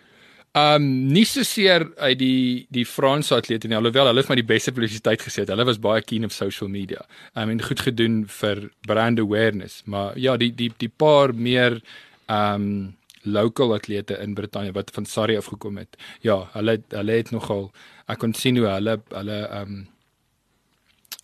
Ehm 0.58 0.82
um, 0.82 0.86
nie 1.14 1.26
so 1.30 1.46
seer 1.46 1.86
uit 1.98 2.18
die 2.20 2.68
die 2.74 2.86
Franse 2.86 3.36
atlete 3.36 3.70
nie, 3.70 3.78
alhoewel 3.78 4.10
hulle 4.10 4.24
het 4.24 4.32
my 4.32 4.38
die 4.40 4.48
beste 4.50 4.74
publisiteit 4.74 5.22
gesê 5.22 5.44
het. 5.44 5.52
Hulle 5.54 5.68
was 5.68 5.82
baie 5.82 6.02
keen 6.02 6.26
op 6.26 6.34
social 6.34 6.70
media. 6.70 7.04
I 7.36 7.46
mean 7.46 7.62
goed 7.62 7.84
gedoen 7.86 8.24
vir 8.40 8.70
brand 8.88 9.22
awareness, 9.22 9.84
maar 9.86 10.18
ja, 10.18 10.38
die 10.38 10.52
die 10.56 10.72
die 10.78 10.90
paar 10.90 11.36
meer 11.36 11.82
ehm 12.28 12.70
um, 12.70 12.96
local 13.24 13.74
atlete 13.74 14.18
in 14.24 14.34
Brittanje 14.34 14.72
wat 14.72 14.92
van 14.96 15.06
Sarri 15.06 15.38
af 15.38 15.46
gekom 15.52 15.78
het. 15.78 15.98
Ja, 16.22 16.50
hulle 16.54 16.82
hulle 16.90 17.12
het 17.12 17.32
nogal 17.32 17.72
ek 18.08 18.20
kon 18.20 18.34
sien 18.34 18.58
hoe 18.58 18.68
hulle 18.68 19.00
hulle 19.14 19.40
ehm 19.48 19.72
um, 19.80 19.88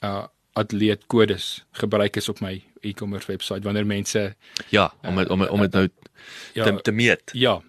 uh 0.03 0.23
atleetkodes 0.55 1.65
gebruik 1.75 2.15
is 2.15 2.29
op 2.31 2.39
my 2.39 2.53
e-commerce 2.81 3.27
webwerf 3.27 3.63
wanneer 3.63 3.85
mense 3.85 4.35
Ja, 4.71 4.93
om 5.03 5.17
het, 5.17 5.29
om 5.29 5.41
het, 5.41 5.49
om 5.49 5.59
dit 5.65 5.73
nou 5.73 5.89
ja 6.53 6.63
te, 6.63 6.81
te 6.81 6.91
meet. 6.91 7.31
ja. 7.33 7.61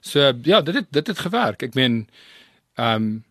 So 0.00 0.32
ja, 0.42 0.60
dit 0.60 0.74
het 0.74 0.86
dit 0.90 1.06
het 1.06 1.18
gewerk. 1.18 1.62
Ek 1.62 1.74
meen 1.74 2.08
ehm 2.74 3.02
um, 3.02 3.24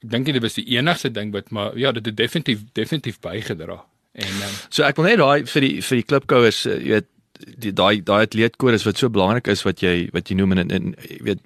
ek 0.00 0.10
dink 0.10 0.26
dit 0.32 0.42
was 0.42 0.54
die 0.54 0.64
enigste 0.78 1.10
ding 1.10 1.32
wat 1.32 1.50
maar 1.50 1.76
ja, 1.78 1.92
dit 1.92 2.06
het 2.06 2.16
definitief 2.16 2.64
definitief 2.72 3.20
bygedra. 3.20 3.84
En 4.12 4.34
um, 4.48 4.56
So 4.70 4.82
ek 4.82 4.96
wil 4.96 5.04
net 5.10 5.18
daai 5.18 5.46
vir 5.46 5.60
die 5.60 5.82
vir 5.82 5.96
die 6.00 6.06
klipkouers, 6.08 6.64
uh, 6.66 6.78
jy 6.78 6.92
weet 7.00 7.08
die 7.38 7.72
daai 7.72 8.02
daai 8.02 8.26
atleetkodes 8.26 8.84
wat 8.84 8.98
so 8.98 9.08
belangrik 9.08 9.46
is 9.46 9.62
wat 9.62 9.82
jy 9.82 10.08
wat 10.12 10.28
jy 10.30 10.36
noem 10.36 10.52
en, 10.52 10.70
en 10.70 10.94
jy 11.08 11.18
weet 11.22 11.40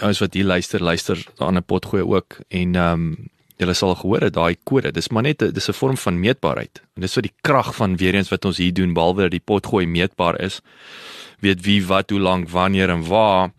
ouens 0.00 0.20
wat 0.22 0.34
hier 0.34 0.44
luister, 0.48 0.80
luister 0.80 1.18
aan 1.38 1.56
'n 1.56 1.64
pot 1.64 1.86
gooi 1.86 2.02
ook 2.02 2.40
en 2.48 2.74
ehm 2.74 2.92
um, 2.92 3.30
julle 3.62 3.74
sal 3.74 3.94
gehoor 3.94 4.20
het 4.26 4.34
daai 4.34 4.56
kode. 4.64 4.90
Dis 4.92 5.08
maar 5.08 5.22
net 5.22 5.38
dis 5.54 5.68
'n 5.68 5.72
vorm 5.72 5.96
van 5.96 6.20
meetbaarheid. 6.20 6.82
En 6.94 7.02
dis 7.02 7.14
wat 7.14 7.24
die 7.24 7.34
krag 7.40 7.74
van 7.74 7.96
weer 7.96 8.14
eens 8.14 8.28
wat 8.30 8.44
ons 8.44 8.56
hier 8.56 8.74
doen 8.74 8.92
behalwe 8.92 9.22
dat 9.22 9.30
die 9.30 9.44
pot 9.44 9.66
gooi 9.66 9.86
meetbaar 9.86 10.40
is. 10.40 10.60
Weet 11.40 11.64
wie 11.64 11.86
wat 11.86 12.10
hoe 12.10 12.20
lank 12.20 12.48
wanneer 12.48 12.90
en 12.90 13.06
waar 13.06 13.52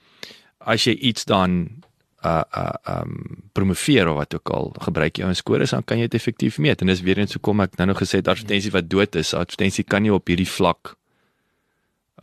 as 0.57 0.83
jy 0.83 0.93
iets 0.93 1.25
dan 1.25 1.82
uh 2.25 2.41
uh 2.57 2.99
um 3.01 3.13
promoveer 3.51 4.09
of 4.09 4.15
wat 4.15 4.35
ook 4.35 4.49
al 4.49 4.73
gebruik 4.87 5.17
jy 5.19 5.27
ons 5.27 5.43
kodes 5.45 5.73
dan 5.75 5.83
kan 5.83 5.99
jy 5.99 6.07
dit 6.07 6.19
effektief 6.19 6.57
meet 6.57 6.81
en 6.81 6.91
dis 6.91 7.01
weer 7.05 7.19
eens 7.19 7.35
hoekom 7.37 7.63
ek 7.65 7.77
nou 7.79 7.91
nog 7.91 8.01
gesê 8.01 8.21
het 8.21 8.27
advertensie 8.31 8.73
wat 8.73 8.89
dood 8.89 9.15
is 9.19 9.33
advertensie 9.37 9.83
kan 9.83 10.05
nie 10.05 10.13
op 10.13 10.27
hierdie 10.27 10.49
vlak 10.49 10.95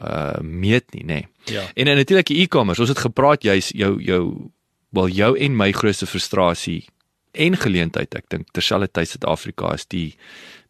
uh 0.00 0.38
meet 0.40 0.94
nie 0.94 1.04
nê 1.04 1.20
nee. 1.22 1.56
ja. 1.56 1.66
en 1.74 1.92
en 1.92 2.00
natuurlik 2.00 2.32
e-commerce 2.36 2.80
ons 2.80 2.92
het 2.92 3.04
gepraat 3.06 3.44
jy's 3.44 3.72
jou 3.76 3.98
jou 4.02 4.22
wel 4.96 5.12
jou 5.14 5.34
en 5.38 5.56
my 5.56 5.72
grootste 5.72 6.06
frustrasie 6.06 6.86
en 7.32 7.56
geleentheid 7.56 8.14
ek 8.14 8.30
dink 8.32 8.48
terselfdertyd 8.56 9.12
Suid-Afrika 9.12 9.74
is 9.74 9.86
die 9.86 10.16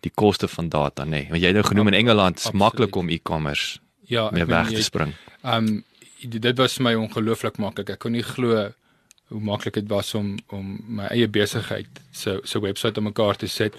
die 0.04 0.12
koste 0.14 0.48
van 0.48 0.68
data 0.68 1.04
nê 1.04 1.10
nee. 1.10 1.30
want 1.30 1.42
jy 1.42 1.52
het 1.52 1.60
nou 1.60 1.68
genoem 1.68 1.94
in 1.94 2.00
Engeland 2.02 2.42
is 2.42 2.50
maklik 2.52 2.96
om 2.96 3.08
e-commerce 3.08 3.78
Ja, 4.10 4.30
meen, 4.30 4.46
weg 4.46 4.70
jy- 4.70 4.76
te 4.76 4.82
spring. 4.82 5.14
Um 5.44 5.84
dit 6.20 6.56
was 6.58 6.74
vir 6.76 6.82
my 6.84 6.94
ongelooflik 6.94 7.56
maklik. 7.56 7.90
Ek 7.90 7.98
kon 7.98 8.12
nie 8.12 8.22
glo 8.22 8.72
hoe 9.30 9.40
maklik 9.40 9.74
dit 9.74 9.88
was 9.88 10.14
om 10.14 10.34
om 10.46 10.70
my 10.86 11.06
eie 11.14 11.28
besigheid 11.28 12.00
so 12.10 12.40
so 12.42 12.60
webwerf 12.60 12.96
op 12.96 13.02
mekaar 13.02 13.36
te 13.36 13.46
sit. 13.46 13.76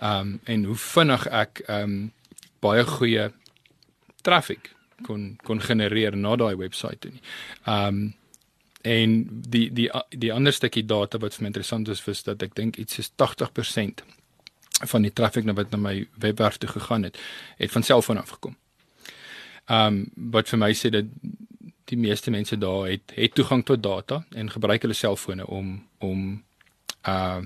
Um 0.00 0.38
en 0.44 0.64
hoe 0.64 0.76
vinnig 0.76 1.26
ek 1.28 1.62
um 1.68 2.12
baie 2.64 2.84
goeie 2.88 3.30
traffic 4.22 4.72
kon 5.04 5.36
kon 5.44 5.60
genereer 5.60 6.16
na 6.16 6.36
daai 6.36 6.56
webwerf 6.56 6.98
toe 6.98 7.12
nie. 7.12 7.24
Um 7.68 8.14
en 8.84 9.20
die 9.48 9.68
die 9.72 9.90
die 10.08 10.32
ander 10.32 10.52
stukkie 10.52 10.86
data 10.86 11.18
wat 11.20 11.36
vir 11.36 11.44
my 11.44 11.52
interessant 11.52 11.88
is 11.88 12.04
was 12.06 12.24
dat 12.24 12.42
ek 12.42 12.56
dink 12.56 12.76
iets 12.76 12.98
is 12.98 13.12
80% 13.20 14.04
van 14.88 15.02
die 15.02 15.12
traffic 15.12 15.44
wat 15.44 15.70
na 15.70 15.78
my 15.78 16.06
webwerf 16.20 16.56
toe 16.58 16.68
gegaan 16.68 17.02
het, 17.02 17.18
het 17.56 17.70
van 17.70 17.82
selfoon 17.82 18.18
af 18.18 18.36
gekom. 18.38 18.56
Um 19.68 20.06
wat 20.14 20.48
vir 20.48 20.58
my 20.58 20.72
sê 20.72 20.90
dat 20.90 21.12
die 21.84 21.98
meeste 21.98 22.30
mense 22.30 22.58
daar 22.58 22.86
het 22.88 23.12
het 23.14 23.34
toegang 23.34 23.64
tot 23.64 23.82
data 23.82 24.24
en 24.30 24.50
gebruik 24.50 24.82
hulle 24.82 24.94
selfone 24.94 25.46
om 25.46 25.86
om 25.98 26.42
uh 27.08 27.42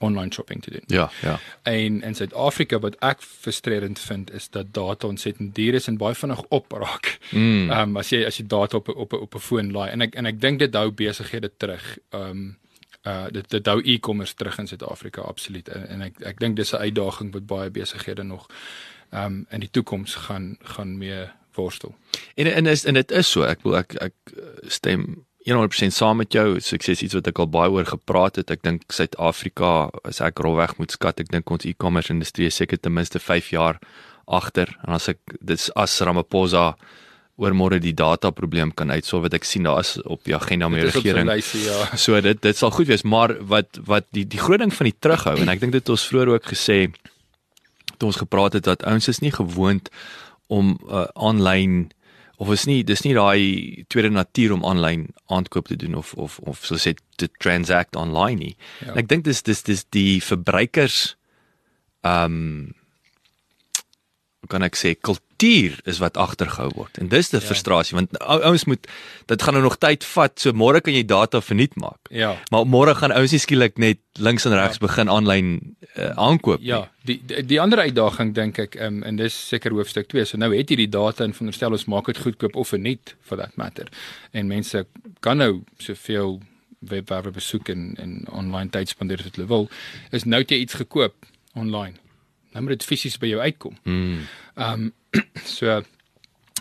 online 0.00 0.32
shopping 0.32 0.62
te 0.62 0.70
doen. 0.70 0.82
Ja, 0.86 1.10
ja. 1.22 1.38
En 1.62 2.02
in 2.02 2.14
Suid-Afrika 2.14 2.78
wat 2.78 2.96
ek 3.04 3.20
frustrerend 3.22 3.98
vind 3.98 4.32
is 4.32 4.48
dat 4.50 4.72
data 4.72 5.06
ontsettend 5.06 5.54
duur 5.54 5.74
is 5.74 5.86
en 5.86 5.96
baie 5.96 6.14
vinnig 6.14 6.40
opraak. 6.48 7.18
Mm. 7.30 7.70
Ehm 7.70 7.80
um, 7.80 7.96
as 8.00 8.08
jy 8.08 8.24
as 8.24 8.40
jy 8.40 8.46
data 8.46 8.76
op 8.76 8.88
op 8.88 9.12
op 9.12 9.34
'n 9.34 9.38
foon 9.38 9.72
laai 9.72 9.90
en 9.90 10.00
ek 10.00 10.14
en 10.14 10.26
ek 10.26 10.40
dink 10.40 10.58
dit 10.58 10.74
hou 10.74 10.90
besighede 10.90 11.50
terug. 11.56 11.98
Ehm 12.10 12.30
um, 12.30 12.58
uh 13.06 13.26
dit 13.30 13.50
dit 13.50 13.66
hou 13.66 13.80
e-commerce 13.82 14.34
terug 14.34 14.58
in 14.58 14.66
Suid-Afrika 14.66 15.20
absoluut 15.20 15.68
en, 15.68 15.88
en 15.88 16.02
ek 16.02 16.20
ek 16.20 16.40
dink 16.40 16.56
dis 16.56 16.72
'n 16.72 16.76
uitdaging 16.76 17.32
wat 17.32 17.46
baie 17.46 17.70
besighede 17.70 18.22
nog 18.22 18.48
ehm 19.10 19.24
um, 19.24 19.46
in 19.50 19.60
die 19.60 19.70
toekoms 19.70 20.14
gaan 20.14 20.56
gaan 20.62 20.98
mee 20.98 21.28
worstel. 21.56 21.94
En 22.34 22.46
en 22.46 22.66
is 22.66 22.84
en 22.84 22.94
dit 22.94 23.10
is 23.10 23.30
so. 23.30 23.42
Ek 23.42 23.62
wil 23.66 23.80
ek 23.82 23.96
ek 24.00 24.36
eh, 24.36 24.68
stem 24.68 25.24
100% 25.48 25.94
saam 25.96 26.20
met 26.20 26.32
jou. 26.32 26.60
Sukses 26.60 27.02
iets 27.02 27.16
wat 27.16 27.30
ek 27.30 27.40
al 27.40 27.48
baie 27.48 27.72
oor 27.72 27.88
gepraat 27.88 28.36
het. 28.36 28.50
Ek 28.52 28.62
dink 28.62 28.84
Suid-Afrika, 28.92 29.88
as 30.04 30.20
ek 30.20 30.42
rolweg 30.44 30.76
moet 30.78 30.92
skat, 30.92 31.22
ek 31.24 31.32
dink 31.32 31.50
ons 31.50 31.64
e-commerce 31.64 32.12
industrie 32.12 32.50
is 32.50 32.58
seker 32.60 32.80
ten 32.80 32.92
minste 32.94 33.18
5 33.18 33.52
jaar 33.54 33.80
agter. 34.28 34.70
En 34.86 34.98
as 34.98 35.08
ek 35.08 35.20
dis 35.40 35.70
as 35.80 35.96
Ramaphosa 36.04 36.74
oor 37.40 37.56
môre 37.56 37.78
die 37.80 37.94
data 37.96 38.30
probleem 38.36 38.72
kan 38.76 38.92
uitsolf 38.92 39.24
wat 39.24 39.38
ek 39.38 39.46
sien 39.48 39.64
daar 39.64 39.80
is 39.80 39.94
op 40.04 40.20
die 40.28 40.36
agenda 40.36 40.68
met 40.68 40.84
die 40.84 40.90
regering. 40.90 41.28
lysie, 41.30 41.64
ja. 41.64 41.88
So 42.04 42.20
dit 42.20 42.42
dit 42.44 42.56
sal 42.56 42.72
goed 42.76 42.90
wees, 42.90 43.04
maar 43.04 43.32
wat 43.40 43.80
wat 43.88 44.10
die 44.16 44.26
die 44.28 44.40
groot 44.40 44.60
ding 44.60 44.74
van 44.76 44.90
die 44.90 44.96
terughou 44.96 45.38
en 45.40 45.52
ek 45.52 45.62
dink 45.62 45.72
dit 45.72 45.80
het 45.80 45.94
ons 45.94 46.04
vroeër 46.10 46.34
ook 46.36 46.50
gesê 46.52 46.82
toe 47.96 48.10
ons 48.10 48.20
gepraat 48.20 48.58
het 48.58 48.68
dat 48.68 48.84
ouens 48.88 49.08
is 49.08 49.22
nie 49.24 49.32
gewoond 49.32 49.88
om 50.50 50.74
uh, 50.88 51.06
aanlyn 51.14 51.90
of 52.40 52.50
is 52.54 52.64
nie 52.68 52.80
dis 52.88 53.02
nie 53.04 53.14
daai 53.14 53.84
tweede 53.92 54.10
natuur 54.14 54.54
om 54.56 54.64
aanlyn 54.64 55.08
aankoop 55.28 55.68
te 55.68 55.76
doen 55.76 55.94
of 56.00 56.14
of 56.16 56.38
of 56.48 56.64
so 56.64 56.80
sê 56.80 56.94
te 57.20 57.28
transact 57.38 57.96
online 58.00 58.40
nie. 58.40 58.54
Ja. 58.80 58.92
Ja. 58.92 58.98
Ek 59.02 59.10
dink 59.12 59.26
dis 59.28 59.44
dis 59.46 59.62
dis 59.68 59.86
die 59.96 60.20
verbruikers 60.24 61.16
ehm 62.00 62.36
um, 62.40 62.76
kan 64.48 64.62
ek 64.62 64.76
sê 64.76 64.94
kultuur 65.00 65.76
is 65.84 65.98
wat 66.00 66.16
agtergehou 66.16 66.70
word. 66.74 66.98
En 66.98 67.08
dis 67.08 67.28
die 67.30 67.38
Ja. 67.38 67.42
ja. 67.44 67.48
frustrasie 67.50 67.94
want 67.96 68.18
ou- 68.20 68.40
ouens 68.42 68.64
moet 68.64 68.86
dit 69.26 69.42
gaan 69.42 69.54
nou 69.54 69.62
nog 69.62 69.76
tyd 69.78 70.04
vat. 70.04 70.38
So 70.40 70.52
môre 70.52 70.80
kan 70.80 70.94
jy 70.94 71.02
data 71.06 71.40
verniet 71.40 71.76
maak. 71.76 71.98
Ja. 72.10 72.36
Maar 72.50 72.64
môre 72.66 72.94
gaan 72.94 73.12
ouens 73.12 73.32
nie 73.32 73.38
skielik 73.40 73.78
net 73.78 73.98
links 74.18 74.44
en 74.46 74.52
regs 74.52 74.78
ja. 74.80 74.86
begin 74.86 75.08
aanlyn 75.08 75.76
uh, 75.96 76.10
aankoop 76.16 76.60
nie. 76.60 76.66
Ja, 76.68 76.90
die 77.04 77.20
die, 77.26 77.42
die 77.46 77.60
ander 77.60 77.78
uitdaging 77.78 78.34
dink 78.34 78.58
ek 78.58 78.76
um, 78.80 79.02
en 79.02 79.16
dis 79.16 79.34
seker 79.48 79.70
hoofstuk 79.72 80.08
2. 80.08 80.24
So 80.24 80.38
nou 80.38 80.50
het 80.56 80.70
jy 80.70 80.76
die 80.76 80.88
data 80.90 81.24
en 81.24 81.32
veronderstel 81.32 81.72
ons 81.72 81.84
maak 81.86 82.06
dit 82.06 82.18
goedkoop 82.18 82.56
of 82.56 82.68
verniet 82.68 83.14
for 83.20 83.36
that 83.36 83.56
matter. 83.56 83.88
En 84.32 84.48
mense 84.48 84.86
kan 85.20 85.36
nou 85.38 85.62
soveel 85.78 86.40
webwerwe 86.80 87.30
besoek 87.30 87.68
en 87.68 87.94
en 87.98 88.24
online 88.32 88.70
tyd 88.70 88.88
spandeer 88.88 89.20
wat 89.22 89.36
hulle 89.36 89.48
wil. 89.48 89.68
Is 90.12 90.24
nou 90.24 90.40
jy 90.42 90.62
iets 90.64 90.74
gekoop 90.80 91.14
online. 91.54 91.98
Nou 92.52 92.62
moet 92.64 92.78
dit 92.78 92.84
fisies 92.84 93.18
by 93.18 93.26
jou 93.26 93.40
uitkom. 93.40 93.76
Mm. 93.84 94.26
Ehm 94.54 94.72
um, 94.72 94.92
so 95.58 95.82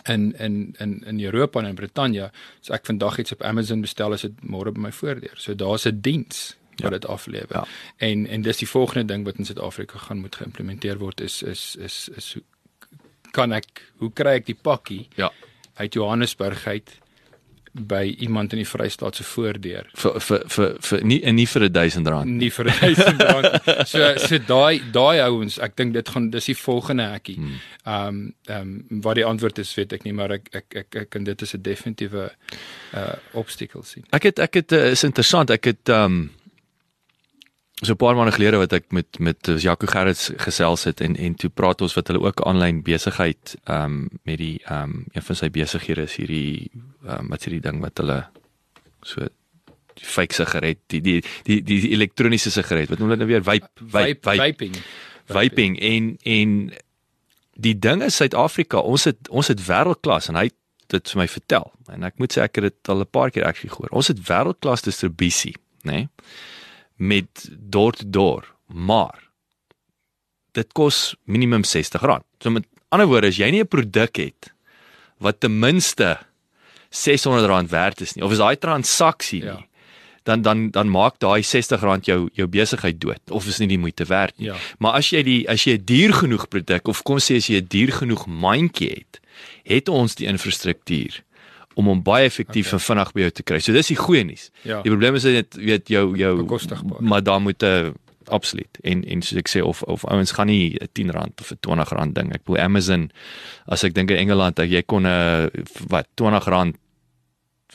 in 0.10 0.34
in 0.40 0.76
in 0.80 1.04
in 1.06 1.20
Europa 1.24 1.60
en 1.60 1.66
in 1.66 1.76
Brittanje, 1.76 2.32
as 2.62 2.70
ek 2.70 2.86
vandag 2.86 3.18
iets 3.20 3.32
op 3.32 3.44
Amazon 3.44 3.82
bestel, 3.82 4.14
is 4.14 4.22
dit 4.22 4.42
môre 4.42 4.72
by 4.72 4.80
my 4.80 4.92
voordeur. 4.92 5.36
So 5.38 5.56
daar's 5.56 5.86
'n 5.86 6.02
diens 6.02 6.56
wat 6.82 6.92
dit 6.92 7.08
aflewer. 7.08 7.48
Ja. 7.50 7.66
En 7.98 8.28
en 8.28 8.42
dis 8.42 8.58
die 8.58 8.68
volgende 8.70 9.06
ding 9.14 9.26
wat 9.26 9.36
in 9.38 9.46
Suid-Afrika 9.46 9.98
gaan 9.98 10.18
moet 10.20 10.36
geïmplementeer 10.36 10.98
word 10.98 11.22
is 11.22 11.42
is 11.44 11.76
is 11.76 12.10
is 12.16 12.34
hoe 12.34 12.44
kan 13.32 13.52
ek 13.52 13.92
hoe 13.98 14.12
kry 14.14 14.34
ek 14.40 14.46
die 14.46 14.58
pakkie 14.62 15.08
Ja. 15.16 15.32
uit 15.74 15.94
Johannesburg 15.94 16.68
uit 16.68 16.98
by 17.74 18.16
iemand 18.20 18.54
in 18.54 18.64
die 18.64 18.68
Vrystaat 18.68 19.16
se 19.16 19.24
voordeur? 19.24 19.90
vir 19.94 20.20
vir 20.20 20.44
vir 20.48 20.76
vir 20.90 21.04
nie 21.04 21.20
en 21.24 21.36
nie 21.36 21.48
vir 21.48 21.64
'n 21.64 21.74
1000 21.74 22.08
rand. 22.08 22.26
nie 22.26 22.52
vir 22.52 22.66
1000 22.66 23.22
rand. 23.22 23.88
So 23.88 24.18
so 24.18 24.38
daai 24.38 24.82
daai 24.92 25.22
ouens, 25.28 25.60
ek 25.60 25.76
dink 25.76 25.94
dit 25.94 26.10
gaan 26.10 26.30
dis 26.30 26.46
die 26.46 26.56
volgende 26.56 27.04
hekkie. 27.04 27.38
Ehm 27.86 28.08
um, 28.08 28.34
ehm 28.48 28.62
um, 28.90 29.02
wat 29.02 29.16
die 29.16 29.26
antwoord 29.26 29.60
is 29.60 29.76
weet 29.76 29.94
ek 29.94 30.04
nie, 30.04 30.14
maar 30.14 30.32
ek 30.32 30.50
ek 30.52 30.76
ek, 30.76 30.96
ek 30.96 31.16
en 31.16 31.24
dit 31.24 31.42
is 31.42 31.54
'n 31.54 31.62
definitiewe 31.62 32.32
uh 32.94 33.14
obstacle 33.34 33.84
sien. 33.84 34.04
Ek 34.12 34.24
het 34.24 34.40
ek 34.40 34.54
het 34.54 34.72
uh, 34.72 34.92
is 34.92 35.04
interessant. 35.04 35.50
Ek 35.50 35.66
het 35.66 35.90
ehm 35.90 36.06
um, 36.06 36.30
so 37.82 37.94
'n 37.94 37.96
paar 37.96 38.16
maande 38.16 38.36
gelede 38.36 38.58
wat 38.58 38.74
ek 38.74 38.92
met 38.92 39.20
met 39.20 39.48
uh, 39.48 39.58
Jaco 39.58 39.88
Gerrits 39.88 40.32
gesels 40.38 40.84
het 40.84 41.02
en 41.02 41.16
en 41.16 41.36
toe 41.36 41.50
praat 41.50 41.82
ons 41.82 41.94
wat 41.94 42.08
hulle 42.08 42.22
ook 42.22 42.42
aanlyn 42.42 42.84
besigheid 42.84 43.56
ehm 43.64 43.84
um, 43.84 44.10
met 44.24 44.38
die 44.38 44.62
ehm 44.66 44.84
um, 44.84 45.06
een 45.12 45.22
van 45.22 45.36
sy 45.36 45.50
besighede 45.50 46.02
is 46.02 46.16
hierdie 46.16 46.72
ehm 47.06 47.20
um, 47.20 47.28
wat 47.30 47.40
is 47.40 47.46
hierdie 47.46 47.66
ding 47.72 47.80
wat 47.82 47.98
hulle 47.98 48.26
so 49.02 49.28
die 50.00 50.08
fake 50.08 50.36
sigaret, 50.36 50.80
die 50.88 51.02
die 51.02 51.22
die 51.44 51.62
die, 51.62 51.80
die 51.82 51.94
elektroniese 51.96 52.52
sigaret. 52.52 52.90
Wat 52.92 53.00
noem 53.00 53.14
hulle 53.14 53.24
nou 53.24 53.30
weer? 53.32 53.44
Vape 53.44 53.70
vape 53.80 54.20
vape 54.22 54.44
vaping. 54.44 54.78
vaping 55.30 55.80
en 55.80 56.14
en 56.24 56.56
die 57.60 57.76
ding 57.80 58.04
is 58.04 58.16
Suid-Afrika, 58.16 58.80
ons 58.80 59.08
het 59.10 59.30
ons 59.30 59.52
het 59.52 59.66
wêreldklas 59.68 60.32
en 60.32 60.40
hy 60.40 60.48
het 60.50 60.58
dit 60.90 61.12
vir 61.14 61.22
my 61.22 61.28
vertel 61.30 61.68
en 61.94 62.08
ek 62.08 62.16
moet 62.22 62.34
sê 62.34 62.46
ek 62.46 62.62
het 62.62 62.70
dit 62.70 62.94
al 62.94 63.04
'n 63.04 63.12
paar 63.12 63.32
keer 63.32 63.46
actually 63.46 63.74
gehoor. 63.74 63.92
Ons 63.92 64.08
het 64.08 64.20
wêreldklas 64.30 64.86
distribusie, 64.88 65.56
nê? 65.84 65.92
Nee? 65.92 66.08
Met 67.00 67.48
door 67.56 67.96
to 67.96 68.04
door, 68.10 68.50
maar 68.68 69.30
dit 70.58 70.74
kos 70.76 71.16
minimum 71.30 71.64
R60. 71.64 72.02
So 72.44 72.52
met 72.52 72.66
ander 72.92 73.08
woorde, 73.08 73.28
as 73.32 73.38
jy 73.40 73.50
nie 73.52 73.62
'n 73.64 73.68
produk 73.68 74.16
het 74.18 74.52
wat 75.20 75.40
ten 75.40 75.60
minste 75.60 76.18
R600 76.92 77.70
werd 77.70 78.02
is 78.02 78.14
nie 78.16 78.24
of 78.26 78.32
is 78.32 78.38
daai 78.42 78.58
transaksie 78.58 79.42
nie, 79.44 79.50
Ja. 79.50 79.66
dan 80.24 80.42
dan 80.42 80.70
dan 80.72 80.90
maak 80.90 81.20
daai 81.20 81.42
R60 81.44 82.04
jou 82.06 82.30
jou 82.34 82.48
besigheid 82.48 83.00
dood 83.02 83.32
of 83.32 83.48
is 83.48 83.60
nie 83.60 83.68
die 83.68 83.78
moeite 83.80 84.06
werd 84.06 84.38
nie. 84.38 84.48
Ja. 84.48 84.56
Maar 84.80 84.94
as 84.94 85.10
jy 85.10 85.24
die 85.24 85.50
as 85.50 85.64
jy 85.64 85.78
'n 85.78 85.86
duur 85.86 86.14
genoeg 86.14 86.48
produk 86.48 86.88
of 86.88 87.04
kom 87.04 87.18
sê 87.18 87.36
as 87.36 87.48
jy 87.48 87.58
'n 87.62 87.68
duur 87.68 87.92
genoeg 87.92 88.26
mandjie 88.28 88.90
het, 88.90 89.20
het 89.64 89.90
ons 89.90 90.16
die 90.16 90.28
infrastruktuur 90.28 91.24
om 91.76 91.86
hom 91.86 92.04
baie 92.04 92.26
effektief 92.26 92.68
okay. 92.68 92.80
en 92.80 92.86
vinnig 92.86 93.12
by 93.14 93.22
jou 93.22 93.32
te 93.32 93.44
kry. 93.44 93.60
So 93.60 93.74
dis 93.74 93.88
die 93.88 94.00
goeie 94.00 94.24
nuus. 94.24 94.50
Ja. 94.64 94.82
Die 94.82 94.92
probleem 94.92 95.16
is 95.16 95.24
net 95.24 95.56
weet 95.56 95.88
jou 95.88 96.18
jou 96.18 96.36
Bekostigbaar. 96.44 97.02
maar 97.02 97.24
daar 97.24 97.42
moet 97.42 97.64
'n 97.64 97.96
absoluut 98.30 98.78
en 98.84 99.04
en 99.06 99.22
soos 99.22 99.38
ek 99.38 99.50
sê 99.50 99.62
of 99.66 99.82
of 99.84 100.06
ouens 100.06 100.32
gaan 100.32 100.48
nie 100.48 100.76
'n 100.76 100.88
10 100.94 101.12
rand 101.12 101.42
of 101.42 101.52
'n 101.52 101.58
20 101.60 101.90
rand 101.90 102.16
ding. 102.16 102.34
Ek 102.34 102.44
bedoel 102.44 102.64
Amazon 102.64 103.12
as 103.68 103.84
ek 103.84 103.94
dink 103.94 104.12
in 104.12 104.18
Engeland 104.18 104.56
dat 104.56 104.70
jy 104.70 104.82
kon 104.82 105.08
'n 105.08 105.50
wat 105.88 106.08
20 106.16 106.46
rand 106.46 106.76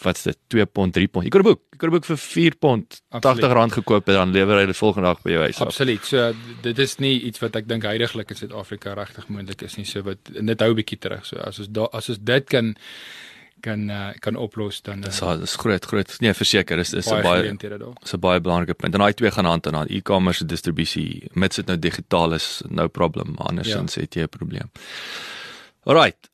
wat's 0.02 0.22
dit 0.22 0.38
2 0.48 0.66
pond 0.66 0.92
3 0.92 1.08
pond. 1.08 1.24
Jy 1.24 1.30
kon 1.30 1.40
'n 1.40 1.44
boek, 1.44 1.62
jy 1.72 1.78
kon 1.78 1.88
'n 1.88 1.92
boek 1.92 2.04
vir 2.04 2.16
4 2.16 2.54
pond 2.58 3.02
80 3.10 3.30
Absoluut. 3.30 3.52
rand 3.52 3.72
gekoop 3.72 4.08
en 4.08 4.14
dan 4.14 4.30
lewer 4.30 4.58
hy 4.58 4.66
dit 4.66 4.76
volgende 4.76 5.08
dag 5.08 5.22
by 5.22 5.30
jou 5.30 5.42
huis. 5.42 5.60
Absoluut. 5.60 6.04
So 6.04 6.34
dit 6.62 6.78
is 6.78 6.98
nie 6.98 7.20
iets 7.20 7.38
wat 7.38 7.56
ek 7.56 7.68
dink 7.68 7.82
heidaglik 7.82 8.30
in 8.30 8.36
Suid-Afrika 8.36 8.94
regtig 8.94 9.28
moontlik 9.28 9.62
is 9.62 9.76
nie. 9.76 9.84
So 9.84 10.02
wat 10.02 10.18
dit 10.24 10.60
hou 10.60 10.70
'n 10.70 10.76
bietjie 10.76 10.98
terug. 10.98 11.24
So 11.26 11.36
as 11.36 11.58
ons 11.58 11.68
da, 11.68 11.88
as 11.92 12.08
ons 12.08 12.18
dit 12.18 12.44
kan 12.48 12.76
kan 13.64 13.88
uh, 13.90 14.10
kan 14.20 14.36
oplos 14.36 14.82
dan 14.84 15.00
uh, 15.02 15.08
Dis 15.08 15.22
al- 15.24 15.40
dis 15.40 15.56
groot 15.60 15.88
groot. 15.90 16.12
Nee, 16.24 16.34
verseker, 16.36 16.80
dis 16.80 16.92
is 17.00 17.08
'n 17.12 17.22
baie 17.24 17.54
is 18.04 18.14
'n 18.14 18.20
baie 18.20 18.40
belangrike 18.40 18.76
punt. 18.76 18.94
En 18.94 19.00
daai 19.00 19.14
twee 19.14 19.30
gaan 19.30 19.48
hand 19.48 19.66
in 19.66 19.78
hand. 19.78 19.90
E-commerce 19.90 20.44
distribusie, 20.44 21.28
mits 21.32 21.56
dit 21.56 21.66
nou 21.66 21.78
digitaal 21.78 22.36
is, 22.36 22.62
no 22.68 22.88
problem. 22.88 23.34
Andersins 23.38 23.94
ja. 23.94 24.04
het 24.04 24.14
jy 24.14 24.22
'n 24.28 24.28
probleem. 24.38 24.70
Alrite. 25.84 26.28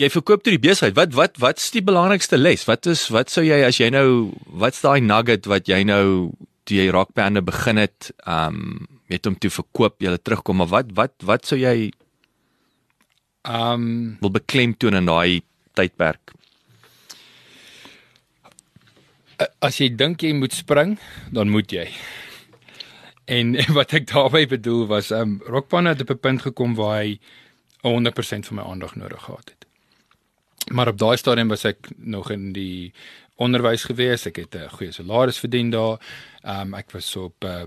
Jy 0.00 0.08
verkoop 0.10 0.42
toe 0.42 0.56
die 0.56 0.68
besigheid. 0.68 0.96
Wat 0.96 1.14
wat 1.14 1.38
wat's 1.38 1.70
die 1.70 1.82
belangrikste 1.84 2.38
les? 2.38 2.64
Wat 2.64 2.86
is 2.86 3.08
wat 3.08 3.30
sou 3.30 3.44
jy 3.44 3.64
as 3.66 3.78
jy 3.78 3.90
nou 3.90 4.32
wat's 4.46 4.80
daai 4.80 5.00
nugget 5.00 5.46
wat 5.46 5.68
jy 5.68 5.82
nou 5.84 6.32
toe 6.64 6.76
jy 6.76 6.90
Rockbande 6.90 7.42
begin 7.42 7.76
het, 7.76 8.12
ehm 8.26 8.54
um, 8.54 8.88
het 9.10 9.24
hom 9.26 9.34
toe 9.34 9.50
verkoop, 9.50 9.98
jy 9.98 10.10
het 10.10 10.24
terugkom, 10.24 10.56
maar 10.56 10.70
wat 10.70 10.86
wat 10.94 11.12
wat 11.22 11.46
sou 11.46 11.58
jy 11.58 11.90
Ehm 13.42 13.72
um, 13.72 14.16
wil 14.20 14.30
beklemtoon 14.30 14.94
in 14.94 15.06
daai 15.08 15.40
tydperk? 15.72 16.34
as 19.64 19.80
jy 19.80 19.90
dink 19.96 20.24
jy 20.24 20.32
moet 20.36 20.54
spring, 20.54 20.96
dan 21.32 21.52
moet 21.52 21.72
jy. 21.72 21.86
En 23.30 23.54
wat 23.78 23.94
ek 23.96 24.10
daarmee 24.10 24.48
bedoel 24.50 24.86
was 24.90 25.12
um 25.14 25.38
Rockpan 25.46 25.88
het 25.90 26.02
op 26.04 26.10
'n 26.10 26.20
punt 26.20 26.42
gekom 26.42 26.74
waar 26.74 27.02
hy 27.02 27.18
100% 27.86 28.46
van 28.46 28.56
my 28.56 28.62
aandag 28.62 28.96
nodig 28.96 29.22
gehad 29.22 29.48
het. 29.48 29.66
Maar 30.68 30.88
op 30.88 30.98
daai 30.98 31.16
stadium 31.16 31.48
was 31.48 31.64
ek 31.64 31.88
nog 31.96 32.30
in 32.30 32.52
die 32.52 32.92
onderwys 33.40 33.84
gewees. 33.84 34.26
Ek 34.26 34.36
het 34.36 34.54
'n 34.54 34.68
goeie 34.68 34.92
salaris 34.92 35.38
verdien 35.38 35.70
daar. 35.70 35.98
Ehm 36.42 36.60
um, 36.60 36.74
ek 36.74 36.90
was 36.90 37.10
so 37.10 37.24
op 37.24 37.44
'n 37.44 37.46
uh, 37.46 37.64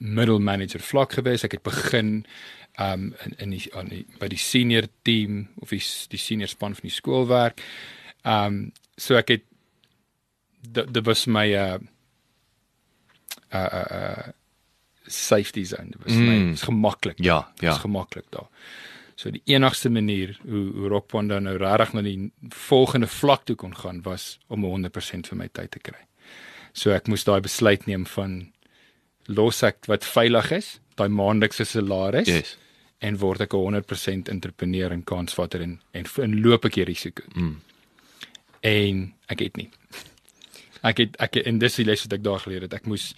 middle 0.00 0.38
manager 0.38 0.80
vlak 0.80 1.12
gewees. 1.12 1.44
Ek 1.44 1.52
het 1.52 1.62
begin 1.62 2.24
ehm 2.65 2.65
um, 2.78 3.14
in 3.24 3.34
in 3.38 3.50
die, 3.50 3.62
die 3.90 4.04
by 4.20 4.28
die 4.28 4.40
senior 4.40 4.88
team 5.02 5.46
of 5.62 5.72
die, 5.74 5.82
die 6.12 6.20
senior 6.20 6.48
span 6.48 6.74
van 6.74 6.88
die 6.88 6.94
skool 6.94 7.28
werk. 7.30 7.62
Um, 8.24 8.72
so 8.96 9.16
ek 9.16 9.36
het 9.36 9.46
dit 10.66 11.04
was 11.06 11.26
my 11.26 11.46
uh 11.54 11.78
uh 13.54 13.68
uh, 13.72 13.86
uh 14.00 14.32
safety 15.06 15.64
zone. 15.64 15.92
Dit 15.94 16.02
was 16.02 16.12
mm. 16.12 16.26
my 16.26 16.56
gemaklik. 16.56 17.22
Ja, 17.22 17.52
ja. 17.62 17.72
Is 17.72 17.78
gemaklik 17.78 18.26
daar. 18.30 18.48
So 19.16 19.30
die 19.30 19.42
enigste 19.44 19.90
manier 19.90 20.34
hoe 20.42 20.72
hoe 20.74 20.88
Rockpanda 20.88 21.38
nou 21.40 21.56
regtig 21.56 21.94
na 21.94 22.02
die 22.04 22.32
volgende 22.52 23.06
vlak 23.06 23.46
toe 23.46 23.56
kon 23.56 23.76
gaan 23.76 24.02
was 24.02 24.38
om 24.48 24.66
100% 24.66 25.30
van 25.30 25.38
my 25.38 25.48
tyd 25.48 25.70
te 25.70 25.80
kry. 25.80 26.02
So 26.76 26.92
ek 26.92 27.08
moes 27.08 27.24
daai 27.24 27.40
besluit 27.40 27.86
neem 27.86 28.04
van 28.06 28.52
los 29.26 29.62
ek 29.62 29.86
wat 29.88 30.04
veilig 30.04 30.50
is, 30.58 30.76
daai 31.00 31.08
maandelikse 31.08 31.64
salaris. 31.64 32.28
Yes. 32.28 32.56
En 32.98 33.18
word 33.18 33.40
ek 33.40 33.54
'n 33.54 33.82
100% 33.82 34.28
entrepreneur 34.28 34.92
en 34.92 35.04
kansvatter 35.04 35.62
en 35.62 35.80
en, 35.92 36.04
en 36.22 36.40
loop 36.40 36.64
ek 36.64 36.74
hier 36.74 36.86
risiko. 36.86 37.22
Mm. 37.34 37.60
En 38.60 39.14
ek 39.26 39.38
het 39.38 39.56
nie. 39.56 39.70
Ek 40.82 40.98
het 40.98 41.16
ek 41.20 41.36
in 41.36 41.58
dis 41.58 41.74
die 41.74 41.84
les 41.84 42.02
wat 42.02 42.12
ek 42.12 42.22
daar 42.22 42.40
geleer 42.40 42.62
het. 42.62 42.74
Ek 42.74 42.86
moes 42.86 43.14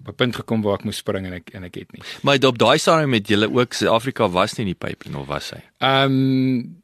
op 0.00 0.08
'n 0.08 0.14
punt 0.14 0.36
gekom 0.36 0.62
waar 0.62 0.78
ek 0.78 0.84
moes 0.84 0.96
spring 0.96 1.26
en 1.26 1.32
ek 1.32 1.50
en 1.54 1.64
ek 1.64 1.74
het 1.74 1.92
nie. 1.92 2.02
Maar 2.22 2.44
op 2.44 2.58
daai 2.58 2.78
stadium 2.78 3.10
met 3.10 3.28
julle 3.28 3.50
ook 3.50 3.72
Suid-Afrika 3.72 4.28
was 4.28 4.56
nie 4.56 4.66
in 4.66 4.74
die 4.74 4.86
pipeline 4.86 5.18
of 5.18 5.26
was 5.26 5.50
hy? 5.50 5.62
Ehm 5.78 6.12
um, 6.12 6.82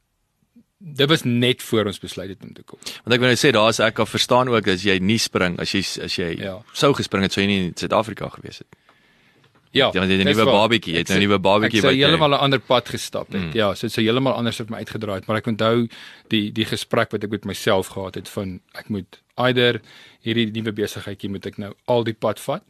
dit 0.79 1.09
was 1.09 1.23
net 1.23 1.63
voor 1.63 1.87
ons 1.87 1.99
besluit 1.99 2.29
het 2.29 2.43
om 2.43 2.53
te 2.53 2.63
kom. 2.63 2.79
Want 3.05 3.15
ek 3.15 3.21
wil 3.21 3.29
net 3.29 3.41
sê 3.41 3.51
daar 3.51 3.69
is 3.69 3.81
ek 3.83 3.95
kan 3.95 4.07
verstaan 4.07 4.49
ook 4.49 4.69
as 4.69 4.83
jy 4.83 4.99
nie 4.99 5.19
spring 5.19 5.59
as 5.59 5.73
jy 5.75 5.83
as 6.05 6.19
jy 6.19 6.37
ja. 6.39 6.63
sou 6.73 6.93
gespring 6.95 7.23
het 7.27 7.33
sou 7.33 7.43
jy 7.43 7.49
nie 7.51 7.63
in 7.67 7.75
Suid-Afrika 7.77 8.29
gewees 8.29 8.59
het. 8.59 8.69
Ja, 9.71 9.91
jy 9.93 10.01
het 10.01 10.21
'n 10.21 10.25
nuwe 10.25 10.45
babatjie, 10.45 10.93
jy 10.95 10.99
het 10.99 11.11
'n 11.11 11.19
nuwe 11.19 11.39
babatjie 11.39 11.81
by. 11.83 11.87
Ek 11.87 11.93
sou 11.93 11.95
heeltemal 11.95 12.31
'n 12.31 12.41
ander 12.41 12.61
pad 12.61 12.89
gestap 12.89 13.33
het. 13.33 13.43
Mm. 13.43 13.53
Ja, 13.53 13.75
so 13.75 13.87
dit 13.87 13.93
sou 13.93 14.05
heeltemal 14.05 14.33
anders 14.33 14.61
op 14.61 14.71
my 14.71 14.77
uitgedraai 14.77 15.15
het, 15.15 15.27
maar 15.27 15.37
ek 15.37 15.47
onthou 15.47 15.89
die 16.29 16.53
die 16.53 16.65
gesprek 16.65 17.11
wat 17.11 17.25
ek 17.25 17.31
met 17.31 17.45
myself 17.45 17.87
gehad 17.87 18.15
het 18.15 18.29
van 18.29 18.61
ek 18.73 18.89
moet 18.89 19.23
eider 19.37 19.81
hierdie 20.21 20.51
nuwe 20.51 20.73
besigheidjie 20.73 21.31
moet 21.31 21.47
ek 21.47 21.59
nou 21.59 21.75
al 21.85 22.05
die 22.05 22.15
pad 22.15 22.41
vat 22.41 22.63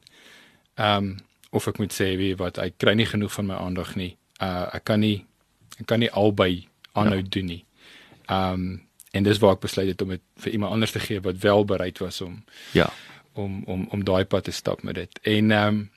Ehm 0.79 0.97
um, 0.97 1.17
of 1.51 1.67
ek 1.67 1.79
moet 1.79 1.93
sê 1.93 2.13
wie 2.21 2.35
wat 2.37 2.59
ek 2.63 2.77
kry 2.79 2.93
nie 2.95 3.09
genoeg 3.09 3.33
van 3.33 3.47
my 3.49 3.57
aandag 3.59 3.95
nie. 3.99 4.13
Uh 4.39 4.69
ek 4.77 4.85
kan 4.87 5.01
nie 5.03 5.25
ek 5.81 5.89
kan 5.91 5.99
nie 5.99 6.11
albei 6.11 6.69
aanhou 6.93 7.19
ja. 7.19 7.31
doen 7.37 7.49
nie. 7.55 7.65
Ehm 8.29 8.53
um, 8.53 8.69
en 9.11 9.25
dis 9.25 9.41
waar 9.43 9.57
ek 9.57 9.65
besluit 9.65 9.89
het 9.89 10.03
om 10.05 10.13
dit 10.13 10.23
vir 10.45 10.53
iemand 10.53 10.77
anders 10.77 10.93
te 10.95 11.01
gee 11.01 11.21
wat 11.25 11.41
wel 11.43 11.65
bereid 11.65 11.99
was 11.99 12.21
om 12.21 12.45
ja 12.77 12.87
om 13.33 13.63
om 13.65 13.87
om 13.91 14.05
daai 14.05 14.25
pad 14.25 14.45
te 14.45 14.55
stap 14.55 14.83
met 14.83 14.95
dit. 14.95 15.19
En 15.23 15.51
ehm 15.51 15.69
um, 15.69 15.91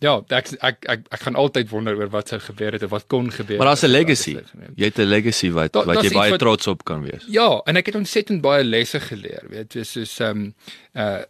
Ja, 0.00 0.14
ek 0.32 0.46
ek 0.64 0.86
ek 0.88 1.02
ek 1.12 1.24
gaan 1.26 1.36
altyd 1.36 1.68
wonder 1.68 1.98
oor 1.98 2.08
wat 2.12 2.30
sou 2.32 2.38
gebeur 2.40 2.72
het 2.72 2.84
of 2.86 2.92
wat 2.94 3.04
kon 3.12 3.28
gebeur. 3.30 3.58
Maar 3.60 3.72
daar's 3.74 3.84
'n 3.84 3.92
legacy. 3.92 4.32
Jy 4.74 4.84
het 4.88 4.98
'n 4.98 5.08
legacy 5.08 5.50
wat 5.50 5.72
da, 5.72 5.84
wat 5.84 6.02
jy 6.02 6.12
baie 6.12 6.30
wat, 6.30 6.40
trots 6.40 6.66
op 6.66 6.84
kan 6.84 7.02
wees. 7.02 7.24
Ja, 7.28 7.60
en 7.66 7.76
ek 7.76 7.86
het 7.86 7.94
ontsettend 7.94 8.40
baie 8.40 8.64
lesse 8.64 9.00
geleer, 9.00 9.44
weet 9.48 9.74
jy, 9.74 9.84
soos 9.84 10.18
ehm 10.20 10.30
um, 10.30 10.54
uh 10.94 11.22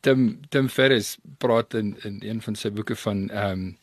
Tim 0.00 0.40
Tim 0.48 0.68
Ferris 0.68 1.16
praat 1.38 1.74
in 1.74 1.96
in 2.04 2.20
een 2.22 2.42
van 2.42 2.54
sy 2.54 2.70
boeke 2.70 2.96
van 2.96 3.30
ehm 3.30 3.50
um, 3.50 3.76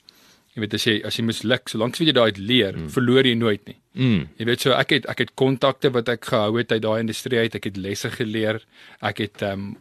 jy 0.54 0.62
weet 0.62 0.74
as 0.74 0.86
jy 0.86 1.02
as 1.06 1.18
jy 1.18 1.24
misluk, 1.24 1.70
solank 1.70 1.96
jy 1.96 2.12
daai 2.12 2.32
leer, 2.38 2.78
mm. 2.78 2.90
verloor 2.90 3.28
jy 3.28 3.36
nooit 3.36 3.66
nie. 3.68 3.78
Mm. 3.94 4.30
Jy 4.38 4.46
weet 4.46 4.62
so 4.62 4.72
ek 4.72 4.90
het 4.90 5.06
ek 5.06 5.18
het 5.18 5.34
kontakte 5.36 5.92
wat 5.92 6.08
ek 6.10 6.26
gehou 6.26 6.58
het 6.58 6.72
uit 6.72 6.82
daai 6.82 7.00
industrie 7.00 7.40
uit, 7.40 7.56
ek 7.56 7.64
het 7.64 7.78
lesse 7.78 8.10
geleer. 8.10 8.62
Ek 9.02 9.18
het 9.18 9.42
ehm 9.42 9.60
um, 9.60 9.78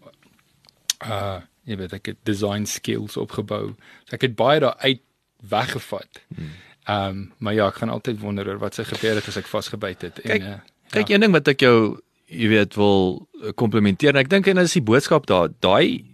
uh 1.06 1.40
jy 1.64 1.76
weet 1.76 1.92
ek 1.92 2.06
het 2.06 2.18
design 2.24 2.64
skills 2.64 3.16
opgebou. 3.16 3.74
So 4.04 4.16
ek 4.18 4.28
het 4.28 4.36
baie 4.36 4.60
daar 4.60 4.76
uit 4.78 5.02
weggevat. 5.40 6.22
Mm. 6.28 6.52
Ehm 6.84 7.08
um, 7.08 7.32
maar 7.38 7.54
ja, 7.54 7.66
ek 7.68 7.74
gaan 7.82 7.92
altyd 7.92 8.20
wonder 8.20 8.48
oor 8.48 8.58
wat 8.58 8.74
se 8.74 8.84
gebeur 8.84 9.14
het 9.14 9.28
as 9.28 9.36
ek 9.36 9.46
vasgebyt 9.46 10.02
het 10.02 10.20
en 10.20 10.30
kyk, 10.30 10.42
uh, 10.42 10.54
kyk 10.90 11.08
ja. 11.08 11.14
een 11.14 11.20
ding 11.20 11.32
wat 11.32 11.48
ek 11.48 11.60
jou 11.60 12.00
jy 12.30 12.48
weet 12.48 12.74
wil 12.74 13.28
komplimenteer 13.54 14.14
en 14.14 14.22
ek 14.22 14.30
dink 14.30 14.46
en 14.46 14.56
dit 14.56 14.64
is 14.64 14.78
die 14.78 14.86
boodskap 14.86 15.26
daar 15.26 15.50
daai 15.60 16.04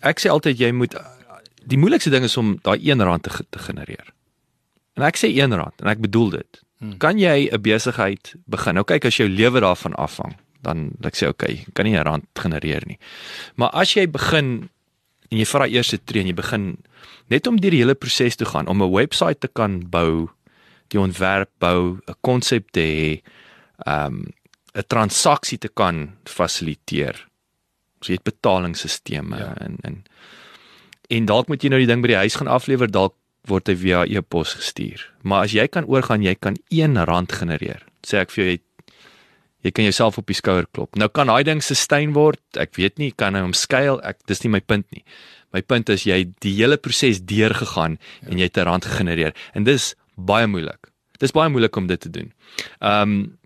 ek 0.00 0.20
sê 0.20 0.30
altyd 0.32 0.60
jy 0.60 0.72
moet 0.72 0.96
die 1.70 1.78
moeilikste 1.78 2.10
ding 2.10 2.24
is 2.24 2.36
om 2.40 2.56
daai 2.64 2.78
1 2.80 3.04
rand 3.04 3.22
te, 3.22 3.44
te 3.50 3.62
genereer. 3.62 4.12
En 4.98 5.06
ek 5.06 5.20
sê 5.20 5.30
1 5.30 5.54
rand 5.56 5.84
en 5.84 5.90
ek 5.92 6.02
bedoel 6.02 6.36
dit. 6.38 6.60
Hmm. 6.80 6.96
Kan 6.98 7.20
jy 7.20 7.48
'n 7.52 7.60
besigheid 7.60 8.34
begin? 8.46 8.74
Nou 8.74 8.84
kyk 8.84 9.04
as 9.04 9.16
jou 9.16 9.28
lewe 9.28 9.60
daarvan 9.60 9.94
afhang, 9.94 10.36
dan 10.62 10.92
ek 11.04 11.14
sê 11.14 11.28
okay, 11.28 11.64
kan 11.74 11.84
nie 11.84 11.96
'n 11.96 12.04
rand 12.04 12.24
genereer 12.34 12.82
nie. 12.86 12.98
Maar 13.56 13.70
as 13.70 13.94
jy 13.94 14.08
begin 14.08 14.70
en 15.30 15.38
jy 15.38 15.46
vat 15.46 15.64
daai 15.64 15.76
eerste 15.78 15.98
tree 16.04 16.22
en 16.22 16.26
jy 16.26 16.34
begin 16.34 16.66
net 17.30 17.46
om 17.46 17.60
deur 17.60 17.70
die 17.70 17.82
hele 17.82 17.94
proses 17.94 18.36
te 18.36 18.44
gaan 18.44 18.68
om 18.68 18.82
'n 18.82 18.92
webwerf 18.92 19.38
te 19.38 19.48
kan 19.48 19.80
bou, 19.90 20.28
die 20.88 21.00
ontwerp 21.00 21.50
bou, 21.58 21.98
'n 22.08 22.14
konsep 22.20 22.70
te 22.72 22.80
hê, 22.80 23.22
um 23.86 24.32
'n 24.74 24.86
transaksie 24.86 25.58
te 25.58 25.68
kan 25.68 26.16
fasiliteer 26.24 27.30
So 28.00 28.14
jy 28.14 28.18
het 28.18 28.28
betalingsstelsels 28.28 29.36
ja. 29.36 29.52
en 29.60 29.76
en 29.84 30.02
en 31.10 31.26
dalk 31.26 31.48
moet 31.50 31.62
jy 31.62 31.72
nou 31.72 31.80
die 31.82 31.88
ding 31.90 32.04
by 32.04 32.12
die 32.12 32.20
huis 32.22 32.36
gaan 32.38 32.48
aflewer, 32.48 32.88
dalk 32.88 33.16
word 33.50 33.66
hy 33.66 33.74
via 33.74 34.04
e-pos 34.06 34.54
gestuur. 34.54 35.02
Maar 35.26 35.48
as 35.48 35.54
jy 35.56 35.64
kan 35.66 35.88
oorgaan, 35.90 36.22
jy 36.22 36.36
kan 36.38 36.54
R1 36.70 37.26
genereer. 37.34 37.82
Sê 38.06 38.20
ek 38.22 38.30
vir 38.30 38.44
jou 38.44 38.50
jy 38.52 38.60
jy 39.64 39.72
kan 39.74 39.84
jouself 39.84 40.18
op 40.18 40.26
die 40.30 40.36
skouer 40.36 40.66
klop. 40.72 40.96
Nou 40.96 41.08
kan 41.08 41.30
daai 41.30 41.44
ding 41.44 41.62
sustain 41.64 42.14
word. 42.16 42.40
Ek 42.60 42.76
weet 42.78 42.98
nie 42.98 43.10
kan 43.12 43.36
hy 43.36 43.42
omskuil. 43.44 44.00
Ek 44.06 44.20
dis 44.30 44.44
nie 44.44 44.52
my 44.52 44.60
punt 44.60 44.86
nie. 44.94 45.04
My 45.54 45.62
punt 45.66 45.90
is 45.90 46.06
jy 46.06 46.22
die 46.44 46.54
hele 46.60 46.78
proses 46.78 47.22
deurgegaan 47.26 47.98
ja. 47.98 48.30
en 48.30 48.38
jy 48.38 48.48
het 48.48 48.58
'n 48.58 48.68
rand 48.68 48.84
gegenereer. 48.84 49.34
En 49.54 49.64
dis 49.64 49.94
baie 50.16 50.46
moeilik. 50.46 50.90
Dis 51.18 51.32
baie 51.32 51.50
moeilik 51.50 51.76
om 51.76 51.86
dit 51.86 52.00
te 52.00 52.10
doen. 52.10 52.32
Ehm 52.80 53.02
um, 53.02 53.39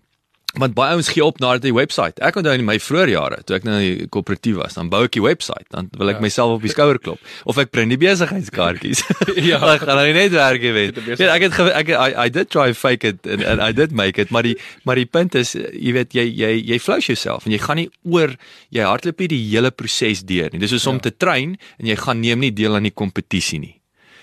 want 0.61 0.75
baie 0.77 0.95
ouens 0.95 1.09
gee 1.11 1.23
op 1.25 1.39
na 1.43 1.55
die 1.61 1.73
webwerf. 1.75 2.17
Ek 2.23 2.37
onthou 2.39 2.53
in 2.55 2.65
my 2.67 2.77
vroeë 2.81 3.11
jare 3.11 3.41
toe 3.47 3.57
ek 3.57 3.67
nou 3.67 3.79
koöperatief 4.13 4.57
was, 4.59 4.77
dan 4.77 4.89
bou 4.91 5.03
ek 5.07 5.15
die 5.17 5.23
webwerf, 5.23 5.67
dan 5.73 5.89
wil 5.99 6.11
ek 6.13 6.19
ja. 6.19 6.25
myself 6.25 6.57
op 6.57 6.65
die 6.65 6.73
skouer 6.73 6.99
klop 7.01 7.21
of 7.49 7.59
ek 7.61 7.71
print 7.75 7.93
die 7.93 7.99
besigheidskaartjies. 8.01 9.03
ja, 9.51 9.59
ek 9.75 9.85
gaan 9.85 9.99
nou 9.99 10.07
net 10.15 10.35
werk 10.35 10.67
weet. 10.79 10.99
Ja, 11.15 11.31
ek 11.35 11.47
het 11.47 11.59
ek 11.81 11.93
I, 11.95 12.09
I 12.25 12.33
did 12.33 12.51
try 12.53 12.71
fake 12.73 13.13
it 13.13 13.29
and, 13.29 13.45
and 13.45 13.63
I 13.63 13.71
did 13.75 13.95
make 13.95 14.21
it, 14.21 14.33
maar 14.35 14.47
die 14.47 14.55
maar 14.87 14.99
die 14.99 15.07
punt 15.09 15.37
is 15.39 15.55
jy 15.55 15.95
weet 15.95 16.15
jy 16.17 16.27
jy 16.29 16.51
jy 16.73 16.81
flous 16.81 17.09
jouself 17.11 17.47
en 17.47 17.55
jy 17.55 17.61
gaan 17.63 17.81
nie 17.83 17.89
oor 18.07 18.35
jy 18.73 18.85
hardloop 18.85 19.25
nie 19.25 19.31
die 19.35 19.43
hele 19.49 19.71
proses 19.71 20.25
deur 20.27 20.51
nie. 20.53 20.61
Dis 20.63 20.75
soos 20.75 20.87
ja. 20.87 20.95
om 20.95 21.01
te 21.03 21.13
train 21.15 21.57
en 21.79 21.89
jy 21.89 21.97
gaan 21.99 22.21
neem 22.23 22.43
nie 22.43 22.53
deel 22.55 22.77
aan 22.77 22.87
die 22.87 22.95
kompetisie 22.95 23.61
nie. 23.61 23.75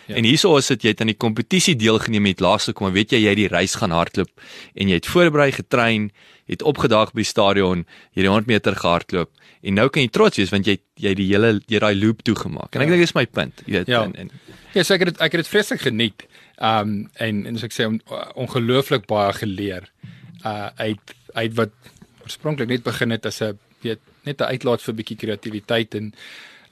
Ja. 0.07 0.17
En 0.17 0.25
hierso 0.25 0.57
is 0.57 0.67
dit 0.67 0.83
jy 0.83 0.89
het 0.95 1.01
aan 1.01 1.13
die 1.13 1.19
kompetisie 1.19 1.77
deelgeneem 1.77 2.27
het 2.27 2.41
laaste 2.41 2.73
kom, 2.73 2.93
weet 2.93 3.13
jy 3.13 3.23
jy 3.23 3.35
die 3.35 3.49
reis 3.49 3.75
gaan 3.75 3.91
hardloop 3.91 4.31
en 4.75 4.89
jy 4.89 4.95
het 4.95 5.07
voorberei 5.07 5.53
getrein, 5.53 6.11
het 6.51 6.63
opgedaag 6.63 7.13
by 7.13 7.23
die 7.23 7.29
stadion, 7.29 7.87
jy 8.13 8.23
het 8.23 8.33
100 8.33 8.47
meter 8.51 8.77
gehardloop 8.77 9.31
en 9.63 9.75
nou 9.79 9.89
kan 9.89 10.03
jy 10.03 10.11
trots 10.11 10.37
wees 10.41 10.51
want 10.51 10.67
jy 10.67 10.79
jy 10.99 11.15
die 11.15 11.29
hele 11.31 11.61
jy 11.71 11.79
daai 11.79 11.95
loop 11.95 12.23
toegemaak. 12.27 12.75
En 12.75 12.83
ek 12.83 12.91
ja. 12.91 12.97
dink 12.97 13.07
dis 13.07 13.15
my 13.15 13.27
punt, 13.27 13.63
jy 13.67 13.79
weet 13.79 13.89
ja. 13.89 14.03
en, 14.05 14.15
en 14.17 14.31
Ja, 14.73 14.85
so 14.85 14.97
ek 14.97 15.05
het 15.05 15.19
ek 15.21 15.35
het 15.37 15.43
dit 15.45 15.51
vreeslik 15.53 15.83
geniet. 15.85 16.25
Um 16.63 17.11
en 17.21 17.45
en 17.49 17.59
so 17.59 17.69
ek 17.69 17.75
sê 17.77 17.89
on, 17.89 17.99
ongelooflik 18.41 19.05
baie 19.11 19.33
geleer 19.37 19.89
uh 20.49 20.71
uit 20.81 21.17
uit 21.37 21.59
wat 21.59 21.75
oorspronklik 22.25 22.71
net 22.71 22.85
begin 22.87 23.13
het 23.13 23.27
as 23.27 23.43
'n 23.43 23.59
weet 23.83 24.01
net 24.25 24.41
'n 24.41 24.51
uitlaat 24.55 24.83
vir 24.83 24.93
'n 24.95 24.97
bietjie 24.97 25.17
kreatiwiteit 25.17 25.95
en 25.95 26.15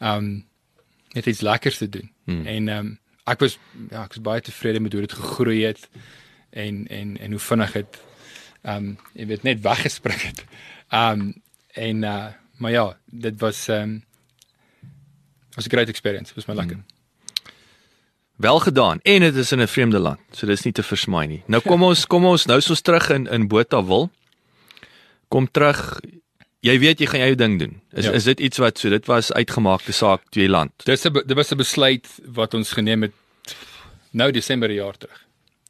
um 0.00 0.44
net 1.14 1.26
iets 1.26 1.40
lekkers 1.40 1.78
te 1.78 1.88
doen. 1.88 2.10
Hmm. 2.24 2.46
En 2.46 2.68
um 2.68 2.98
ek 3.30 3.40
was 3.40 3.58
ja, 3.90 4.04
ek 4.04 4.14
was 4.16 4.22
baie 4.22 4.40
tevrede 4.40 4.80
met 4.80 4.92
hoe 4.92 5.06
dit 5.06 5.12
gegroei 5.12 5.64
het 5.64 5.88
en 6.50 6.86
en 6.88 7.16
en 7.18 7.30
hoe 7.30 7.42
vinnig 7.48 7.72
dit 7.72 7.98
ehm 8.62 8.76
um, 8.76 8.98
jy 9.14 9.26
weet 9.26 9.42
net 9.42 9.60
weggespring 9.64 10.20
het. 10.20 10.44
Ehm 10.88 11.20
um, 11.20 11.42
en 11.74 12.02
uh 12.02 12.28
maar 12.60 12.70
ja, 12.70 12.96
dit 13.04 13.40
was 13.40 13.68
ehm 13.68 13.82
um, 13.82 14.04
was 15.54 15.66
'n 15.66 15.70
great 15.70 15.88
experience. 15.88 16.34
Was 16.34 16.46
my 16.46 16.54
lekker. 16.54 16.76
Hmm. 16.76 16.84
Wel 18.36 18.58
gedaan. 18.58 19.00
En 19.02 19.20
dit 19.20 19.34
is 19.34 19.52
in 19.52 19.60
'n 19.60 19.68
vreemde 19.68 19.98
land. 19.98 20.20
So 20.30 20.46
dis 20.46 20.62
nie 20.62 20.72
te 20.72 20.82
versmaai 20.82 21.26
nie. 21.26 21.42
Nou 21.46 21.62
kom 21.62 21.82
ons 21.90 22.06
kom 22.06 22.24
ons 22.24 22.44
nou 22.46 22.60
soos 22.60 22.80
terug 22.80 23.10
in 23.10 23.26
in 23.26 23.48
Botawil. 23.48 24.10
Kom 25.28 25.50
terug. 25.50 26.00
Jy 26.60 26.74
weet 26.78 27.00
jy 27.00 27.06
gaan 27.08 27.22
jou 27.24 27.34
ding 27.40 27.56
doen. 27.60 27.78
Is 27.96 28.04
ja. 28.04 28.12
is 28.12 28.26
dit 28.28 28.40
iets 28.40 28.60
wat 28.60 28.78
so 28.78 28.92
dit 28.92 29.06
was 29.08 29.32
uitgemaakte 29.32 29.94
saak 29.96 30.26
twee 30.28 30.48
land. 30.48 30.72
Dis 30.84 31.06
'n 31.06 31.12
dit 31.12 31.36
was 31.36 31.52
'n 31.52 31.56
besluit 31.56 32.06
wat 32.24 32.54
ons 32.54 32.72
geneem 32.72 33.02
het 33.02 33.12
nou 34.10 34.30
Desember 34.30 34.70
jaar 34.70 34.96
terug. 34.96 35.26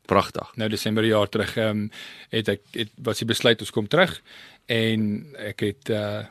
Pragtig. 0.07 0.57
Nou 0.57 0.69
Desember 0.69 1.05
jaar 1.05 1.29
terug 1.29 1.57
ehm 1.57 1.69
um, 1.69 1.91
het 2.29 2.49
ek 2.49 2.61
het 2.73 2.91
was 2.97 3.19
die 3.19 3.27
besluit 3.27 3.61
ons 3.61 3.71
kom 3.71 3.89
terug 3.89 4.23
en 4.67 5.27
ek 5.39 5.61
het 5.61 5.89
uh 5.89 6.25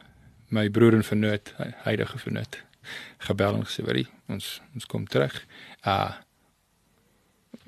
my 0.50 0.70
broer 0.70 0.94
en 0.94 1.04
vernoot 1.04 1.54
huidige 1.84 2.18
vernoot 2.18 2.58
gebel 3.18 3.56
en 3.56 3.66
gesê 3.66 3.84
weet 3.86 3.96
jy 3.96 4.08
ons 4.28 4.62
ons 4.74 4.86
kom 4.86 5.08
terug. 5.08 5.46
Uh 5.86 6.14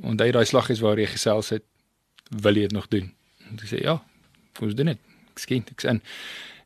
en 0.03 0.17
daai 0.17 0.45
slag 0.45 0.69
is 0.69 0.79
waar 0.79 0.99
jy 0.99 1.07
gesels 1.07 1.49
het 1.49 1.63
wil 2.29 2.55
jy 2.55 2.61
dit 2.61 2.71
nog 2.71 2.87
doen? 2.87 3.13
En 3.49 3.59
ek 3.59 3.67
sê 3.67 3.81
ja, 3.83 4.03
ons 4.59 4.75
doen 4.75 4.85
dit. 4.85 4.99
Ek 5.31 5.39
skien 5.39 5.65
ek's 5.71 5.83
in. 5.83 6.01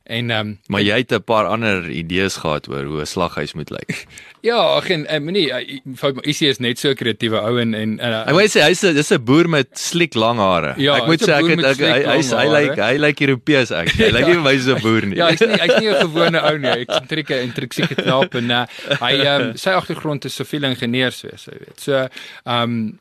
En 0.06 0.30
ehm 0.30 0.46
um, 0.46 0.58
Maar 0.66 0.82
jy 0.86 0.96
het 1.02 1.12
'n 1.12 1.22
paar 1.24 1.46
ander 1.46 1.90
idees 1.90 2.36
gehad 2.36 2.68
oor 2.68 2.84
hoe 2.84 3.00
'n 3.00 3.06
slaghuis 3.06 3.52
moet 3.52 3.70
lyk. 3.70 4.06
ja, 4.50 4.56
ag 4.56 4.88
en 4.90 5.14
um, 5.14 5.24
nee, 5.24 5.80
Isie 6.22 6.48
is 6.48 6.58
net 6.58 6.78
so 6.78 6.90
'n 6.90 6.94
kreatiewe 6.94 7.40
ou 7.40 7.58
en 7.60 7.74
en 7.74 7.98
Ek 8.00 8.30
wil 8.30 8.46
sê 8.46 8.62
hy's 8.62 8.84
'n 8.84 8.94
dis 8.94 9.10
'n 9.10 9.24
boer 9.24 9.48
met 9.48 9.68
sliek 9.78 10.14
lang 10.14 10.38
hare. 10.38 10.74
Ja, 10.78 10.96
ek 10.96 11.06
moet 11.06 11.22
'n 11.22 11.26
sê 11.26 11.32
ek 11.34 11.50
het 11.50 11.64
ek, 11.64 11.78
hy 11.78 12.16
hy's 12.16 12.30
hy 12.30 12.46
lyk 12.46 12.78
hy 12.78 12.96
lyk 12.96 13.20
Europees 13.20 13.70
ek. 13.70 13.88
Hy 13.98 14.10
lyk 14.14 14.26
nie 14.26 14.34
vir 14.34 14.46
my 14.46 14.58
so 14.58 14.74
'n 14.74 14.82
boer 14.82 15.06
nie. 15.06 15.16
Ja, 15.16 15.26
hy's 15.26 15.40
nie 15.40 15.58
hy's 15.58 15.80
nie 15.80 15.90
'n 15.90 16.00
gewone 16.06 16.40
ou 16.42 16.58
nie. 16.58 16.86
Eksentrieke 16.86 17.42
intrinsieke 17.46 17.94
knap 17.94 18.34
en 18.34 18.50
uh, 18.50 18.66
hy 19.00 19.14
ehm 19.26 19.42
um, 19.42 19.56
sy 19.56 19.70
agtergrond 19.70 20.24
is 20.24 20.34
siviele 20.34 20.70
ingenieurswese, 20.70 21.50
jy 21.50 21.58
weet. 21.66 21.80
So 21.80 21.92
ehm 21.98 22.62
um, 22.62 22.98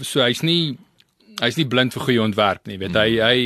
so 0.00 0.22
hy's 0.24 0.42
nie 0.42 0.78
hy's 1.40 1.56
nie 1.56 1.66
blind 1.66 1.94
vir 1.96 2.02
goeie 2.02 2.22
ontwerp 2.22 2.66
nie, 2.68 2.78
weet 2.78 2.96
hy 2.98 3.08
hy 3.16 3.36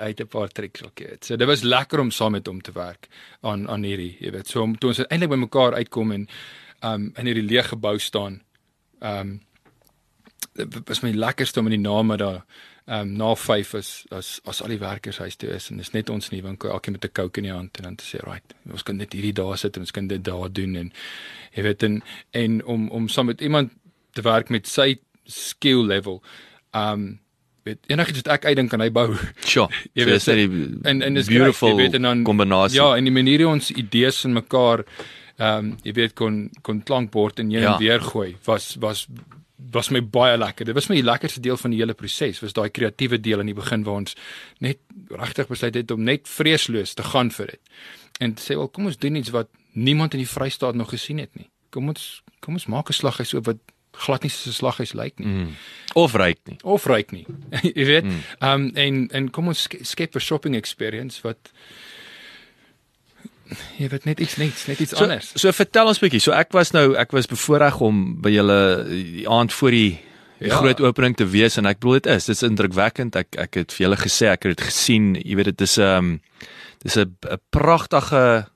hy 0.00 0.08
het 0.10 0.20
'n 0.20 0.26
paar 0.28 0.48
triks 0.48 0.82
ook, 0.82 0.98
weet. 0.98 1.24
So 1.24 1.36
dit 1.36 1.48
was 1.48 1.62
lekker 1.62 2.00
om 2.00 2.10
saam 2.10 2.32
met 2.32 2.46
hom 2.46 2.60
te 2.60 2.72
werk 2.72 3.08
aan 3.42 3.68
aan 3.68 3.82
hierdie, 3.82 4.16
jy 4.20 4.30
weet. 4.30 4.48
So 4.48 4.62
om 4.62 4.78
toe 4.78 4.90
ons 4.90 4.98
uiteindelik 4.98 5.30
by 5.30 5.40
mekaar 5.46 5.74
uitkom 5.74 6.12
en 6.12 6.28
um, 6.82 7.12
in 7.16 7.26
hierdie 7.26 7.48
leë 7.48 7.62
gebou 7.62 7.98
staan. 7.98 8.42
Um, 9.00 9.40
dit 10.54 10.88
was 10.88 11.02
my 11.02 11.10
lekkerste 11.10 11.60
om 11.60 11.66
in 11.66 11.82
die 11.82 11.88
name 11.88 12.16
daar 12.16 12.44
ehm 12.84 13.00
um, 13.00 13.12
na 13.16 13.34
5 13.34 13.74
is 13.74 14.06
as 14.10 14.40
as 14.44 14.60
al 14.62 14.68
die 14.68 14.78
werkers 14.78 15.18
huis 15.18 15.36
toe 15.36 15.48
is 15.48 15.70
en 15.70 15.78
dis 15.80 15.90
net 15.94 16.10
ons 16.10 16.28
in 16.28 16.34
die 16.36 16.44
winkel 16.44 16.70
elkeen 16.70 16.92
met 16.92 17.04
'n 17.04 17.12
coke 17.12 17.40
in 17.40 17.46
die 17.48 17.52
hand 17.52 17.76
en 17.76 17.82
dan 17.82 17.96
te 17.96 18.04
sê 18.04 18.20
right 18.24 18.54
ons 18.70 18.82
kan 18.82 18.96
net 18.96 19.12
hierdie 19.12 19.32
daar 19.32 19.56
sit 19.58 19.76
en 19.76 19.82
ons 19.82 19.90
kan 19.90 20.06
dit 20.06 20.24
daar 20.24 20.52
doen 20.52 20.76
en 20.76 20.92
jy 21.54 21.62
weet 21.62 21.82
en 21.82 22.02
en 22.30 22.64
om 22.64 22.90
om 22.90 23.08
saam 23.08 23.26
met 23.26 23.40
iemand 23.40 23.72
te 24.12 24.22
werk 24.22 24.50
met 24.50 24.66
sy 24.66 24.98
skill 25.24 25.86
level 25.86 26.22
ehm 26.72 26.92
um, 26.92 27.23
weet 27.64 27.78
enigiets 27.92 28.22
wat 28.22 28.32
ek 28.38 28.44
uitdink 28.44 28.70
kan 28.70 28.80
hy 28.80 28.90
bou 28.90 29.16
Sure. 29.44 29.68
Jy 29.96 30.04
weet, 30.04 30.24
weet 30.24 30.36
die 30.36 30.80
en 30.90 31.02
en 31.02 31.14
dis 31.14 31.26
beautiful 31.30 31.68
great, 31.74 31.80
weet 31.86 31.94
en 31.94 32.02
dan 32.02 32.24
kombinasie. 32.24 32.80
Ja, 32.80 32.94
en 32.96 33.04
die 33.04 33.12
manier 33.12 33.44
hoe 33.46 33.52
ons 33.54 33.70
idees 33.70 34.24
in 34.24 34.32
mekaar 34.36 34.84
ehm 35.36 35.58
um, 35.58 35.76
jy 35.82 35.92
weet 35.92 36.12
kon 36.14 36.50
kon 36.62 36.82
klankbord 36.82 37.38
en 37.42 37.50
heen 37.50 37.62
Ja. 37.62 37.72
en 37.74 37.78
weer 37.82 38.00
gooi 38.00 38.36
was 38.46 38.76
was 38.80 39.06
was 39.72 39.88
my 39.90 40.00
baie 40.02 40.36
lekker. 40.38 40.64
Dit 40.66 40.74
was 40.74 40.88
my 40.88 40.94
die 40.94 41.02
lekkerste 41.04 41.40
deel 41.40 41.56
van 41.56 41.70
die 41.70 41.78
hele 41.80 41.94
proses. 41.94 42.40
Was 42.42 42.52
daai 42.52 42.68
kreatiewe 42.70 43.18
deel 43.20 43.40
in 43.40 43.46
die 43.46 43.54
begin 43.54 43.82
waar 43.84 43.94
ons 43.94 44.14
net 44.60 44.78
regtig 45.10 45.48
besluit 45.48 45.74
het 45.74 45.90
om 45.90 46.02
net 46.04 46.28
vreesloos 46.28 46.94
te 46.94 47.02
gaan 47.02 47.30
vir 47.30 47.46
dit. 47.46 47.60
En 48.20 48.34
sê, 48.38 48.54
"Wel, 48.54 48.68
kom 48.68 48.86
ons 48.86 48.98
doen 48.98 49.16
iets 49.16 49.30
wat 49.30 49.48
niemand 49.72 50.12
in 50.14 50.20
die 50.20 50.28
Vrystaat 50.28 50.74
nog 50.74 50.90
gesien 50.90 51.18
het 51.18 51.34
nie. 51.34 51.48
Kom 51.70 51.88
ons 51.88 52.22
kom 52.40 52.54
ons 52.54 52.66
maak 52.66 52.88
'n 52.88 52.92
slaghuis 52.92 53.34
op 53.34 53.46
wat 53.46 53.56
glad 54.04 54.22
nie 54.22 54.30
soos 54.30 54.46
'n 54.46 54.58
slaghuis 54.60 54.92
lyk 54.94 55.18
nie." 55.18 55.26
mm, 55.26 55.54
of 55.94 56.14
ryk 56.14 56.38
nie. 56.46 56.58
of 56.62 56.86
ryk 56.86 57.12
nie. 57.12 57.26
jy 57.78 57.84
weet. 57.86 58.04
Ehm 58.40 58.50
um, 58.52 58.70
en 58.74 59.08
en 59.12 59.30
kom 59.30 59.48
ons 59.48 59.62
ske- 59.62 59.84
skep 59.84 60.14
'n 60.16 60.20
shopping 60.20 60.54
experience 60.56 61.20
wat 61.22 61.38
jy 63.78 63.88
weet 63.92 64.06
net 64.08 64.20
iets 64.24 64.36
net 64.40 64.64
net 64.70 64.80
iets 64.80 64.94
So, 64.96 65.04
anders. 65.04 65.32
so 65.36 65.52
vertel 65.52 65.86
ons 65.92 66.00
bietjie. 66.02 66.20
So 66.22 66.32
ek 66.32 66.52
was 66.56 66.72
nou 66.72 66.94
ek 66.98 67.12
was 67.12 67.26
bevoorreg 67.30 67.80
om 67.84 68.20
by 68.24 68.32
julle 68.34 68.58
die 68.88 69.28
aand 69.28 69.52
voor 69.52 69.70
die 69.70 70.00
die 70.40 70.48
Ja. 70.50 70.56
groot 70.58 70.80
opening 70.80 71.14
te 71.16 71.24
wees 71.30 71.56
en 71.56 71.66
ek 71.66 71.78
bedoel 71.78 72.00
dit 72.00 72.06
is 72.06 72.26
dit 72.26 72.34
is 72.36 72.42
indrukwekkend. 72.42 73.16
Ek 73.16 73.36
ek 73.38 73.54
het 73.54 73.72
vir 73.72 73.86
julle 73.86 73.96
gesê 74.00 74.26
ek 74.32 74.42
het 74.44 74.56
dit 74.56 74.66
gesien. 74.66 75.14
Jy 75.14 75.36
weet 75.36 75.44
dit 75.52 75.60
is 75.60 75.78
'n 75.78 75.82
um, 75.82 76.20
dis 76.82 76.96
'n 76.96 77.16
'n 77.30 77.38
pragtige 77.50 78.46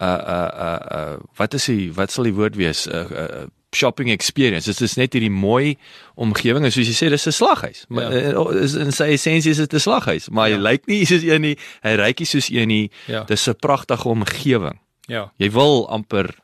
uh 0.00 0.06
uh 0.06 0.50
uh 0.58 0.80
uh 0.90 1.16
wat 1.36 1.54
is 1.54 1.66
die 1.66 1.92
wat 1.92 2.10
sal 2.10 2.24
die 2.24 2.32
woord 2.34 2.56
wees? 2.56 2.86
'n 2.86 2.92
uh, 2.94 3.10
uh, 3.10 3.46
shopping 3.74 4.10
experience. 4.10 4.66
Dit 4.66 4.80
is 4.80 4.94
net 4.96 5.12
hierdie 5.12 5.30
mooi 5.30 5.76
omgewing 6.16 6.64
en 6.64 6.72
soos 6.72 6.86
jy 6.88 6.94
sê 6.94 7.10
dis 7.10 7.26
'n 7.26 7.32
slaghuis. 7.32 7.84
Maar 7.88 8.12
Ja. 8.12 8.32
uh, 8.32 8.62
is 8.62 8.74
in 8.74 8.92
sy 8.92 9.04
essensie 9.12 9.50
is 9.50 9.56
dit 9.56 9.72
'n 9.74 9.78
slaghuis, 9.80 10.28
maar 10.30 10.48
hy 10.48 10.54
Ja. 10.54 10.60
lyk 10.70 10.86
nie 10.86 11.04
soos 11.06 11.22
een 11.22 11.40
nie. 11.40 11.56
Hy 11.82 11.94
ryk 11.96 12.18
nie 12.18 12.26
soos 12.26 12.48
een 12.50 12.68
nie. 12.68 12.90
Ja. 13.06 13.24
Dis 13.24 13.46
'n 13.48 13.54
pragtige 13.58 14.08
omgewing. 14.08 14.78
Ja. 15.06 15.32
Jy 15.38 15.50
wil 15.50 15.88
amper 15.88 16.34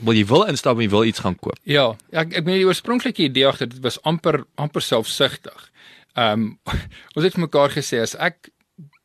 wil 0.00 0.14
jy 0.14 0.24
wil 0.26 0.44
instap 0.46 0.76
en 0.76 0.82
jy 0.82 0.88
wil 0.90 1.04
iets 1.04 1.18
gaan 1.18 1.36
koop. 1.36 1.58
Ja, 1.64 1.96
ek 2.12 2.32
ek 2.36 2.44
meen 2.44 2.58
die 2.58 2.66
oorspronklike 2.66 3.22
idee 3.22 3.46
agter 3.46 3.68
dit 3.68 3.80
was 3.82 3.98
amper 4.02 4.44
amper 4.56 4.80
selfsugtig. 4.82 5.70
Ehm 6.16 6.32
um, 6.32 6.58
ons 7.16 7.24
het 7.24 7.32
vir 7.34 7.40
mekaar 7.40 7.70
gesê 7.70 8.00
as 8.00 8.14
ek 8.14 8.50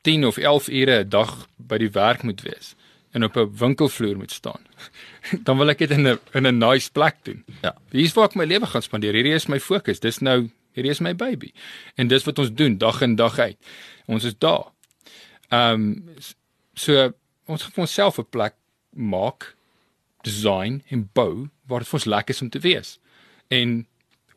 10 0.04 0.26
of 0.26 0.38
11 0.38 0.68
ure 0.70 1.04
'n 1.04 1.10
dag 1.10 1.48
by 1.58 1.78
die 1.78 1.90
werk 1.90 2.24
moet 2.24 2.42
wees 2.42 2.76
en 3.14 3.24
op 3.24 3.38
'n 3.38 3.52
winkelvloer 3.58 4.18
moet 4.18 4.32
staan, 4.32 4.62
dan 5.46 5.58
wil 5.58 5.70
ek 5.70 5.78
dit 5.78 5.92
in 5.92 6.08
'n 6.08 6.20
in 6.34 6.48
'n 6.48 6.58
nice 6.58 6.92
plek 6.92 7.16
doen. 7.24 7.44
Ja. 7.62 7.76
Hier's 7.92 8.14
waar 8.14 8.26
ek 8.26 8.36
my 8.36 8.46
lewe 8.46 8.66
gaan 8.66 8.82
spandeer. 8.82 9.14
Hierdie 9.14 9.34
is 9.34 9.48
my 9.48 9.60
fokus. 9.60 10.00
Dis 10.00 10.20
nou 10.20 10.50
hierdie 10.74 10.92
is 10.92 11.00
my 11.00 11.16
baby. 11.16 11.52
En 11.96 12.08
dis 12.08 12.24
wat 12.24 12.40
ons 12.40 12.54
doen 12.54 12.78
dag 12.78 13.02
in 13.02 13.16
dag 13.16 13.40
uit. 13.40 13.58
Ons 14.06 14.24
is 14.24 14.38
daar. 14.38 14.72
Ehm 15.50 15.74
um, 15.74 16.10
so 16.74 17.14
ons 17.46 17.64
gaan 17.64 17.72
vir 17.72 17.84
onsself 17.84 18.18
'n 18.18 18.30
plek 18.30 18.56
maak 18.90 19.56
design 20.22 20.84
en 20.90 21.10
bou 21.14 21.50
waar 21.68 21.80
dit 21.80 21.88
vir 21.88 22.00
ons 22.00 22.06
lekker 22.06 22.36
is 22.36 22.42
om 22.42 22.50
te 22.50 22.60
wees. 22.60 23.00
En 23.48 23.88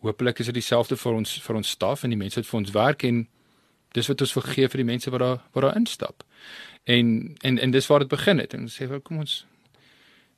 hopelik 0.01 0.39
is 0.39 0.47
dit 0.47 0.55
dieselfde 0.55 0.97
vir 0.97 1.12
ons 1.12 1.43
vir 1.43 1.57
ons 1.57 1.69
staf 1.69 2.05
en 2.05 2.11
die 2.11 2.19
mense 2.19 2.41
wat 2.41 2.49
vir 2.49 2.59
ons 2.59 2.71
werk 2.71 3.03
en 3.03 3.29
dis 3.92 4.07
wat 4.07 4.20
ons 4.20 4.35
wil 4.35 4.42
gee 4.42 4.68
vir 4.68 4.83
die 4.83 4.90
mense 4.92 5.11
wat 5.11 5.20
daar 5.20 5.42
wat 5.53 5.62
daar 5.62 5.77
instap. 5.77 6.25
En 6.85 7.37
en 7.40 7.59
en 7.59 7.70
dis 7.70 7.87
waar 7.87 7.99
dit 8.05 8.09
begin 8.09 8.38
het. 8.38 8.55
En 8.55 8.61
ons 8.61 8.81
sê 8.81 8.88
wel 8.88 9.01
kom 9.01 9.18
ons 9.18 9.44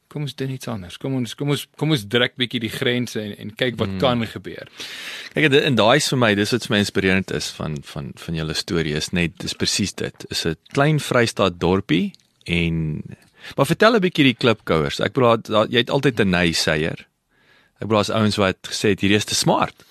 kom 0.09 0.25
ons 0.25 0.35
doen 0.35 0.51
iets 0.51 0.69
anders. 0.69 0.97
Kom 0.97 1.15
ons 1.19 1.35
kom 1.37 1.53
ons 1.53 1.67
kom 1.77 1.93
ons 1.93 2.05
druk 2.09 2.37
bietjie 2.41 2.63
die 2.65 2.73
grense 2.73 3.21
en 3.21 3.35
en 3.37 3.53
kyk 3.55 3.77
wat 3.81 3.93
mm. 3.93 3.99
kan 4.03 4.25
gebeur. 4.27 4.71
Kyk 5.35 5.51
dit 5.53 5.67
en 5.69 5.77
daai 5.79 5.97
is 6.01 6.09
vir 6.13 6.23
my 6.25 6.33
dis 6.39 6.55
wat 6.57 6.69
vir 6.69 6.75
my 6.75 6.81
inspirerend 6.85 7.35
is 7.37 7.51
van 7.59 7.77
van 7.93 8.13
van 8.17 8.41
julle 8.41 8.57
storie 8.57 8.97
is 8.97 9.13
net 9.13 9.37
dis 9.45 9.57
presies 9.59 9.93
dit. 9.93 10.29
Is 10.31 10.47
'n 10.47 10.57
klein 10.73 11.01
Vrystaat 11.01 11.61
dorpie 11.61 12.13
en 12.47 13.03
maar 13.57 13.69
vertel 13.69 13.97
'n 13.97 14.01
bietjie 14.01 14.25
die 14.33 14.39
klipkouers. 14.39 15.01
Ek 15.01 15.13
bedoel 15.13 15.43
daar- 15.43 15.69
jy 15.69 15.79
het 15.79 15.91
altyd 15.91 16.21
'n 16.21 16.31
nyseier. 16.31 17.07
Ek 17.79 17.87
bedoel 17.87 18.01
as 18.01 18.11
ouens 18.11 18.37
wat 18.41 18.71
gesê 18.73 18.91
het 18.95 19.03
hierdie 19.05 19.19
is 19.21 19.29
te 19.29 19.37
smart. 19.39 19.85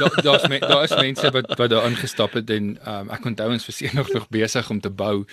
Daar 0.00 0.16
daar's 0.26 0.48
me, 0.50 0.58
daar 0.58 0.82
is 0.88 0.94
mense 0.98 1.30
wat 1.30 1.52
wat 1.58 1.70
daar 1.70 1.86
ingestap 1.86 2.34
het 2.34 2.50
en 2.50 2.72
um, 2.82 3.10
ek 3.14 3.28
onthou 3.30 3.52
ons 3.54 3.66
was 3.70 3.80
eendag 3.86 4.10
nog 4.14 4.28
besig 4.34 4.70
om 4.70 4.80
te 4.82 4.90
bou 4.90 5.24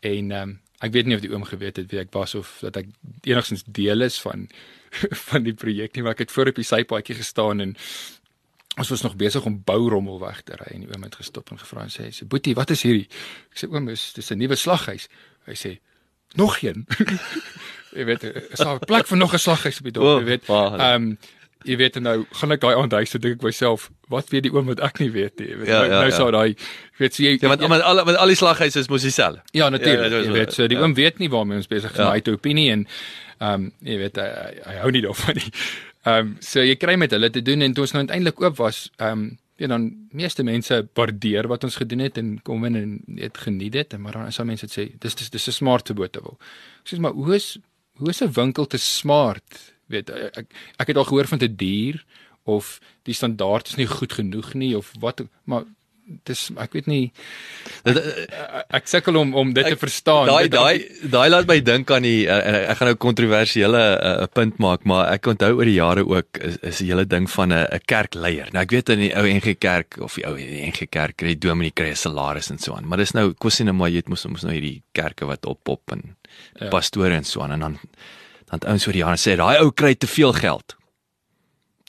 en 0.00 0.32
um, 0.38 0.56
ek 0.82 0.94
weet 0.96 1.06
nie 1.06 1.18
of 1.18 1.22
die 1.22 1.30
oom 1.30 1.44
geweet 1.46 1.78
het 1.78 1.92
wie 1.92 2.00
ek 2.02 2.10
was 2.16 2.34
of 2.34 2.56
dat 2.66 2.80
ek 2.82 2.88
enigstens 3.22 3.62
deel 3.66 4.02
is 4.02 4.18
van 4.24 4.48
van 5.28 5.46
die 5.46 5.54
projek 5.54 5.94
nie 5.94 6.02
maar 6.02 6.18
ek 6.18 6.26
het 6.26 6.34
voor 6.34 6.50
op 6.50 6.58
die 6.58 6.66
sypaadjie 6.66 7.20
gestaan 7.20 7.62
en 7.62 7.76
ons 8.76 8.88
was 8.88 9.04
nog 9.06 9.14
besig 9.20 9.44
om 9.44 9.60
bourommel 9.64 10.18
weg 10.20 10.40
te 10.42 10.56
ry 10.56 10.72
en 10.74 10.86
die 10.86 10.90
oom 10.90 11.04
het 11.06 11.18
gestop 11.20 11.52
en 11.52 11.60
gevra 11.60 11.84
en 11.86 11.92
sê 11.92 12.08
sê 12.10 12.26
boetie 12.26 12.56
wat 12.56 12.72
is 12.72 12.82
hierdie? 12.86 13.06
Ek 13.52 13.62
sê 13.62 13.68
oom 13.70 13.90
is 13.92 14.10
dis 14.16 14.32
'n 14.32 14.40
nuwe 14.40 14.56
slaghuis. 14.56 15.08
Hy 15.46 15.56
sê 15.58 15.72
nog 16.34 16.58
een? 16.62 16.86
Jy 17.96 18.04
weet 18.08 18.24
is 18.24 18.58
daar 18.58 18.80
'n 18.80 18.88
plek 18.88 19.06
vir 19.06 19.18
nog 19.18 19.34
'n 19.34 19.38
slaghuis 19.38 19.78
op 19.78 19.84
die 19.84 19.92
dorp 19.92 20.20
jy 20.24 20.26
weet? 20.26 20.48
ehm 20.48 20.80
um, 20.80 21.18
jy 21.64 21.76
weet 21.76 21.96
en 21.96 22.02
nou 22.02 22.24
gaan 22.32 22.52
ek 22.52 22.60
daai 22.60 22.74
aand 22.76 22.92
huis 22.92 23.10
toe 23.10 23.20
dink 23.20 23.34
ek 23.36 23.42
myself 23.42 23.90
wat 24.08 24.28
weet 24.30 24.42
die 24.42 24.52
oom 24.52 24.66
wat 24.66 24.80
ek 24.80 24.98
nie 25.00 25.10
weet 25.10 25.38
nie 25.40 25.48
jy 25.48 25.56
weet 25.58 25.68
Ja, 25.68 25.78
nou, 25.80 25.90
ja, 25.90 25.98
nou 26.00 26.10
ja. 26.10 26.16
sou 26.16 26.30
daai 26.30 26.54
weet 26.98 27.16
jy 27.16 27.38
Ja, 27.40 27.48
want 27.48 27.60
ja, 27.60 27.68
want 27.68 27.82
al 27.82 28.04
want 28.04 28.16
al 28.16 28.26
die 28.26 28.36
slaghuise 28.36 28.78
is 28.80 28.88
mos 28.88 29.02
dieselfde. 29.02 29.42
Ja, 29.52 29.68
natuurlik. 29.68 30.10
Ja, 30.10 30.16
Ja, 30.18 30.24
jy 30.24 30.32
weet, 30.32 30.52
so 30.52 30.66
die 30.66 30.76
ja. 30.76 30.82
oom 30.82 30.94
weet 30.94 31.18
nie 31.18 31.28
waarmee 31.30 31.56
ons 31.56 31.66
besig 31.68 31.90
is 31.92 31.96
Ja. 31.98 32.04
nie. 32.04 32.10
Hy 32.10 32.16
het 32.16 32.28
'n 32.28 32.32
opinie 32.34 32.70
en 32.70 32.86
ehm 33.40 33.54
um, 33.54 33.72
jy 33.82 33.96
weet 33.98 34.16
hy, 34.16 34.22
hy, 34.22 34.52
hy 34.66 34.76
hou 34.80 34.90
nie 34.90 35.02
daarvan 35.02 35.34
nie. 35.34 35.52
Ehm 36.04 36.18
um, 36.18 36.36
so 36.40 36.60
jy 36.60 36.76
kry 36.76 36.96
met 36.96 37.10
hulle 37.10 37.30
te 37.30 37.42
doen 37.42 37.62
en 37.62 37.72
toe 37.74 37.82
ons 37.84 37.92
nou 37.92 38.02
uiteindelik 38.06 38.40
oop 38.40 38.56
was, 38.56 38.90
ehm 38.98 39.08
um, 39.12 39.38
ja 39.58 39.66
dan 39.68 39.92
meeste 40.12 40.42
mense 40.42 40.88
waardeer 40.94 41.46
wat 41.48 41.64
ons 41.64 41.76
gedoen 41.76 41.98
het 42.00 42.16
en 42.18 42.40
kom 42.42 42.64
in 42.64 42.74
en 42.76 43.02
het 43.18 43.38
geniet 43.38 43.72
dit 43.72 43.92
en 43.94 44.00
maar 44.00 44.12
dan 44.12 44.26
is 44.26 44.36
daar 44.36 44.46
mense 44.46 44.66
wat 44.66 44.74
sê 44.78 44.90
dis 44.98 45.14
dis 45.14 45.30
dis 45.30 45.46
'n 45.48 45.52
smart 45.52 45.84
te 45.84 45.94
botewil. 45.94 46.38
Ek 46.84 46.88
sê 46.94 46.98
maar 46.98 47.12
hoe 47.12 47.34
is 47.34 47.58
hoe 47.98 48.08
is 48.08 48.20
'n 48.22 48.32
winkel 48.32 48.66
te 48.66 48.78
smart? 48.78 49.71
Weet 49.92 50.10
ek 50.10 50.46
ek 50.80 50.86
het 50.92 50.96
al 50.96 51.08
gehoor 51.10 51.28
van 51.30 51.38
te 51.42 51.50
duur 51.52 52.02
of 52.44 52.78
die 53.06 53.14
standaard 53.14 53.68
is 53.70 53.78
nie 53.78 53.86
goed 53.86 54.12
genoeg 54.18 54.54
nie 54.58 54.72
of 54.76 54.90
wat 55.00 55.22
maar 55.46 55.64
dis 56.26 56.48
ek 56.58 56.72
weet 56.74 56.88
nie 56.90 57.12
Dit 57.86 57.98
ek, 58.02 58.64
ek 58.78 58.88
sukkel 58.90 59.16
om 59.20 59.30
om 59.38 59.52
dit 59.54 59.64
te 59.64 59.76
Ek- 59.76 59.80
verstaan. 59.80 60.26
Daai 60.26 60.48
daai 60.50 60.82
daai 61.12 61.28
laat 61.30 61.46
my 61.46 61.60
dink 61.62 61.90
aan 61.94 62.02
die 62.02 62.26
en 62.26 62.56
ek 62.72 62.80
gaan 62.80 62.90
nou 62.90 62.96
kontroversiële 63.04 63.82
uh, 63.94 64.26
punt 64.34 64.58
maak, 64.62 64.84
maar 64.88 65.12
ek 65.14 65.30
onthou 65.32 65.52
oor 65.60 65.68
die 65.70 65.76
jare 65.78 66.04
ook 66.06 66.40
is, 66.42 66.58
is 66.72 66.82
die 66.82 66.88
hele 66.90 67.06
ding 67.06 67.28
van 67.30 67.52
'n 67.54 67.66
'n 67.78 67.84
kerkleier. 67.86 68.50
Nou 68.52 68.62
ek 68.66 68.74
weet 68.74 68.88
in 68.96 68.98
die 69.06 69.12
ou 69.14 69.24
NG 69.30 69.54
Kerk 69.58 69.98
of 70.02 70.18
die 70.18 70.26
ou 70.26 70.34
NG 70.36 70.88
Kerk 70.90 71.16
kry 71.22 71.34
die 71.36 71.44
dominee 71.48 71.70
kry 71.70 71.90
'n 71.94 71.96
salaris 72.02 72.50
en 72.50 72.58
so 72.58 72.74
aan, 72.74 72.86
maar 72.88 72.98
dis 72.98 73.14
nou 73.14 73.32
kwessie 73.34 73.64
net 73.64 73.74
maar 73.74 73.88
jy 73.90 74.02
het 74.02 74.08
mos 74.08 74.26
nou 74.26 74.52
hierdie 74.52 74.82
kerke 74.92 75.24
wat 75.26 75.46
oppop 75.46 75.92
en 75.92 76.16
ja. 76.60 76.68
pastore 76.68 77.14
en 77.14 77.24
so 77.24 77.40
aan 77.42 77.52
en 77.52 77.60
dan 77.60 77.78
dan 78.52 78.60
het 78.60 78.68
ouens 78.68 78.86
oor 78.86 78.92
die 78.98 79.02
jare 79.04 79.16
sê 79.20 79.36
daai 79.40 79.58
ou 79.64 79.70
kry 79.72 79.94
te 79.96 80.06
veel 80.06 80.32
geld. 80.36 80.76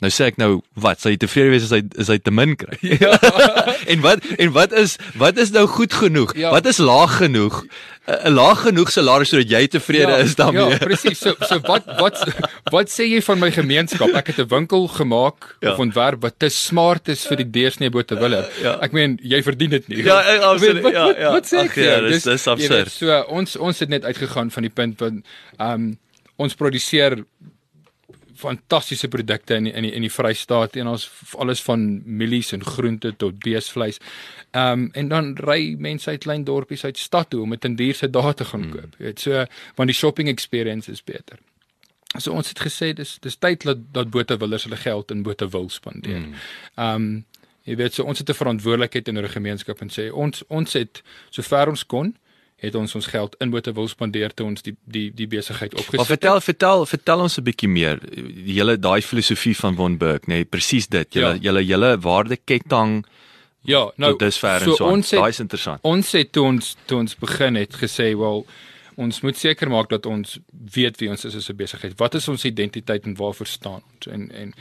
Nou 0.02 0.10
sê 0.12 0.26
ek 0.32 0.38
nou, 0.42 0.58
wat? 0.84 1.00
Sal 1.00 1.14
jy 1.14 1.20
tevrede 1.22 1.52
wees 1.54 1.64
as 1.68 1.72
hy 1.76 1.82
is 2.02 2.10
hy 2.12 2.18
te 2.20 2.32
min 2.34 2.56
kry? 2.60 2.76
Ja. 3.00 3.14
en 3.94 4.02
wat 4.04 4.24
en 4.42 4.50
wat 4.56 4.74
is 4.80 4.98
wat 5.22 5.38
is 5.40 5.52
nou 5.56 5.64
goed 5.70 5.94
genoeg? 5.96 6.34
Ja. 6.40 6.52
Wat 6.56 6.66
is 6.68 6.80
laag 6.82 7.20
genoeg? 7.22 7.62
'n 8.08 8.18
'n 8.28 8.34
Laag 8.36 8.64
genoeg 8.66 8.90
salaris 8.92 9.30
sodat 9.32 9.48
jy 9.54 9.62
tevrede 9.72 10.18
is 10.26 10.36
daarmee. 10.36 10.74
Ja, 10.74 10.78
presies. 10.82 11.20
So 11.24 11.36
so 11.48 11.60
wat 11.70 11.86
wat 12.02 12.20
wat 12.74 12.92
sê 12.92 13.06
jy 13.08 13.22
van 13.24 13.40
my 13.40 13.52
gemeenskap? 13.52 14.12
Ek 14.20 14.28
het 14.34 14.40
'n 14.44 14.50
winkel 14.52 14.88
gemaak 14.92 15.56
Ja. 15.62 15.72
of 15.72 15.80
ontwerp 15.80 16.22
wat 16.22 16.36
te 16.40 16.50
smart 16.50 17.08
is 17.08 17.24
vir 17.28 17.38
die 17.44 17.50
deursnee 17.52 17.90
boterwiller. 17.90 18.50
Ja. 18.64 18.80
Ek 18.82 18.92
meen, 18.92 19.20
jy 19.24 19.40
verdien 19.44 19.70
dit 19.70 19.88
nie. 19.88 20.04
Ja, 20.04 20.20
eh, 20.24 20.40
absoluut. 20.40 20.84
Wat, 20.84 20.94
Ja, 20.94 21.06
wat, 21.06 21.18
ja. 21.18 21.32
wat 21.32 21.46
sê 21.48 21.58
ek 21.64 21.72
vir 21.80 21.84
ja, 21.84 22.00
dis- 22.02 22.24
dis 22.24 22.44
jy 22.44 22.56
weet, 22.56 22.72
absurd. 22.72 22.92
So 22.92 23.22
ons 23.30 23.56
ons 23.56 23.80
het 23.80 23.90
net 23.90 24.04
uitgegaan 24.04 24.52
van 24.52 24.64
die 24.64 24.74
punt 24.74 24.98
van 24.98 25.24
ehm 25.60 25.72
um, 25.74 25.98
ons 26.36 26.56
produseer 26.56 27.24
fantastiese 28.44 29.08
produkte 29.08 29.56
in 29.56 29.64
die, 29.64 29.74
in 29.74 29.88
die, 29.88 29.92
in 29.98 30.06
die 30.06 30.12
Vrystaat 30.12 30.76
en 30.82 30.90
ons 30.94 31.08
alles 31.40 31.62
van 31.64 31.86
mielies 32.06 32.52
en 32.56 32.66
groente 32.66 33.14
tot 33.18 33.40
beesvleis. 33.44 34.02
Ehm 34.52 34.86
um, 34.86 34.90
en 34.94 35.10
dan 35.10 35.32
ry 35.48 35.76
mense 35.80 36.10
uit 36.10 36.24
klein 36.26 36.44
dorpies 36.44 36.86
uit 36.86 36.98
stad 36.98 37.30
toe 37.30 37.42
om 37.42 37.56
dit 37.56 37.66
in 37.66 37.76
duurse 37.80 38.10
dae 38.10 38.34
te 38.34 38.46
gaan 38.46 38.70
koop. 38.72 38.98
Jy 39.00 39.06
weet, 39.06 39.20
so 39.20 39.46
want 39.80 39.92
die 39.92 39.98
shopping 39.98 40.30
experience 40.30 40.92
is 40.92 41.04
beter. 41.04 41.40
So 42.18 42.34
ons 42.34 42.50
het 42.50 42.60
gesê 42.62 42.92
dis 42.94 43.18
dis 43.22 43.38
tyd 43.38 43.66
dat 43.66 43.86
dat 43.94 44.12
botewillers 44.14 44.68
hulle 44.68 44.82
geld 44.82 45.12
in 45.12 45.24
bote 45.24 45.50
wil 45.50 45.70
spandeer. 45.70 46.28
Ehm 46.76 46.96
um, 46.96 47.14
jy 47.64 47.78
weet 47.80 47.94
so 47.96 48.04
ons 48.04 48.20
het 48.20 48.30
'n 48.30 48.36
verantwoordelikheid 48.36 49.08
in 49.08 49.18
'n 49.18 49.30
gemeenskap 49.30 49.82
en 49.82 49.90
sê 49.90 50.12
ons 50.12 50.44
ons 50.48 50.74
het 50.74 51.02
sover 51.30 51.70
ons 51.70 51.86
kon 51.86 52.16
het 52.58 52.76
ons 52.76 52.96
ons 52.96 53.06
geld 53.08 53.36
in 53.40 53.50
bote 53.50 53.74
wil 53.74 53.88
spandeer 53.88 54.34
toe 54.34 54.46
ons 54.48 54.62
die 54.62 54.76
die 54.86 55.12
die 55.14 55.28
besigheid 55.28 55.74
opgesit 55.74 55.98
Maar 55.98 56.06
vertel 56.06 56.42
vertel 56.42 56.86
vertel 56.86 57.20
ons 57.20 57.38
'n 57.38 57.44
bietjie 57.44 57.70
meer 57.70 58.00
die 58.46 58.54
hele 58.54 58.78
daai 58.80 59.02
filosofie 59.02 59.56
van 59.56 59.76
Von 59.76 59.98
Berg, 59.98 60.22
nê, 60.28 60.34
nee, 60.34 60.46
presies 60.46 60.88
dit. 60.88 61.14
Julle 61.14 61.34
Ja. 61.34 61.40
julle 61.42 61.66
julle 61.66 61.98
waardeketting 62.00 63.06
Ja, 63.66 63.92
nou 63.96 64.12
tot 64.12 64.20
dusver 64.20 64.60
en 64.62 64.66
so 64.66 64.76
so. 64.76 64.86
aan. 64.86 64.92
ons 64.92 65.12
het 65.12 65.20
Daai 65.20 65.30
is 65.30 65.40
interessant. 65.40 65.80
ons 65.84 66.12
het 66.12 66.32
toe 66.32 66.44
ons 66.46 66.76
toe 66.86 66.98
ons 67.00 67.16
begin 67.16 67.56
het 67.56 67.74
gesê, 67.74 68.16
wel 68.18 68.46
ons 68.96 69.22
moet 69.22 69.38
seker 69.38 69.70
maak 69.70 69.90
dat 69.90 70.06
ons 70.06 70.40
weet 70.74 71.00
wie 71.00 71.10
ons 71.10 71.26
is 71.26 71.36
as 71.36 71.50
'n 71.50 71.56
besigheid. 71.56 71.94
Wat 71.98 72.16
is 72.16 72.28
ons 72.28 72.46
identiteit 72.46 73.06
en 73.06 73.16
waarvoor 73.16 73.48
staan 73.48 73.82
ons? 73.96 74.08
En 74.08 74.32
en 74.32 74.54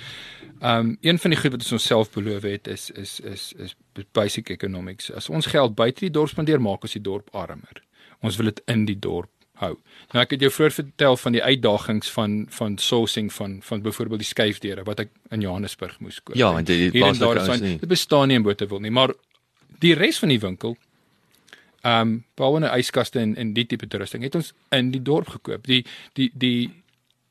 um, 0.63 0.97
een 1.01 1.19
van 1.19 1.31
die 1.31 1.39
goed 1.39 1.51
wat 1.51 1.61
ons 1.63 1.73
onsself 1.73 2.11
beloof 2.11 2.43
het 2.43 2.67
is 2.67 2.91
is 2.91 3.21
is 3.21 3.53
is 3.59 3.75
basic 4.13 4.51
economics. 4.51 5.11
As 5.13 5.29
ons 5.29 5.47
geld 5.47 5.75
buite 5.75 6.01
die 6.01 6.11
dorp 6.11 6.29
spandeer, 6.29 6.61
maak 6.61 6.83
ons 6.83 6.93
die 6.93 7.03
dorp 7.03 7.29
armer. 7.35 7.83
Ons 8.21 8.37
wil 8.37 8.45
dit 8.53 8.63
in 8.67 8.85
die 8.85 8.99
dorp 8.99 9.31
hou. 9.63 9.77
Nou 10.13 10.23
ek 10.23 10.31
het 10.31 10.41
jou 10.41 10.51
vroeër 10.51 10.73
vertel 10.73 11.17
van 11.17 11.33
die 11.33 11.43
uitdagings 11.43 12.11
van 12.11 12.47
van 12.51 12.79
sourcing 12.79 13.33
van 13.33 13.59
van 13.63 13.83
byvoorbeeld 13.83 14.21
die 14.21 14.29
skuifdeure 14.29 14.85
wat 14.85 15.01
ek 15.01 15.11
in 15.31 15.41
Johannesburg 15.41 16.01
moes 16.01 16.23
koop. 16.23 16.37
Ja, 16.37 16.57
En 16.57 16.65
daar 16.65 16.91
plaaslike 16.91 17.41
is 17.41 17.47
dan- 17.47 17.61
nie. 17.69 17.79
dit 17.79 17.89
bestaan 17.89 18.29
nie 18.29 18.37
in 18.37 18.43
Botawil 18.43 18.81
nie, 18.81 18.91
maar 18.91 19.15
die 19.79 19.95
res 19.95 20.19
van 20.19 20.29
die 20.29 20.41
winkel 20.41 20.77
ehm 21.83 22.01
um, 22.01 22.25
behalwe 22.37 22.61
'n 22.61 22.79
yskaste 22.79 23.19
en 23.21 23.37
en 23.37 23.53
die 23.53 23.67
tipe 23.67 23.87
toerusting 23.89 24.23
het 24.23 24.35
ons 24.35 24.53
in 24.71 24.91
die 24.91 25.03
dorp 25.03 25.29
gekoop. 25.29 25.67
Die 25.67 25.85
die 26.13 26.31
die 26.35 26.71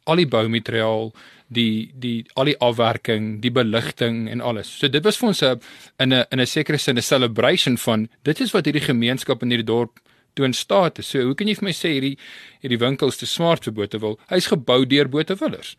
al 0.04 0.16
die 0.16 0.28
boumateriaal, 0.28 1.12
die 1.48 1.92
die 2.00 2.26
al 2.36 2.46
die 2.46 2.58
afwerking, 2.60 3.42
die 3.42 3.52
beligting 3.52 4.30
en 4.30 4.42
alles. 4.42 4.68
So 4.80 4.88
dit 4.88 5.04
was 5.04 5.18
vir 5.18 5.28
ons 5.28 5.42
'n 5.44 5.60
in 6.00 6.14
'n 6.14 6.26
in 6.32 6.40
'n 6.40 6.46
sekere 6.48 6.78
sin 6.78 6.98
'n 6.98 7.02
celebration 7.02 7.78
van 7.78 8.10
dit 8.24 8.40
is 8.40 8.52
wat 8.54 8.66
hierdie 8.66 8.82
gemeenskap 8.86 9.42
in 9.44 9.50
hierdie 9.50 9.66
dorp 9.66 10.00
toon 10.34 10.54
staat 10.54 11.00
is. 11.00 11.08
So 11.10 11.22
hoe 11.22 11.36
kan 11.36 11.48
jy 11.48 11.56
vir 11.56 11.64
my 11.66 11.72
sê 11.74 11.90
hierdie 12.00 12.18
hierdie 12.62 12.80
winkel 12.80 13.08
is 13.08 13.18
te 13.18 13.26
smart 13.26 13.64
vir 13.64 13.74
Botawil? 13.74 14.20
Hy's 14.30 14.48
gebou 14.48 14.86
deur 14.86 15.08
Botawillers. 15.10 15.76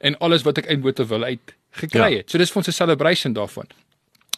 En 0.00 0.16
alles 0.18 0.42
wat 0.44 0.58
ek 0.58 0.66
uit 0.66 0.80
Botawil 0.80 1.24
uit 1.24 1.54
gekry 1.72 2.10
Ja. 2.10 2.16
het. 2.18 2.30
So 2.30 2.38
dis 2.38 2.50
vir 2.50 2.56
ons 2.58 2.68
'n 2.68 2.72
celebration 2.72 3.32
daarvan. 3.32 3.66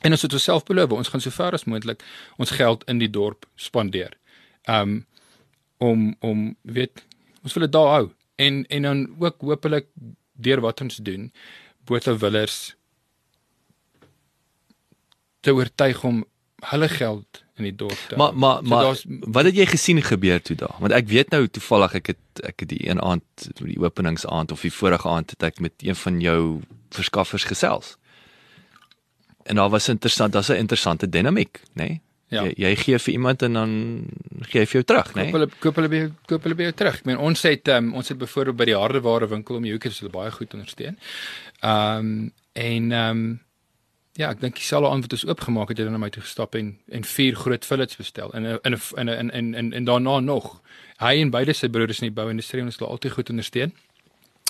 En 0.03 0.13
ons 0.13 0.23
het 0.23 0.33
onsself 0.33 0.65
beloof, 0.65 0.91
ons 0.93 1.09
gaan 1.09 1.21
so 1.21 1.31
ver 1.31 1.53
as 1.53 1.65
moontlik 1.65 2.03
ons 2.39 2.51
geld 2.51 2.85
in 2.87 2.99
die 2.99 3.11
dorp 3.11 3.47
spandeer. 3.57 4.13
Um 4.69 5.07
om 5.79 6.17
om 6.21 6.57
weet 6.63 7.05
ons 7.43 7.53
wil 7.55 7.63
dit 7.63 7.73
daar 7.73 7.89
hou. 8.01 8.11
En 8.37 8.67
en 8.67 8.83
dan 8.83 9.03
ook 9.19 9.41
hopelik 9.41 9.87
deur 10.33 10.61
wat 10.61 10.81
ons 10.81 10.97
doen, 10.97 11.33
Botawillers 11.85 12.77
te 15.41 15.55
oortuig 15.55 16.05
om 16.05 16.25
hulle 16.71 16.89
geld 16.89 17.45
in 17.57 17.69
die 17.69 17.75
dorp 17.75 17.99
te 18.09 18.17
Maar 18.17 18.37
maar 18.37 18.57
So 18.63 18.69
maar 18.69 18.97
wat 19.21 19.45
het 19.45 19.57
jy 19.57 19.67
gesien 19.67 20.03
gebeur 20.03 20.43
toe 20.43 20.57
daar? 20.57 20.77
Want 20.79 20.93
ek 20.93 21.09
weet 21.09 21.31
nou 21.31 21.47
toevallig 21.49 21.95
ek 22.01 22.07
het 22.13 22.43
ek 22.45 22.65
het 22.65 22.69
die 22.69 22.89
een 22.89 23.01
aand 23.03 23.49
die 23.61 23.79
openingsaand 23.81 24.53
of 24.53 24.65
die 24.67 24.73
vorige 24.73 25.09
aand 25.09 25.31
het 25.37 25.43
ek 25.43 25.61
met 25.61 25.73
een 25.79 25.97
van 25.97 26.21
jou 26.21 26.41
verskaffers 26.91 27.45
gesels. 27.45 27.97
En 29.47 29.57
daar 29.57 29.71
was 29.71 29.89
interessant, 29.89 30.33
daar's 30.33 30.49
'n 30.49 30.65
interessante 30.65 31.09
dinamiek, 31.09 31.61
nê? 31.73 31.87
Nee? 31.87 32.01
Ja. 32.29 32.43
Jy, 32.43 32.55
jy 32.59 32.73
gee 32.81 32.99
vir 32.99 33.13
iemand 33.13 33.43
en 33.47 33.53
dan 33.55 33.73
gee 34.51 34.65
hy 34.65 34.67
vir 34.67 34.81
jou 34.81 34.87
terug, 34.91 35.13
nê? 35.15 35.29
Koop 35.29 35.37
hulle 35.39 35.49
koop 35.63 35.77
hulle 35.79 35.91
by 35.93 36.01
koop 36.27 36.47
hulle 36.49 36.59
by 36.59 36.67
jou 36.67 36.77
terug. 36.81 36.99
Ek 36.99 37.07
meen 37.07 37.21
ons 37.23 37.43
het 37.47 37.71
um, 37.71 37.93
ons 38.01 38.11
het 38.11 38.19
byvoorbeeld 38.19 38.59
by 38.59 38.67
die 38.73 38.79
hardeware 38.79 39.29
winkel 39.31 39.61
om 39.61 39.67
die 39.67 39.75
hoek 39.77 39.87
is 39.87 40.01
hulle 40.03 40.15
baie 40.15 40.33
goed 40.35 40.57
ondersteun. 40.59 40.99
Ehm 41.63 41.99
um, 41.99 42.33
en 42.57 42.91
ehm 42.91 43.21
um, 43.21 43.27
ja, 44.17 44.31
ek 44.33 44.41
dink 44.41 44.57
dieselfde 44.59 44.91
aand 44.91 45.07
wat 45.07 45.15
ons 45.15 45.27
oopgemaak 45.29 45.71
het, 45.71 45.79
het 45.79 45.87
hulle 45.87 45.95
na 45.95 46.03
my 46.03 46.11
toe 46.11 46.25
gestap 46.25 46.57
en 46.59 46.75
en 46.99 47.07
vier 47.15 47.39
groot 47.39 47.69
fillets 47.69 47.99
bestel 48.01 48.35
in 48.35 48.47
'n 48.47 48.59
in 48.65 48.75
'n 48.75 48.81
in 48.99 49.09
'n 49.09 49.19
in 49.19 49.31
en 49.31 49.55
en 49.55 49.73
en 49.73 49.85
daarna 49.85 50.19
nog. 50.21 50.61
Hy 50.99 51.21
en 51.21 51.31
beide 51.31 51.53
sy 51.53 51.69
broers 51.69 52.01
in 52.01 52.09
die 52.11 52.19
bouindustrie 52.23 52.63
ons 52.63 52.75
het 52.75 52.81
hulle 52.81 52.91
altyd 52.91 53.13
goed 53.13 53.31
ondersteun. 53.31 53.73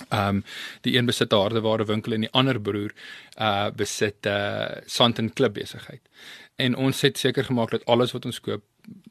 Ehm 0.09 0.27
um, 0.29 0.43
die 0.81 0.97
een 0.97 1.05
besit 1.05 1.33
'n 1.33 1.41
hardeware 1.41 1.85
winkel 1.85 2.13
en 2.13 2.21
die 2.21 2.33
ander 2.33 2.59
broer 2.61 2.91
uh 3.37 3.69
besit 3.69 4.25
'n 4.25 4.29
uh, 4.29 4.81
sand 4.85 5.19
en 5.19 5.33
klip 5.33 5.53
besigheid. 5.53 6.01
En 6.57 6.75
ons 6.75 7.01
het 7.01 7.17
seker 7.17 7.45
gemaak 7.45 7.71
dat 7.71 7.85
alles 7.85 8.11
wat 8.15 8.25
ons 8.25 8.39
koop, 8.41 8.63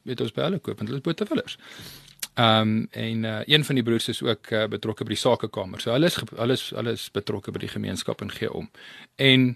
weet 0.03 0.21
ons 0.21 0.33
by 0.35 0.41
hulle 0.49 0.59
koop 0.59 0.77
want 0.81 0.89
hulle 0.89 0.99
is 0.99 1.05
botewillers. 1.05 1.57
Ehm 2.37 2.61
um, 2.61 2.87
en 2.91 3.23
uh, 3.23 3.39
een 3.45 3.63
van 3.65 3.75
die 3.75 3.83
broers 3.83 4.07
is 4.07 4.21
ook 4.21 4.51
uh, 4.51 4.65
betrokke 4.69 5.03
by 5.07 5.15
die 5.15 5.21
sakekamer. 5.21 5.81
So 5.81 5.91
hulle 5.95 6.05
is 6.11 6.17
hulle 6.35 6.53
is 6.53 6.65
hulle 6.75 6.91
is 6.93 7.07
betrokke 7.11 7.51
by 7.51 7.63
die 7.63 7.71
gemeenskap 7.71 8.21
en 8.21 8.31
gee 8.31 8.51
om. 8.53 8.69
En 9.15 9.47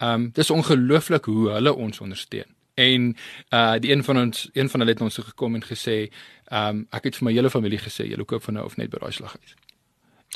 ehm 0.00 0.12
um, 0.14 0.30
dis 0.36 0.50
ongelooflik 0.50 1.24
hoe 1.24 1.50
hulle 1.54 1.74
ons 1.74 2.00
ondersteun. 2.00 2.50
En 2.74 3.16
uh 3.54 3.78
die 3.80 3.92
een 3.92 4.04
van 4.04 4.18
ons 4.18 4.48
een 4.52 4.68
van 4.68 4.80
hulle 4.80 4.92
het 4.92 5.00
ons 5.00 5.14
toe 5.14 5.24
gekom 5.24 5.54
en 5.54 5.64
gesê, 5.64 5.96
ehm 6.50 6.68
um, 6.68 6.86
ek 6.90 7.04
het 7.08 7.16
vir 7.16 7.24
my 7.28 7.32
hele 7.32 7.50
familie 7.50 7.78
gesê, 7.78 8.06
julle 8.08 8.24
koop 8.24 8.42
van 8.42 8.54
nou 8.54 8.64
af 8.66 8.76
net 8.76 8.90
by 8.90 8.98
daai 8.98 9.12
slaghuis. 9.12 9.54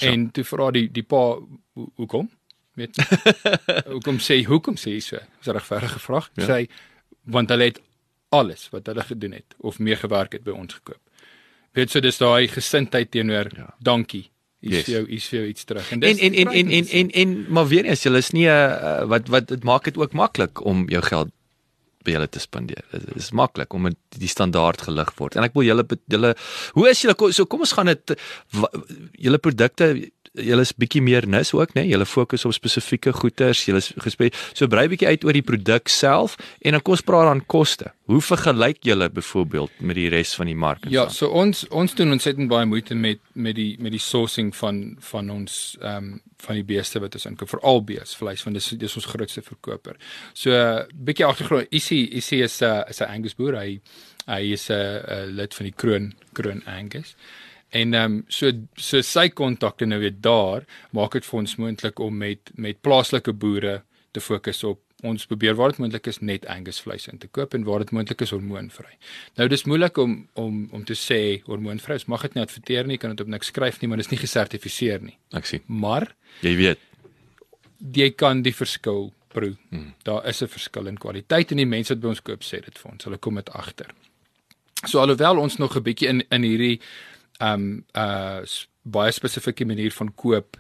Ja. 0.01 0.11
En 0.13 0.31
toe 0.31 0.45
vra 0.45 0.71
die 0.71 0.89
die 0.93 1.03
pa 1.03 1.39
"Hoe- 1.73 1.91
hoekom? 1.95 2.31
Weet 2.75 2.99
hoekom 3.95 4.19
sê 4.19 4.41
hoekom 4.45 4.77
sê 4.81 4.97
hy 4.97 5.01
so? 5.01 5.19
Dis 5.39 5.49
'n 5.49 5.57
regverdige 5.59 5.99
vraag. 6.03 6.31
Ja. 6.35 6.47
Sê 6.47 6.71
want 7.25 7.49
hulle 7.49 7.65
het 7.71 7.81
alles 8.35 8.69
wat 8.73 8.87
hulle 8.87 9.03
gedoen 9.03 9.33
het 9.33 9.55
of 9.59 9.79
meegewerk 9.79 10.33
het 10.33 10.45
by 10.45 10.51
ons 10.51 10.75
gekoop. 10.75 11.01
Weet 11.73 11.91
so 11.91 12.01
dis 12.01 12.19
daai 12.19 12.49
gesindheid 12.49 13.11
teenoor 13.11 13.51
Ja. 13.57 13.75
dankie. 13.79 14.31
Yes. 14.65 14.79
is 14.79 14.85
vir 14.85 14.95
jou, 14.95 15.09
is 15.09 15.31
jou 15.31 15.47
iets 15.47 15.65
terug. 15.65 15.91
En 15.93 16.01
en 16.01 16.19
en 16.19 16.35
en 16.35 16.49
en 16.49 16.71
en, 16.71 16.87
en, 16.89 17.11
en 17.11 17.53
maar 17.53 17.67
weer 17.69 17.85
eens, 17.85 18.03
julle 18.03 18.19
is 18.19 18.31
nie 18.33 18.47
'n 18.49 18.51
uh, 18.51 19.05
wat 19.05 19.29
wat 19.29 19.49
dit 19.49 19.65
maak 19.65 19.85
dit 19.85 19.97
ook 19.97 20.13
maklik 20.13 20.65
om 20.65 20.89
jou 20.89 21.03
geld 21.03 21.31
by 22.05 22.11
julle 22.11 22.29
te 22.29 22.39
spandeer. 22.39 22.85
Dit 22.91 23.17
is 23.17 23.31
maklik 23.31 23.73
om 23.73 23.85
dit 23.85 23.97
die 24.09 24.29
standaard 24.29 24.83
gelig 24.83 25.13
word. 25.19 25.37
En 25.37 25.45
ek 25.45 25.53
wil 25.55 25.65
julle 25.65 25.85
julle 26.09 26.35
hoe 26.73 26.89
is 26.89 27.03
julle 27.03 27.33
so 27.33 27.45
kom 27.45 27.61
ons 27.61 27.73
gaan 27.73 27.87
dit 27.87 28.15
julle 29.13 29.39
produkte 29.39 30.11
julle 30.35 30.65
is 30.67 30.73
bietjie 30.75 31.03
meer 31.05 31.27
nis 31.31 31.53
ook, 31.55 31.75
né? 31.75 31.83
Nee? 31.83 31.93
Julle 31.93 32.07
fokus 32.07 32.45
op 32.45 32.55
spesifieke 32.57 33.13
goederes. 33.15 33.65
Julle 33.69 33.83
is 33.83 33.93
gespe 34.03 34.31
so 34.53 34.67
brei 34.71 34.87
bietjie 34.91 35.09
uit 35.13 35.27
oor 35.27 35.37
die 35.37 35.45
produk 35.47 35.91
self 35.93 36.35
en 36.61 36.75
dan 36.75 36.83
kom 36.83 36.97
ons 36.97 37.05
praat 37.07 37.29
dan 37.31 37.43
koste. 37.51 37.93
Hoe 38.11 38.21
vergelyk 38.21 38.83
julle 38.85 39.09
byvoorbeeld 39.15 39.81
met 39.81 39.97
die 39.99 40.09
res 40.13 40.35
van 40.39 40.51
die 40.51 40.59
mark? 40.59 40.89
Ja, 40.93 41.07
so? 41.09 41.27
so 41.27 41.43
ons 41.45 41.65
ons 41.71 41.95
doen 41.95 42.17
ontsettend 42.17 42.51
baie 42.51 42.67
moeite 42.67 42.99
met 42.99 43.23
met 43.35 43.57
die 43.59 43.75
met 43.83 43.95
die 43.95 44.03
sourcing 44.03 44.51
van 44.57 44.83
van 45.13 45.31
ons 45.31 45.77
ehm 45.81 46.15
um, 46.15 46.23
van 46.45 46.59
die 46.59 46.67
beeste 46.67 47.01
wat 47.01 47.15
ons 47.17 47.25
inkoop, 47.31 47.49
veral 47.49 47.81
beesvleis 47.89 48.43
want 48.45 48.59
dis 48.59 48.75
dis 48.81 48.97
ons 48.99 49.07
grootste 49.09 49.41
verkoper. 49.43 49.97
So 50.37 50.53
uh, 50.53 50.83
bietjie 50.93 51.25
agtergrond, 51.25 51.71
Issy 51.73 52.03
Issy 52.19 52.43
is 52.45 52.61
'n 52.61 52.65
uh, 52.65 52.83
is 52.91 53.01
'n 53.01 53.09
Angus 53.09 53.37
boer. 53.39 53.57
Hy 53.57 53.81
hy 54.27 54.53
is 54.53 54.69
'n 54.69 54.75
uh, 54.75 55.01
uh, 55.15 55.25
lid 55.31 55.55
van 55.55 55.65
die 55.65 55.77
kroon 55.77 56.13
kroon 56.33 56.63
Angus. 56.67 57.15
En 57.75 57.95
ehm 57.95 58.13
um, 58.13 58.25
so 58.29 58.53
so 58.79 59.03
sy 59.03 59.29
kontakte 59.35 59.87
nou 59.87 59.99
weer 60.03 60.15
daar 60.23 60.65
maak 60.95 61.13
dit 61.19 61.27
vir 61.27 61.39
ons 61.41 61.57
moontlik 61.59 61.99
om 61.99 62.17
met 62.23 62.51
met 62.55 62.81
plaaslike 62.87 63.33
boere 63.33 63.83
te 64.15 64.21
fokus 64.23 64.63
op 64.65 64.81
ons 65.05 65.27
probeer 65.27 65.55
waar 65.59 65.73
dit 65.75 65.79
moontlik 65.83 66.07
is 66.07 66.21
net 66.23 66.47
Angus 66.49 66.79
vleis 66.81 67.09
in 67.11 67.19
te 67.19 67.27
koop 67.29 67.55
en 67.55 67.65
waar 67.67 67.83
dit 67.83 67.91
moontlik 67.93 68.23
is 68.25 68.31
hormoonvry. 68.33 68.95
Nou 69.37 69.49
dis 69.49 69.65
moeilik 69.69 69.99
om 69.99 70.15
om 70.35 70.69
om 70.73 70.85
te 70.85 70.95
sê 70.95 71.43
hormoonvry, 71.49 71.99
ons 71.99 72.07
mag 72.07 72.23
dit 72.23 72.35
nie 72.35 72.43
adverteer 72.47 72.87
nie, 72.87 72.97
kan 72.99 73.11
dit 73.11 73.21
op 73.21 73.29
niks 73.29 73.51
skryf 73.53 73.81
nie, 73.83 73.89
maar 73.89 73.97
dit 74.01 74.07
is 74.07 74.13
nie 74.13 74.23
gesertifiseer 74.23 75.03
nie. 75.03 75.19
Ek 75.33 75.47
sien. 75.47 75.63
Maar 75.67 76.15
Jy 76.41 76.57
weet. 76.57 76.79
jy 77.95 78.11
kan 78.17 78.43
die 78.43 78.55
verskil 78.55 79.13
proe. 79.35 79.57
Hmm. 79.71 79.93
Daar 80.05 80.27
is 80.29 80.43
'n 80.43 80.49
verskil 80.49 80.87
in 80.87 80.97
kwaliteit 80.99 81.51
en 81.51 81.57
die 81.57 81.67
mense 81.67 81.93
wat 81.95 82.01
by 82.03 82.09
ons 82.09 82.23
koop 82.23 82.43
sê 82.43 82.63
dit 82.65 82.79
vir 82.79 82.93
ons. 82.93 83.05
Hulle 83.05 83.19
kom 83.19 83.35
dit 83.35 83.51
agter. 83.51 83.91
So 84.87 85.01
alhoewel 85.01 85.39
ons 85.39 85.57
nog 85.59 85.77
'n 85.77 85.83
bietjie 85.83 86.09
in 86.09 86.23
in 86.31 86.43
hierdie 86.43 86.81
um, 87.53 87.85
uh 87.97 88.43
baie 88.85 89.13
spesifieke 89.13 89.65
manier 89.65 89.93
van 89.97 90.15
koop 90.15 90.57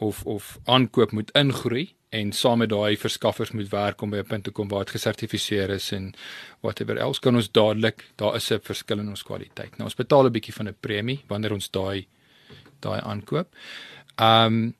of 0.00 0.22
of 0.24 0.58
aankoop 0.64 1.12
moet 1.12 1.30
ingroei 1.36 1.90
en 2.10 2.32
saam 2.32 2.58
met 2.58 2.70
daai 2.72 2.96
verskaffers 2.96 3.50
moet 3.50 3.68
werk 3.70 4.00
om 4.02 4.10
by 4.10 4.16
'n 4.16 4.26
punt 4.26 4.44
te 4.44 4.50
kom 4.50 4.68
waar 4.68 4.84
dit 4.84 4.94
gesertifiseer 4.96 5.70
is 5.70 5.92
en 5.92 6.14
whatever 6.60 6.96
else 6.96 7.20
kan 7.20 7.36
ons 7.36 7.50
dadelik 7.50 8.04
daar 8.16 8.34
is 8.34 8.50
'n 8.50 8.60
verskil 8.62 8.98
in 8.98 9.08
ons 9.08 9.22
kwaliteit. 9.22 9.70
Nou 9.70 9.84
ons 9.84 9.94
betaal 9.94 10.26
'n 10.26 10.32
bietjie 10.32 10.54
van 10.54 10.68
'n 10.68 10.76
premie 10.80 11.24
wanneer 11.28 11.52
ons 11.52 11.70
daai 11.70 12.06
daai 12.80 13.00
aankoop. 13.00 13.54
Um, 14.16 14.74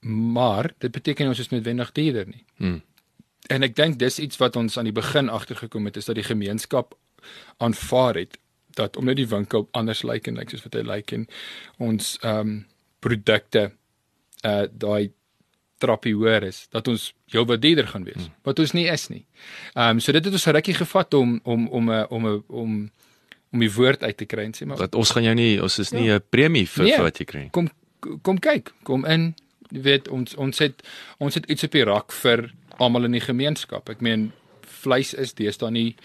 maar 0.00 0.72
dit 0.78 0.90
beteken 0.90 1.28
ons 1.28 1.38
is 1.38 1.48
noodwendig 1.48 1.92
duurder 1.92 2.26
nie. 2.26 2.44
Hmm. 2.56 2.82
En 3.46 3.62
ek 3.62 3.76
dink 3.76 3.98
dis 3.98 4.18
iets 4.18 4.36
wat 4.36 4.56
ons 4.56 4.76
aan 4.78 4.84
die 4.84 4.92
begin 4.92 5.28
agtergekom 5.28 5.84
het 5.84 5.96
is 5.96 6.04
dat 6.04 6.14
die 6.14 6.24
gemeenskap 6.24 6.96
aanvaar 7.56 8.14
het 8.14 8.38
dat 8.78 8.96
omdat 8.96 9.18
die 9.18 9.28
winkel 9.28 9.68
anders 9.76 10.02
lyk 10.06 10.30
en 10.30 10.40
lyk 10.40 10.54
soos 10.54 10.64
wat 10.66 10.78
hy 10.78 10.84
lyk 10.86 11.14
en 11.16 11.28
ons 11.90 12.16
ehm 12.22 12.40
um, 12.40 12.58
produkte 12.98 13.70
uh 14.46 14.66
daai 14.70 15.10
trappie 15.78 16.14
hoër 16.14 16.48
is 16.48 16.64
dat 16.74 16.88
ons 16.90 17.12
heel 17.30 17.46
wat 17.46 17.62
duurder 17.62 17.86
gaan 17.86 18.06
wees 18.06 18.18
hmm. 18.18 18.34
wat 18.46 18.58
ons 18.58 18.74
nie 18.74 18.86
is 18.90 19.08
nie. 19.12 19.24
Ehm 19.74 19.98
um, 19.98 20.00
so 20.02 20.12
dit 20.12 20.24
het 20.24 20.32
ons 20.34 20.46
'n 20.46 20.56
rukkie 20.58 20.78
gevat 20.78 21.14
om 21.14 21.40
om 21.44 21.68
om 21.68 21.90
'n 21.90 22.06
om 22.10 22.26
'n 22.26 22.42
om 22.48 22.90
om 23.52 23.60
die 23.64 23.72
woord 23.72 24.02
uit 24.02 24.16
te 24.16 24.26
kry 24.26 24.44
en 24.44 24.54
sê 24.54 24.66
maar 24.66 24.76
dat 24.76 24.94
ons 24.94 25.10
gaan 25.10 25.22
jou 25.24 25.34
nie 25.34 25.62
ons 25.62 25.78
is 25.78 25.92
nie 25.92 26.08
'n 26.08 26.18
ja. 26.18 26.18
premie 26.18 26.66
vir, 26.68 26.84
nee, 26.84 26.94
vir 26.94 27.04
wat 27.04 27.18
jy 27.18 27.24
kry. 27.24 27.48
Kom 27.50 27.70
kom 28.22 28.38
kyk, 28.38 28.72
kom 28.82 29.04
in. 29.04 29.34
Jy 29.70 29.80
weet 29.82 30.08
ons 30.08 30.34
ons 30.34 30.58
het 30.58 30.82
ons 31.18 31.34
het 31.34 31.46
iets 31.46 31.64
op 31.64 31.72
die 31.72 31.84
rak 31.84 32.12
vir 32.12 32.52
almal 32.78 33.04
in 33.04 33.12
die 33.12 33.24
gemeenskap. 33.24 33.88
Ek 33.88 34.00
meen 34.00 34.32
vleis 34.62 35.14
is 35.14 35.34
deesdae 35.34 35.70
nie 35.70 35.96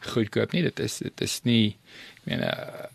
goedkoop 0.00 0.52
nie. 0.52 0.62
Dit 0.62 0.78
is 0.80 0.98
dit 0.98 1.20
is 1.20 1.40
nie 1.42 1.76
ek 2.24 2.24
meen 2.24 2.40
uh, 2.40 2.88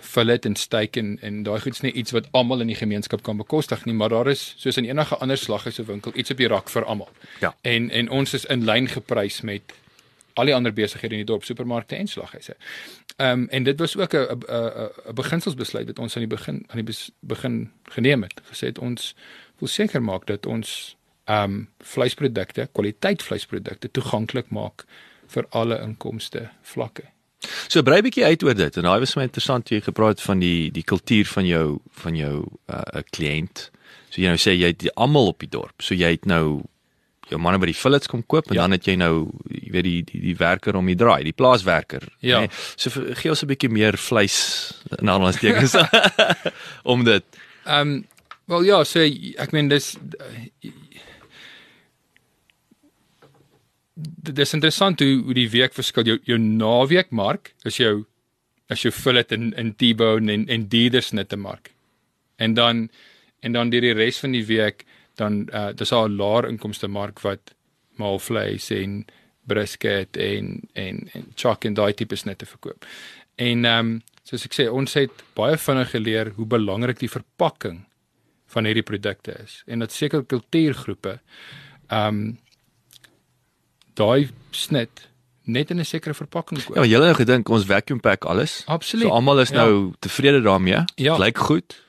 fillet 0.00 0.44
en 0.44 0.56
steak 0.56 0.96
en 0.96 1.18
en 1.20 1.42
daai 1.42 1.60
goed's 1.60 1.80
nie 1.80 1.92
iets 1.92 2.14
wat 2.14 2.26
almal 2.30 2.60
in 2.60 2.70
die 2.72 2.78
gemeenskap 2.78 3.22
kan 3.22 3.36
bekostig 3.36 3.84
nie, 3.84 3.94
maar 3.94 4.08
daar 4.08 4.28
is 4.30 4.54
soos 4.58 4.76
in 4.76 4.84
enige 4.84 5.16
ander 5.16 5.38
slaghuise 5.38 5.84
winkel 5.84 6.12
iets 6.14 6.30
op 6.30 6.36
die 6.36 6.48
rak 6.48 6.70
vir 6.70 6.84
almal. 6.84 7.10
Ja. 7.40 7.54
En 7.62 7.90
en 7.90 8.10
ons 8.10 8.34
is 8.34 8.44
in 8.44 8.64
lyn 8.64 8.88
geprys 8.88 9.40
met 9.40 9.74
al 10.34 10.50
die 10.50 10.54
ander 10.54 10.72
besighede 10.74 11.14
in 11.14 11.22
die 11.22 11.30
dorp, 11.30 11.44
supermarkte 11.44 11.96
en 11.96 12.08
slaghuise. 12.10 12.56
Ehm 13.16 13.44
um, 13.44 13.48
en 13.48 13.64
dit 13.64 13.78
was 13.78 13.96
ook 13.96 14.14
'n 14.14 14.18
'n 14.18 14.90
'n 15.08 15.14
beginselsbesluit 15.14 15.86
wat 15.86 15.98
ons 15.98 16.16
aan 16.16 16.26
die 16.28 16.36
begin 16.36 16.64
aan 16.68 16.84
die 16.84 16.96
begin 17.20 17.70
geneem 17.84 18.22
het. 18.22 18.40
Gesê 18.50 18.66
het 18.66 18.78
ons 18.78 19.14
wil 19.58 19.68
seker 19.68 20.02
maak 20.02 20.26
dat 20.26 20.46
ons 20.46 20.96
ehm 21.24 21.42
um, 21.44 21.68
vleisprodukte, 21.78 22.68
kwaliteit 22.72 23.22
vleisprodukte 23.22 23.90
toeganklik 23.90 24.48
maak 24.48 24.84
vir 25.28 25.46
alle 25.50 25.80
inkomste 25.82 26.50
vlakke. 26.62 27.08
So 27.68 27.82
brei 27.82 28.00
bietjie 28.04 28.24
uit 28.24 28.42
oor 28.42 28.54
dit 28.56 28.76
en 28.76 28.86
daai 28.88 29.00
was 29.02 29.16
my 29.16 29.26
interessant 29.28 29.70
jy 29.72 29.80
gepraat 29.84 30.22
van 30.24 30.40
die 30.40 30.70
die 30.72 30.84
kultuur 30.84 31.28
van 31.28 31.46
jou 31.46 31.80
van 32.02 32.16
jou 32.16 32.36
'n 32.44 32.98
uh, 32.98 33.02
kliënt. 33.10 33.70
So 34.10 34.20
jy 34.22 34.28
nou 34.28 34.38
sê 34.38 34.54
jy 34.54 34.70
het 34.72 34.94
almal 34.94 35.26
op 35.26 35.40
die 35.40 35.50
dorp. 35.50 35.82
So 35.82 35.94
jy 35.94 36.10
het 36.16 36.26
nou 36.26 36.62
jou 37.28 37.40
manne 37.40 37.58
by 37.58 37.66
die 37.66 37.78
fillets 37.78 38.06
kom 38.10 38.22
koop 38.26 38.50
en 38.50 38.54
ja. 38.54 38.62
dan 38.62 38.76
het 38.76 38.86
jy 38.86 38.96
nou 39.00 39.14
jy 39.48 39.70
weet 39.72 39.84
die 39.84 40.02
die 40.04 40.20
die 40.20 40.36
werker 40.36 40.76
om 40.76 40.86
die 40.86 40.96
draai, 40.96 41.24
die 41.24 41.36
plaaswerker. 41.36 42.06
Ja. 42.20 42.44
Nee, 42.44 42.50
so 42.76 42.90
gee 42.90 43.30
ons 43.30 43.42
'n 43.42 43.50
bietjie 43.50 43.70
meer 43.70 43.98
vleis 43.98 44.36
in 44.98 45.08
alles 45.08 45.40
tekens 45.40 45.76
om 46.92 47.04
dit. 47.04 47.24
Ehm 47.64 47.80
um, 47.80 48.06
wel 48.46 48.62
ja, 48.62 48.84
so 48.84 49.00
ek 49.00 49.52
meen 49.52 49.68
dis 49.68 49.96
dit 53.94 54.38
is 54.38 54.54
interessant 54.56 55.00
hoe 55.00 55.22
hoe 55.22 55.34
die 55.34 55.50
week 55.50 55.74
verskil 55.74 56.08
jou 56.08 56.18
jou 56.26 56.38
naweek 56.38 57.10
mark 57.10 57.54
is 57.64 57.78
jou 57.78 58.04
as 58.72 58.82
jou 58.82 58.92
fillet 58.92 59.32
in 59.32 59.52
in 59.60 59.74
T-bone 59.78 60.32
en 60.32 60.46
en 60.48 60.68
dieders 60.68 61.12
net 61.12 61.28
te 61.28 61.36
mark. 61.36 61.70
En 62.36 62.54
dan 62.54 62.88
en 63.40 63.52
dan 63.52 63.70
deur 63.70 63.80
die 63.80 63.94
res 63.94 64.18
van 64.18 64.32
die 64.32 64.46
week 64.46 64.84
dan 65.14 65.48
uh, 65.52 65.70
dis 65.72 65.92
al 65.92 66.08
'n 66.08 66.16
laer 66.16 66.48
inkomste 66.48 66.88
mark 66.88 67.20
wat 67.20 67.54
maal 67.96 68.18
vleis 68.18 68.70
en 68.70 69.04
brisket 69.46 70.16
en 70.16 70.60
en 70.72 71.08
en 71.12 71.26
chuck 71.34 71.64
en 71.64 71.74
daai 71.74 71.92
tipe 71.92 72.16
net 72.24 72.38
te 72.38 72.46
verkoop. 72.46 72.84
En 73.36 73.64
ehm 73.64 73.86
um, 73.86 74.02
soos 74.24 74.44
ek 74.44 74.54
sê 74.54 74.68
ons 74.70 74.94
het 74.94 75.24
baie 75.36 75.56
vinnig 75.56 75.90
geleer 75.90 76.32
hoe 76.36 76.46
belangrik 76.46 76.98
die 76.98 77.12
verpakking 77.12 77.84
van 78.46 78.64
hierdie 78.64 78.86
produkte 78.86 79.36
is 79.44 79.62
en 79.66 79.78
dat 79.78 79.92
sekere 79.92 80.24
kultuurgroepe 80.24 81.20
ehm 81.88 82.08
um, 82.08 82.38
daai 83.94 84.30
snit 84.50 85.08
net 85.44 85.70
in 85.70 85.78
'n 85.78 85.84
sekere 85.84 86.14
verpakking 86.14 86.64
koop. 86.64 86.76
Ja, 86.76 86.82
jy 86.82 86.94
het 86.94 87.02
nou 87.02 87.14
gedink 87.14 87.48
ons 87.48 87.64
vacuum 87.64 88.00
pack 88.00 88.24
alles. 88.24 88.62
Absoluut. 88.66 89.06
So 89.06 89.12
almal 89.12 89.40
is 89.40 89.50
nou 89.50 89.86
ja. 89.86 89.94
tevrede 89.98 90.40
daarmee. 90.40 90.84
Ja. 90.96 91.16
Lyk 91.16 91.38
goed. 91.38 91.82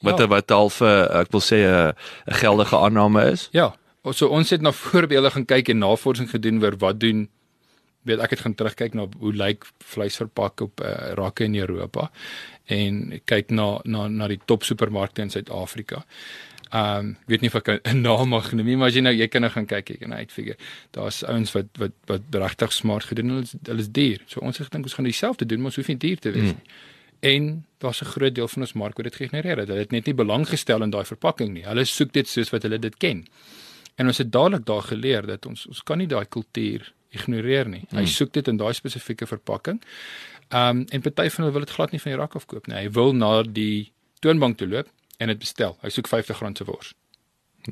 Wat 0.00 0.18
ja. 0.18 0.26
wat 0.26 0.50
half 0.50 0.80
ek 0.80 1.30
wil 1.30 1.40
sê 1.40 1.66
'n 1.66 1.92
'n 2.26 2.34
geldige 2.34 2.76
aanname 2.76 3.30
is. 3.30 3.48
Ja. 3.52 3.74
So 4.12 4.26
ons 4.26 4.50
het 4.50 4.60
na 4.60 4.72
voorbeelde 4.72 5.30
gaan 5.30 5.44
kyk 5.44 5.68
en 5.68 5.78
navorsing 5.78 6.30
gedoen 6.30 6.62
oor 6.62 6.76
wat 6.78 7.00
doen 7.00 7.28
weet 8.02 8.18
ek 8.18 8.30
het 8.30 8.40
gaan 8.40 8.54
terugkyk 8.54 8.94
na 8.94 9.06
hoe 9.18 9.32
lyk 9.32 9.66
vleis 9.84 10.16
verpak 10.16 10.60
op 10.60 10.80
uh, 10.80 11.12
rakke 11.18 11.44
in 11.44 11.58
Europa 11.60 12.10
en 12.64 13.20
kyk 13.24 13.50
na 13.50 13.80
na 13.84 14.06
na 14.08 14.28
die 14.28 14.40
top 14.44 14.64
supermarkte 14.64 15.22
in 15.22 15.30
Suid-Afrika. 15.30 16.04
Ehm 16.70 16.98
um, 16.98 17.16
weet 17.26 17.40
nie 17.40 17.50
of 17.50 17.54
ek 17.58 17.80
'n 17.82 18.00
naam 18.00 18.28
mag 18.28 18.52
noem 18.52 18.66
nie, 18.66 18.76
maar 18.76 18.88
as 18.88 18.94
jy 18.94 19.00
nou 19.02 19.14
jy 19.14 19.26
kan 19.28 19.40
nou 19.40 19.50
gaan 19.50 19.66
kyk, 19.66 19.88
jy 19.88 19.96
kan 19.96 20.12
uitfigure. 20.14 20.56
Daar's 20.90 21.24
ouens 21.24 21.52
wat 21.52 21.66
wat 21.78 21.92
wat 22.06 22.22
regtig 22.30 22.72
smart 22.72 23.04
gedoen 23.04 23.30
het. 23.30 23.34
Hulle 23.34 23.42
is 23.42 23.66
hulle 23.66 23.80
is 23.80 23.90
duur. 23.90 24.20
So 24.26 24.40
ons 24.40 24.58
het 24.58 24.66
gedink 24.66 24.84
ons 24.84 24.94
gaan 24.94 25.04
dieselfde 25.04 25.46
doen, 25.46 25.58
maar 25.58 25.66
ons 25.66 25.76
hoef 25.76 25.88
nie 25.88 25.96
duur 25.96 26.18
te 26.18 26.30
wees 26.30 26.50
hmm. 26.50 26.60
nie. 26.62 26.70
Mm. 26.70 27.00
En 27.20 27.66
daar's 27.78 28.00
'n 28.00 28.04
groot 28.04 28.34
deel 28.34 28.48
van 28.48 28.62
ons 28.62 28.72
mark 28.72 28.96
wat 28.96 29.04
dit 29.04 29.16
gegenereer 29.16 29.58
het. 29.58 29.68
Hulle 29.68 29.80
het 29.80 29.90
net 29.90 30.06
nie 30.06 30.14
belang 30.14 30.48
gestel 30.48 30.82
in 30.82 30.90
daai 30.90 31.04
verpakking 31.04 31.52
nie. 31.52 31.64
Hulle 31.64 31.84
soek 31.84 32.12
dit 32.12 32.28
soos 32.28 32.50
wat 32.50 32.62
hulle 32.62 32.78
dit 32.78 32.96
ken. 32.96 33.26
En 33.94 34.06
ons 34.06 34.18
het 34.18 34.32
dadelik 34.32 34.64
daar 34.64 34.82
geleer 34.82 35.26
dat 35.26 35.46
ons 35.46 35.66
ons 35.66 35.82
kan 35.82 35.98
nie 35.98 36.06
daai 36.06 36.24
kultuur 36.24 36.92
ignoreer 37.10 37.68
nie. 37.68 37.82
Hy 37.90 38.00
mm. 38.00 38.06
soek 38.06 38.32
dit 38.32 38.48
in 38.48 38.56
daai 38.56 38.72
spesifieke 38.72 39.26
verpakking. 39.26 39.82
Ehm 40.48 40.76
um, 40.78 40.86
en 40.88 41.00
party 41.00 41.30
van 41.30 41.44
hulle 41.44 41.52
wil 41.52 41.66
dit 41.66 41.74
glad 41.74 41.90
nie 41.90 42.00
van 42.00 42.12
die 42.12 42.20
rak 42.20 42.34
af 42.34 42.46
koop 42.46 42.66
nie. 42.66 42.76
Hy 42.76 42.90
wil 42.90 43.12
na 43.12 43.42
die 43.42 43.92
toonbank 44.20 44.56
toe 44.56 44.68
loop 44.68 44.88
en 45.20 45.28
dit 45.28 45.38
bestel. 45.38 45.76
Hy 45.84 45.92
soek 45.92 46.08
R50 46.08 46.56
se 46.56 46.64
wors. 46.64 46.94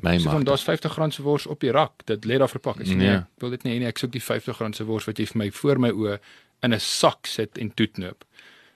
My 0.01 0.19
so, 0.21 0.29
man. 0.29 0.45
Daar's 0.45 0.65
R50 0.67 1.15
se 1.15 1.25
wors 1.25 1.47
op 1.49 1.63
die 1.65 1.71
rak. 1.73 2.05
Dit 2.05 2.25
lê 2.29 2.37
daar 2.37 2.51
verpak. 2.51 2.77
Ek 2.83 2.91
sê 2.91 2.97
nee, 2.97 3.17
ek 3.23 3.43
wil 3.43 3.55
dit 3.55 3.65
nie 3.65 3.79
nie. 3.81 3.89
Ek 3.89 4.01
soek 4.01 4.13
die 4.13 4.21
R50 4.21 4.77
se 4.77 4.85
wors 4.85 5.09
wat 5.09 5.19
jy 5.19 5.25
vir 5.31 5.41
my 5.41 5.49
voor 5.61 5.81
my 5.81 5.89
oë 5.89 6.17
in 6.67 6.75
'n 6.75 6.79
sak 6.83 7.27
sit 7.27 7.57
en 7.57 7.73
toetnoop. 7.73 8.25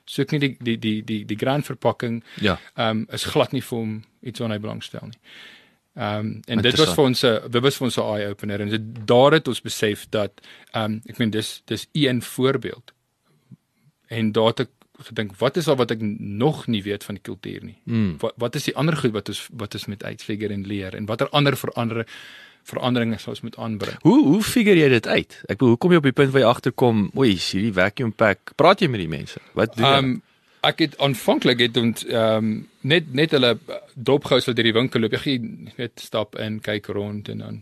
Soek 0.09 0.33
nie 0.33 0.39
die 0.39 0.53
die 0.59 0.77
die 0.77 1.01
die 1.03 1.23
die 1.25 1.37
grand 1.37 1.69
verpakking. 1.69 2.23
Ja. 2.41 2.57
Ehm 2.75 3.03
um, 3.03 3.07
is 3.13 3.29
glad 3.29 3.53
nie 3.53 3.61
vir 3.61 3.77
hom 3.77 4.03
iets 4.21 4.39
wat 4.39 4.49
hy 4.49 4.59
belangstel 4.59 5.05
nie. 5.11 5.21
Ehm 5.95 6.19
um, 6.19 6.41
en 6.47 6.61
dit 6.65 6.77
was 6.81 6.93
vir 6.97 7.03
ons 7.05 7.23
'n 7.23 7.51
dit 7.51 7.61
was 7.61 7.77
vir 7.77 7.85
ons 7.85 7.97
'n 7.97 8.09
eye 8.15 8.29
opener 8.29 8.61
en 8.61 8.69
dit 8.69 9.07
daar 9.07 9.31
het 9.31 9.47
ons 9.47 9.61
besef 9.61 10.09
dat 10.09 10.41
ehm 10.73 10.83
um, 10.83 11.01
ek 11.05 11.17
meen 11.17 11.29
dis 11.29 11.61
dis 11.65 11.87
een 11.93 12.21
voorbeeld. 12.21 12.93
En 14.07 14.31
daar 14.31 14.47
het 14.47 14.59
ek 14.59 14.69
gedink 15.09 15.35
wat 15.41 15.57
is 15.57 15.67
al 15.67 15.77
wat 15.79 15.91
ek 15.95 16.01
nog 16.01 16.65
nie 16.67 16.83
weet 16.83 17.03
van 17.03 17.19
die 17.19 17.23
kultuur 17.23 17.63
nie. 17.63 17.77
Mm. 17.83 18.15
Wat 18.23 18.33
wat 18.37 18.55
is 18.55 18.69
die 18.69 18.75
ander 18.75 18.97
goed 18.97 19.13
wat 19.15 19.29
ons 19.29 19.45
wat 19.51 19.77
is 19.77 19.85
met 19.91 20.03
uitfigure 20.03 20.53
en 20.53 20.65
leer 20.67 20.95
en 20.95 21.05
watter 21.09 21.29
ander 21.31 21.57
veranderinge 21.57 22.09
veranderinge 22.67 23.19
sou 23.19 23.33
ons 23.33 23.43
moet 23.43 23.57
aanbring. 23.59 23.97
Hoe 24.07 24.19
hoe 24.25 24.43
figure 24.43 24.79
jy 24.79 24.89
dit 24.93 25.07
uit? 25.07 25.39
Ek 25.47 25.57
bedoel, 25.57 25.73
hoe 25.73 25.79
kom 25.83 25.93
jy 25.93 25.99
op 25.99 26.07
die 26.07 26.15
punt 26.15 26.31
waar 26.33 26.43
jy 26.45 26.51
agterkom, 26.51 27.01
oei, 27.19 27.33
hierdie 27.35 27.73
vacuum 27.75 28.13
pack, 28.15 28.53
praat 28.59 28.83
jy 28.83 28.89
met 28.91 29.03
die 29.03 29.11
mense? 29.11 29.41
Wat 29.57 29.75
doen 29.75 29.87
jy? 29.87 29.97
Um, 29.97 30.13
ek 30.63 30.85
het 30.85 30.95
aanvanklik 31.03 31.65
het 31.65 31.79
ons 31.81 32.05
ehm 32.07 32.37
um, 32.37 32.53
net 32.87 33.11
net 33.15 33.35
hulle 33.35 33.57
dopgehou 33.95 34.39
so 34.43 34.55
deur 34.55 34.67
die 34.67 34.75
winkel 34.75 35.03
loop. 35.03 35.15
Jy 35.23 35.37
weet 35.77 36.03
stap 36.03 36.39
in, 36.39 36.61
kyk 36.63 36.87
rond 36.95 37.29
en 37.31 37.43
dan 37.43 37.59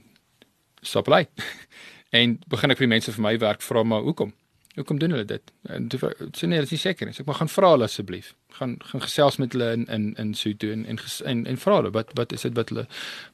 stap 0.81 1.09
lei. 1.09 1.25
en 2.21 2.37
begin 2.49 2.73
ek 2.73 2.81
vir 2.81 2.87
die 2.87 2.95
mense 2.95 3.15
vir 3.15 3.25
my 3.25 3.35
werk 3.41 3.65
vra 3.65 3.83
maar 3.85 4.05
hoekom? 4.05 4.33
Hoekom 4.75 4.99
doen 4.99 5.11
hulle 5.11 5.25
dit? 5.25 5.51
En 5.67 5.87
toe 5.87 5.99
sê 6.31 6.47
nee, 6.47 6.59
dit 6.63 6.71
is 6.71 6.81
seker 6.81 7.07
nie. 7.07 7.15
Ek 7.19 7.27
maar 7.27 7.41
gaan 7.41 7.51
vra 7.51 7.73
hulle 7.73 7.89
asseblief. 7.89 8.31
Gaan 8.55 8.77
gaan 8.91 9.03
gesels 9.03 9.37
met 9.41 9.51
hulle 9.55 9.71
in 9.75 9.85
in 9.91 10.05
in 10.21 10.33
Soto 10.37 10.71
en 10.71 10.85
en 10.85 10.99
en, 11.25 11.45
en 11.45 11.57
vra 11.65 11.79
hulle 11.81 11.91
wat 11.97 12.13
wat 12.19 12.31
is 12.31 12.47
dit 12.47 12.55
wat 12.55 12.71
hulle 12.71 12.85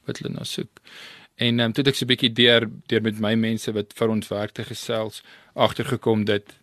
wat 0.08 0.18
hulle 0.18 0.34
nou 0.34 0.44
soek. 0.44 0.82
En 1.38 1.60
ehm 1.60 1.70
um, 1.70 1.72
toe 1.72 1.84
het 1.84 1.92
ek 1.92 2.00
so 2.00 2.06
'n 2.06 2.12
bietjie 2.14 2.32
deur 2.32 2.66
deur 2.90 3.02
met 3.02 3.20
my 3.20 3.34
mense 3.34 3.72
wat 3.72 3.94
vir 3.94 4.14
ons 4.16 4.28
werk 4.28 4.52
te 4.52 4.64
gesels 4.64 5.22
agtergekom 5.54 6.24
dit 6.24 6.56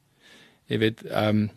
jy 0.68 0.78
weet 0.84 1.06
ehm 1.06 1.46
um, 1.46 1.50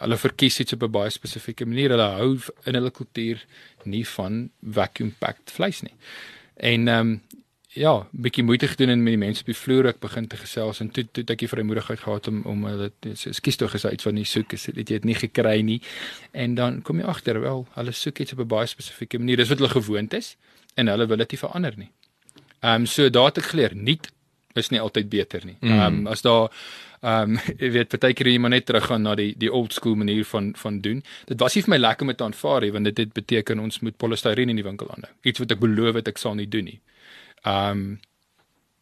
hulle 0.00 0.16
verkies 0.16 0.60
iets 0.60 0.72
op 0.72 0.82
'n 0.82 0.90
baie 0.90 1.10
spesifieke 1.10 1.66
manier. 1.66 1.90
Hulle 1.90 2.10
hou 2.20 2.38
in 2.64 2.74
hulle 2.74 2.90
kultuur 2.90 3.44
nie 3.84 4.06
van 4.06 4.50
vacuum 4.62 5.14
packed 5.18 5.50
vleis 5.50 5.82
nie. 5.82 5.96
En 6.56 6.88
ehm 6.88 7.00
um, 7.00 7.22
ja, 7.78 7.92
bietjie 8.10 8.44
moeite 8.44 8.68
gedoen 8.68 8.88
en 8.88 9.02
met 9.02 9.14
die 9.14 9.20
mense 9.20 9.44
op 9.44 9.50
die 9.52 9.56
vloer 9.56 9.86
ek 9.92 10.00
begin 10.02 10.26
te 10.26 10.36
gesels 10.40 10.80
en 10.82 10.90
toe 10.90 11.04
toe 11.12 11.24
ek 11.30 11.44
die 11.44 11.48
vrymoedigheid 11.50 12.02
gehad 12.02 12.28
om 12.28 12.42
om 12.50 12.64
hulle 12.66 12.90
skuis 13.14 13.60
tog 13.60 13.74
gesê 13.74 13.92
iets 13.94 14.08
van 14.08 14.14
nie 14.18 14.26
soek 14.26 14.56
is 14.58 14.66
dit 14.74 14.90
jy 14.90 14.98
het 14.98 15.06
nie 15.06 15.18
gekry 15.18 15.60
nie 15.62 15.80
en 16.32 16.56
dan 16.58 16.82
kom 16.82 16.98
jy 16.98 17.06
agter 17.06 17.40
wel 17.40 17.66
hulle 17.76 17.94
soek 17.94 18.18
iets 18.24 18.34
op 18.34 18.42
'n 18.42 18.50
baie 18.54 18.66
spesifieke 18.66 19.18
manier 19.18 19.36
dis 19.36 19.48
wat 19.48 19.62
hulle 19.62 19.70
gewoond 19.76 20.14
is 20.14 20.36
en 20.74 20.86
hulle 20.86 21.06
wil 21.06 21.16
dit 21.16 21.30
nie 21.30 21.38
verander 21.38 21.74
nie. 21.76 21.90
Ehm 22.60 22.82
um, 22.82 22.86
so 22.86 23.10
daar 23.10 23.30
het 23.30 23.38
ek 23.38 23.52
geleer 23.54 23.74
nie 23.74 24.00
is 24.54 24.70
nie 24.70 24.80
altyd 24.80 25.08
beter 25.08 25.44
nie. 25.46 25.56
Mm. 25.60 25.70
Ehm 25.70 25.98
um, 25.98 26.06
as 26.06 26.22
daar 26.22 26.50
Ehm 27.00 27.30
um, 27.30 27.38
jy 27.62 27.70
weet 27.72 27.88
partykeer 27.88 28.28
jy 28.28 28.38
maar 28.38 28.50
net 28.52 28.66
teruggaan 28.68 29.02
na 29.02 29.14
die 29.16 29.32
die 29.38 29.52
old 29.52 29.72
school 29.72 29.94
manier 29.96 30.24
van 30.24 30.52
van 30.56 30.80
doen. 30.80 31.02
Dit 31.26 31.40
was 31.40 31.54
nie 31.54 31.62
vir 31.62 31.70
my 31.70 31.78
lekker 31.78 32.06
om 32.06 32.14
te 32.14 32.24
aanvaar 32.24 32.60
nie 32.60 32.72
want 32.72 32.84
dit 32.84 32.98
het 32.98 33.12
beteken 33.12 33.58
ons 33.58 33.80
moet 33.80 33.96
polistireen 33.96 34.52
in 34.52 34.60
die 34.60 34.66
winkel 34.66 34.90
aanhou. 34.90 35.12
Iets 35.22 35.38
wat 35.38 35.52
ek 35.56 35.62
beloof 35.62 35.94
het 35.94 36.08
ek 36.08 36.18
sal 36.18 36.34
nie 36.34 36.48
doen 36.48 36.64
nie. 36.64 36.80
Um, 37.44 38.00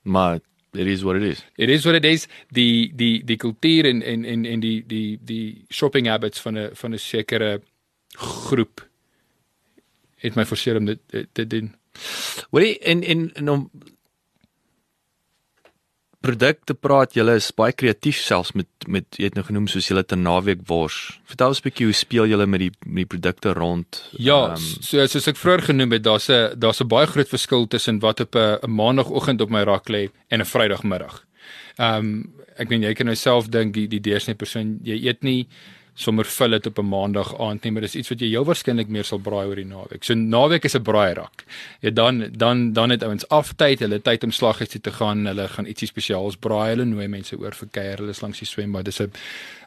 Maar 0.03 0.41
it 0.73 0.87
is 0.87 1.03
what 1.03 1.17
it 1.17 1.23
is. 1.23 1.45
It 1.57 1.69
is 1.69 1.85
what 1.85 1.95
it 1.95 2.05
is. 2.05 2.27
Die 2.49 2.93
die 2.95 3.25
die 3.25 3.37
kultuur 3.37 3.85
en 3.85 4.03
en 4.03 4.25
en 4.25 4.45
en 4.45 4.61
die 4.61 4.85
die 4.87 5.19
die 5.23 5.65
shopping 5.69 6.07
habits 6.07 6.41
van 6.41 6.59
'n 6.59 6.71
van 6.73 6.95
'n 6.95 6.99
sekere 6.99 7.61
groep 8.17 8.89
het 10.17 10.35
my 10.35 10.45
forceer 10.45 10.77
om 10.77 10.85
dit 10.85 10.99
te 11.33 11.47
doen. 11.47 11.75
Hoorie 12.51 12.79
en 12.79 13.03
en 13.03 13.33
en 13.35 13.51
om 13.51 13.71
produkte 16.29 16.75
praat, 16.77 17.15
julle 17.17 17.37
is 17.41 17.49
baie 17.57 17.73
kreatief 17.73 18.21
selfs 18.21 18.55
met 18.59 18.69
met 18.87 19.19
jy 19.19 19.29
het 19.29 19.37
nou 19.37 19.45
genoem 19.47 19.67
soos 19.71 19.89
julle 19.91 20.05
te 20.07 20.17
naweek 20.17 20.63
wors. 20.69 21.19
Vertel 21.29 21.55
ons 21.55 21.61
'n 21.61 21.69
bietjie 21.69 21.87
hoe 21.89 21.97
speel 21.97 22.27
julle 22.27 22.47
met 22.47 22.61
die 22.61 22.73
met 22.85 23.09
die 23.09 23.13
produkte 23.17 23.53
rond? 23.53 24.03
Ja, 24.13 24.55
Ehm, 24.55 24.57
so 24.81 25.07
soos 25.07 25.29
ek 25.29 25.37
vroeër 25.37 25.63
genoem 25.71 25.93
het, 25.93 26.03
daar's 26.03 26.29
'n 26.29 26.59
daar's 26.59 26.81
'n 26.81 26.89
baie 26.89 27.07
groot 27.07 27.29
verskil 27.29 27.67
tussen 27.67 28.01
wat 28.01 28.21
op 28.21 28.35
'n 28.35 28.59
'n 28.63 28.71
maandagooggend 28.71 29.41
op 29.41 29.51
my 29.51 29.63
rak 29.63 29.89
lê 29.89 30.11
en 30.29 30.41
'n 30.41 30.45
vrydagmiddag. 30.45 31.25
Ehm 31.79 31.97
um, 31.97 32.33
ek 32.57 32.69
meen 32.69 32.83
jy 32.83 32.95
kan 32.95 33.07
nou 33.07 33.17
self 33.17 33.49
dink 33.49 33.75
die 33.75 33.87
die 33.89 34.01
deursnee 34.01 34.35
persoon 34.35 34.79
jy 34.83 35.07
eet 35.07 35.23
nie 35.23 35.47
sommer 35.99 36.27
dit 36.51 36.67
op 36.67 36.79
'n 36.79 36.89
maandag 36.89 37.41
aand 37.41 37.63
nie, 37.63 37.73
maar 37.73 37.83
dis 37.83 37.97
iets 37.97 38.09
wat 38.09 38.21
jy 38.21 38.29
heel 38.29 38.45
waarskynlik 38.45 38.89
meer 38.89 39.05
sal 39.05 39.19
braai 39.19 39.47
oor 39.47 39.57
die 39.57 39.65
naweek. 39.65 40.05
So 40.05 40.15
naweek 40.15 40.65
is 40.65 40.75
'n 40.75 40.83
braairak. 40.83 41.45
Ja 41.81 41.91
dan 41.91 42.31
dan 42.33 42.73
dan 42.73 42.91
het 42.91 43.03
ouens 43.03 43.29
aftyd, 43.29 43.81
hulle 43.81 44.01
tyd 44.01 44.25
om 44.25 44.31
slaghuis 44.31 44.69
toe 44.69 44.81
te 44.81 44.91
gaan, 44.91 45.27
hulle 45.27 45.49
gaan 45.49 45.67
ietsie 45.67 45.89
spesiaals 45.89 46.37
braai, 46.37 46.71
hulle 46.71 46.85
nooi 46.85 47.09
mense 47.09 47.37
oor 47.37 47.53
vir 47.53 47.69
kuier, 47.71 47.99
hulle 47.99 48.11
is 48.11 48.21
langs 48.21 48.39
die 48.39 48.47
swembad, 48.47 48.85
dis 48.85 49.01
'n 49.01 49.11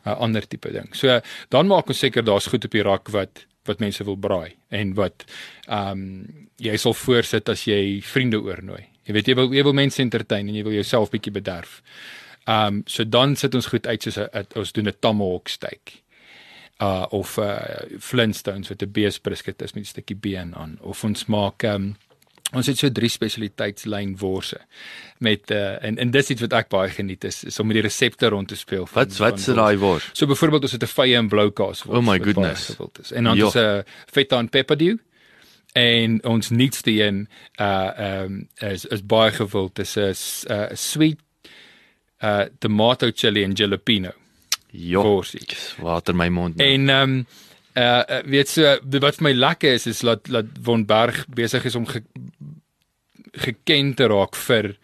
ander 0.05 0.47
tipe 0.47 0.71
ding. 0.71 0.95
So 0.95 1.21
dan 1.49 1.67
maak 1.67 1.87
ons 1.87 1.99
seker 1.99 2.23
daar's 2.23 2.47
goed 2.47 2.65
op 2.65 2.71
die 2.71 2.83
rak 2.83 3.09
wat 3.09 3.45
wat 3.65 3.79
mense 3.79 4.03
wil 4.03 4.17
braai 4.17 4.55
en 4.69 4.93
wat 4.93 5.25
ehm 5.67 5.91
um, 5.91 6.47
jy 6.57 6.77
sal 6.77 6.93
voorsit 6.93 7.49
as 7.49 7.65
jy 7.65 8.01
vriende 8.01 8.41
oornooi. 8.41 8.85
Jy 9.03 9.13
weet 9.13 9.27
jy 9.27 9.35
wil 9.35 9.53
jy 9.53 9.63
wil 9.63 9.73
mense 9.73 10.01
entertain 10.01 10.47
en 10.47 10.55
jy 10.55 10.63
wil 10.63 10.73
jouself 10.73 11.09
bietjie 11.09 11.33
bederf. 11.33 11.81
Ehm 12.47 12.67
um, 12.67 12.83
so 12.85 13.03
dan 13.03 13.35
sit 13.35 13.55
ons 13.55 13.67
goed 13.67 13.87
uit 13.87 14.03
soos 14.03 14.17
'n 14.17 14.45
ons 14.55 14.71
doen 14.71 14.87
'n 14.87 14.95
tomahawk 14.99 15.47
steak 15.47 16.01
uh 16.81 17.05
of 17.11 17.37
uh 17.37 17.57
Flintstones 17.99 18.67
wat 18.69 18.81
'n 18.81 18.91
beesbrisket 18.91 19.61
is 19.61 19.73
met 19.73 19.83
'n 19.83 19.87
stukkie 19.87 20.15
been 20.15 20.55
aan 20.55 20.77
of 20.81 21.03
ons 21.03 21.25
maak 21.25 21.63
um 21.63 21.95
ons 22.53 22.67
het 22.67 22.77
so 22.77 22.89
drie 22.91 23.09
spesialiteitslyn 23.09 24.17
worse 24.17 24.57
met 25.19 25.51
uh 25.51 25.83
en 25.83 25.97
en 25.97 26.11
dis 26.11 26.29
iets 26.29 26.41
wat 26.41 26.53
ek 26.53 26.69
baie 26.69 26.89
geniet 26.89 27.23
is, 27.23 27.43
is 27.43 27.59
om 27.59 27.67
met 27.67 27.73
die 27.75 27.81
resepte 27.83 28.27
rond 28.29 28.47
te 28.47 28.55
speel. 28.55 28.85
van- 28.87 29.03
Wat 29.07 29.17
wat 29.17 29.39
se 29.39 29.53
daai 29.53 29.77
wors? 29.77 30.09
So 30.13 30.25
byvoorbeeld 30.25 30.61
ons 30.63 30.71
het 30.71 30.83
'n 30.83 30.87
vye 30.87 31.15
en 31.17 31.27
blou 31.27 31.51
kaas 31.51 31.83
wors. 31.83 31.97
Oh 31.97 32.03
my 32.05 32.19
goodness. 32.19 32.75
En 33.11 33.23
dan 33.23 33.37
Jo. 33.37 33.47
is 33.47 33.53
'n 33.55 33.83
feta 34.11 34.37
en 34.39 34.49
pepperdew 34.49 34.97
en 35.73 36.23
ons 36.25 36.49
nuutste 36.49 36.91
een 36.91 37.27
uh 37.59 38.21
um 38.23 38.47
is 38.59 38.85
is 38.85 39.05
baie 39.05 39.31
gewild. 39.31 39.75
Dis 39.75 39.95
'n 39.95 40.13
uh, 40.51 40.69
sweet 40.73 41.19
uh 42.23 42.45
tomato 42.59 43.09
chili 43.13 43.43
en 43.43 43.53
jalapeno 43.53 44.11
Jo. 44.71 45.01
worsie. 45.03 45.47
Water 45.79 46.15
my 46.15 46.29
mond. 46.29 46.55
nou. 46.55 46.69
En 46.69 46.89
ehm 46.89 47.09
um, 47.09 47.25
uh 47.73 48.19
weet 48.27 48.49
so 48.49 48.63
wat 48.99 49.15
vir 49.15 49.23
my 49.23 49.31
lekker 49.31 49.73
is 49.73 49.85
is 49.87 49.99
dat 49.99 50.25
dat 50.27 50.45
Von 50.63 50.85
Berg 50.85 51.25
besig 51.31 51.63
is 51.65 51.75
om 51.75 51.85
ge, 51.87 52.01
geken 53.31 53.93
te 53.93 54.07
raak 54.07 54.35
vir 54.35 54.75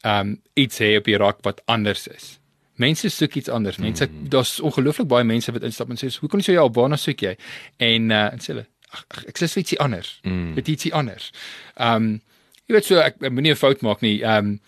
ehm 0.00 0.28
um, 0.28 0.40
iets 0.54 0.78
hê 0.78 0.96
op 0.96 1.04
die 1.04 1.16
rak 1.16 1.42
wat 1.42 1.62
anders 1.64 2.06
is. 2.08 2.38
Mense 2.76 3.08
soek 3.08 3.34
iets 3.34 3.48
anders. 3.48 3.76
Mense 3.76 4.06
mm. 4.06 4.28
daar's 4.28 4.60
ongelooflik 4.60 5.08
baie 5.08 5.24
mense 5.24 5.52
wat 5.52 5.62
instap 5.62 5.90
en 5.90 5.96
sê, 5.96 6.18
"Hoe 6.20 6.28
kom 6.28 6.40
jy 6.40 6.44
so 6.44 6.52
ja, 6.52 6.68
waarna 6.70 6.96
soek 6.96 7.20
jy?" 7.20 7.36
En 7.76 8.10
uh 8.10 8.32
en 8.32 8.40
sê 8.40 8.46
hulle, 8.46 8.66
"Ag 8.90 9.04
ag, 9.08 9.24
ek 9.24 9.38
sê 9.38 9.58
ietsie 9.58 9.78
anders. 9.78 10.20
Mm. 10.22 10.54
Dit 10.54 10.68
ietsie 10.68 10.94
anders." 10.94 11.30
Ehm 11.76 11.96
um, 11.96 12.22
jy 12.66 12.74
weet 12.74 12.84
so 12.84 12.98
ek, 12.98 13.22
ek 13.22 13.32
moenie 13.32 13.52
'n 13.52 13.56
fout 13.56 13.82
maak 13.82 14.00
nie. 14.00 14.22
Ehm 14.22 14.46
um, 14.46 14.60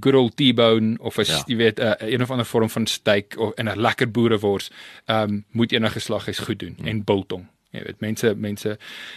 good 0.00 0.14
old 0.14 0.36
T-bone 0.36 0.96
of 1.00 1.16
'n 1.16 1.24
Ja. 1.24 1.36
ja. 1.36 1.44
jy 1.46 1.56
weet 1.56 1.78
'n 1.78 1.82
uh, 1.82 2.12
een 2.12 2.22
of 2.22 2.30
ander 2.30 2.46
vorm 2.46 2.70
van 2.70 2.86
steak 2.86 3.38
of 3.38 3.52
en 3.54 3.68
'n 3.68 3.80
lekker 3.80 4.10
boerewors, 4.10 4.70
ehm 5.04 5.30
um, 5.30 5.44
moet 5.50 5.72
enige 5.72 5.98
slaghuis 5.98 6.38
goed 6.38 6.58
doen 6.58 6.76
mm. 6.78 6.86
en 6.86 7.04
biltong. 7.04 7.46
Jy 7.74 7.82
weet 7.82 8.02
mense 8.04 8.34
mense 8.38 8.76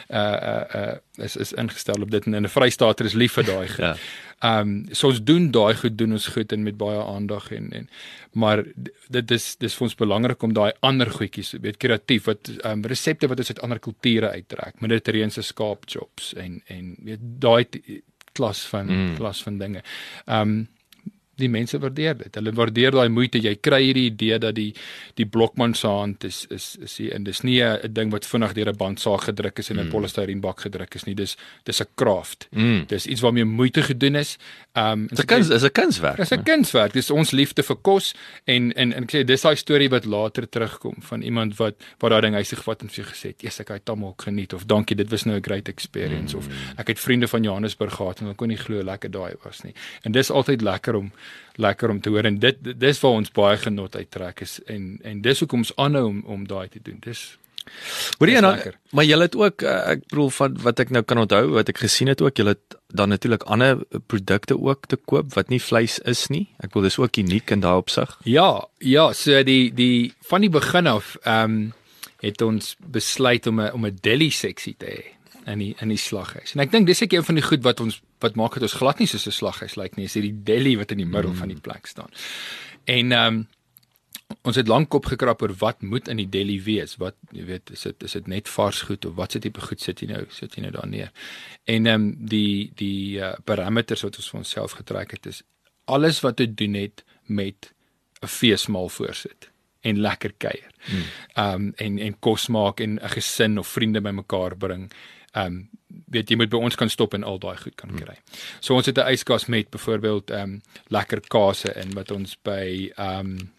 uh 0.09 0.38
uh 0.51 0.63
uh 0.76 1.26
is 1.26 1.36
is 1.36 1.53
ingestel 1.53 2.01
op 2.01 2.11
dit 2.11 2.26
en 2.26 2.34
in 2.34 2.43
'n 2.43 2.49
Vrystaat 2.49 3.01
is 3.01 3.13
lief 3.13 3.34
vir 3.38 3.45
daai. 3.45 3.68
goed. 3.76 3.86
Ja. 3.86 3.95
Ehm 4.39 4.59
um, 4.59 4.86
so 4.91 5.07
ons 5.07 5.24
doen 5.24 5.51
daai 5.51 5.76
goed 5.76 5.97
doen 5.97 6.11
ons 6.11 6.28
goed 6.28 6.51
en 6.51 6.63
met 6.63 6.78
baie 6.78 7.03
aandag 7.03 7.51
en 7.51 7.72
en 7.72 7.89
maar 8.34 8.63
dit 9.09 9.32
is 9.32 9.55
dis 9.57 9.76
vir 9.76 9.88
ons 9.88 9.95
belangrik 9.95 10.43
om 10.43 10.53
daai 10.53 10.72
ander 10.80 11.09
goedjies 11.09 11.55
weet 11.61 11.78
kreatief 11.78 12.26
wat 12.26 12.49
ehm 12.49 12.72
um, 12.72 12.86
resepte 12.86 13.28
wat 13.28 13.38
ons 13.38 13.49
uit 13.49 13.61
ander 13.61 13.80
kulture 13.80 14.30
uittrek. 14.30 14.82
Mediterrane 14.82 15.41
skaap 15.41 15.86
chops 15.86 16.34
en 16.34 16.61
en 16.68 16.95
weet 17.03 17.20
daai 17.22 17.65
klas 18.38 18.66
van 18.70 18.86
mm. 18.86 19.16
klas 19.18 19.44
van 19.44 19.58
dinge. 19.58 19.84
Ehm 20.26 20.50
um, 20.50 20.68
die 21.38 21.50
mense 21.50 21.80
waardeer 21.80 22.18
dit. 22.18 22.36
Hulle 22.36 22.52
waardeer 22.58 22.92
daai 22.92 23.10
moeite. 23.10 23.40
Jy 23.42 23.56
kry 23.62 23.82
hierdie 23.84 24.08
idee 24.12 24.40
dat 24.42 24.56
die 24.56 24.74
die 25.16 25.26
blokman 25.26 25.74
se 25.78 25.88
hand 25.88 26.24
is 26.28 26.46
is 26.50 26.76
is 26.82 26.98
hier 26.98 27.14
en 27.14 27.24
dis 27.24 27.42
nie 27.44 27.62
'n 27.64 27.94
ding 27.94 28.12
wat 28.12 28.26
vinnig 28.26 28.54
deur 28.54 28.70
'n 28.70 28.78
bandsaag 28.78 29.24
gedruk 29.30 29.60
is 29.60 29.70
en 29.70 29.78
in 29.78 29.82
'n 29.82 29.86
mm. 29.86 29.92
polystyreenbak 29.92 30.60
gedruk 30.62 30.96
is 30.96 31.06
nie. 31.06 31.16
Dis 31.16 31.38
dis 31.64 31.82
'n 31.82 31.88
craft. 31.96 32.48
Mm. 32.52 32.86
Dis 32.88 33.06
iets 33.06 33.22
waarmee 33.22 33.46
moeite 33.46 33.84
gedoen 33.84 34.16
is. 34.16 34.38
Um, 34.74 35.08
Dis 35.08 35.20
'n 35.20 35.26
kuns, 35.26 35.50
is 35.50 35.64
'n 35.64 35.72
kunswerk. 35.72 36.18
Dis 36.18 36.32
'n 36.32 36.44
kunswerk. 36.44 36.94
Dis 36.94 37.10
ons 37.10 37.32
liefde 37.32 37.64
vir 37.64 37.76
kos 37.82 38.14
en 38.46 38.74
en 38.74 38.94
en 38.94 39.04
ek 39.04 39.12
sê 39.12 39.24
dis 39.26 39.42
daai 39.42 39.56
storie 39.56 39.90
wat 39.90 40.06
later 40.06 40.50
terugkom 40.50 40.96
van 41.00 41.22
iemand 41.22 41.58
wat 41.58 41.76
wat 42.00 42.12
daai 42.12 42.22
ding 42.22 42.36
hy 42.36 42.44
sig 42.44 42.64
vat 42.64 42.82
en 42.82 42.90
vir 42.90 43.04
jou 43.04 43.08
gesê 43.14 43.28
het, 43.28 43.44
"Eers 43.44 43.60
ek 43.60 43.68
het 43.68 43.88
hom 43.88 44.06
ook 44.06 44.22
geniet" 44.22 44.54
of 44.54 44.66
"Dankie, 44.66 44.96
dit 44.96 45.10
was 45.10 45.26
nou 45.26 45.38
'n 45.38 45.44
great 45.44 45.68
experience" 45.68 46.36
mm. 46.36 46.40
of 46.40 46.48
"Ek 46.78 46.88
het 46.88 47.00
vriende 47.00 47.28
van 47.28 47.44
Johannesburg 47.44 47.94
gehad 47.94 48.22
en 48.22 48.30
ek 48.30 48.38
kon 48.38 48.48
nie 48.48 48.58
glo 48.58 48.84
lekker 48.84 49.12
daai 49.12 49.34
was 49.44 49.64
nie." 49.64 49.74
En 50.04 50.12
dis 50.12 50.30
altyd 50.32 50.62
lekker 50.62 50.96
om 50.96 51.12
lekker 51.57 51.89
om 51.89 52.01
te 52.01 52.09
hoor 52.13 52.25
en 52.30 52.39
dit 52.39 52.57
dis 52.80 53.01
waar 53.01 53.17
ons 53.17 53.34
baie 53.34 53.57
genot 53.57 53.95
uittrek 53.95 54.41
is 54.45 54.59
en 54.65 54.99
en 55.03 55.21
dis 55.21 55.39
hoekom 55.39 55.65
ons 55.65 55.75
aanhou 55.75 56.05
om 56.07 56.23
om 56.25 56.47
daai 56.47 56.67
te 56.69 56.82
doen. 56.84 56.99
Dis 57.01 57.38
en 58.19 58.41
dan, 58.41 58.53
lekker. 58.55 58.78
maar 58.91 59.03
jy 59.03 59.17
het 59.19 59.36
ook 59.36 59.61
uh, 59.61 59.75
ek 59.91 60.05
bedoel 60.07 60.30
van 60.30 60.57
wat 60.63 60.80
ek 60.80 60.93
nou 60.95 61.03
kan 61.03 61.19
onthou, 61.23 61.49
wat 61.57 61.69
ek 61.69 61.82
gesien 61.84 62.07
het 62.07 62.21
ook, 62.23 62.38
jy 62.39 62.45
het 62.47 62.78
dan 62.95 63.11
natuurlik 63.11 63.43
ander 63.43 63.82
produkte 64.07 64.55
ook 64.55 64.88
te 64.88 64.95
koop 64.95 65.34
wat 65.36 65.49
nie 65.49 65.61
vleis 65.61 65.99
is 66.07 66.28
nie. 66.34 66.47
Ek 66.63 66.73
wil 66.73 66.88
dis 66.88 66.99
ook 66.99 67.19
uniek 67.19 67.51
in 67.51 67.65
daai 67.65 67.75
opsig. 67.82 68.13
Ja, 68.23 68.67
ja, 68.80 69.11
so 69.13 69.43
die 69.43 69.73
die 69.75 70.13
van 70.30 70.45
die 70.45 70.53
begin 70.53 70.88
af 70.88 71.17
ehm 71.23 71.43
um, 71.43 71.59
het 72.17 72.41
ons 72.41 72.73
besluit 72.82 73.45
om 73.47 73.61
'n 73.61 73.73
om 73.73 73.86
'n 73.86 73.99
deli 74.01 74.32
seksie 74.32 74.73
te 74.78 74.86
hê 74.86 75.16
in 75.48 75.60
die 75.64 75.74
in 75.82 75.91
die 75.93 76.00
slaghuis. 76.02 76.54
En 76.56 76.64
ek 76.66 76.72
dink 76.72 76.88
dis 76.89 77.02
ek 77.06 77.14
een 77.16 77.26
van 77.28 77.39
die 77.39 77.45
goed 77.45 77.64
wat 77.66 77.84
ons 77.84 78.02
wat 78.24 78.36
maak 78.39 78.58
dit 78.58 78.66
ons 78.68 78.80
glad 78.80 79.00
nie 79.00 79.08
soos 79.08 79.28
'n 79.28 79.36
slaghuis 79.36 79.78
lyk 79.80 79.95
nie, 79.98 80.06
is 80.06 80.18
hierdie 80.18 80.36
deli 80.43 80.76
wat 80.78 80.91
in 80.91 81.04
die 81.04 81.10
middel 81.10 81.32
mm. 81.32 81.38
van 81.38 81.54
die 81.54 81.62
plek 81.62 81.88
staan. 81.88 82.12
En 82.86 83.12
ehm 83.12 83.28
um, 83.36 83.48
ons 84.43 84.58
het 84.60 84.68
lank 84.68 84.89
kop 84.91 85.06
gekrap 85.08 85.41
oor 85.41 85.54
wat 85.60 85.82
moet 85.82 86.08
in 86.12 86.20
die 86.20 86.30
deli 86.30 86.58
wees. 86.64 86.98
Wat 87.00 87.16
jy 87.32 87.45
weet, 87.48 87.72
is 87.72 87.86
dit 87.88 88.04
is 88.04 88.12
dit 88.12 88.28
net 88.28 88.50
vars 88.50 88.82
goed 88.82 89.06
of 89.06 89.16
wat 89.16 89.32
se 89.32 89.39
tipe 89.39 89.62
goed 89.62 89.82
sit 89.82 90.02
jy 90.02 90.08
nou 90.08 90.26
sit 90.30 90.56
jy 90.56 90.62
nou 90.62 90.72
daar 90.72 90.88
neer. 90.88 91.12
En 91.66 91.86
ehm 91.86 92.02
um, 92.02 92.16
die 92.20 92.72
die 92.76 93.20
uh, 93.20 93.34
parameters 93.43 94.04
wat 94.04 94.18
ons 94.18 94.30
vir 94.30 94.39
onsself 94.39 94.72
getrek 94.72 95.12
het 95.12 95.26
is 95.26 95.43
alles 95.86 96.20
wat 96.20 96.36
te 96.36 96.54
doen 96.54 96.74
het 96.74 97.06
met 97.26 97.72
'n 98.22 98.28
feesmaal 98.28 98.89
voorsit 98.89 99.52
en 99.82 100.00
lekker 100.00 100.34
kuier. 100.38 100.72
Ehm 101.34 101.54
um, 101.54 101.74
en 101.76 102.00
en 102.00 102.20
kos 102.20 102.48
maak 102.48 102.80
en 102.80 103.00
'n 103.00 103.10
gesin 103.10 103.58
of 103.60 103.68
vriende 103.68 104.02
bymekaar 104.02 104.58
bring. 104.58 104.91
Ehm 105.38 105.46
um, 105.46 105.70
weet 106.08 106.30
jy 106.32 106.36
moet 106.40 106.50
by 106.52 106.60
ons 106.64 106.76
kan 106.80 106.90
stop 106.90 107.14
en 107.14 107.24
al 107.24 107.40
daai 107.40 107.58
goed 107.60 107.76
kan 107.80 107.92
kry. 107.96 108.16
So 108.60 108.76
ons 108.76 108.86
het 108.86 108.98
'n 108.98 109.12
yskas 109.12 109.48
met 109.48 109.70
byvoorbeeld 109.70 110.32
ehm 110.32 110.42
um, 110.42 110.62
lekker 110.88 111.22
kase 111.28 111.74
in 111.76 111.94
wat 111.94 112.12
ons 112.12 112.38
by 112.44 112.92
ehm 112.96 113.20
um, 113.20 113.52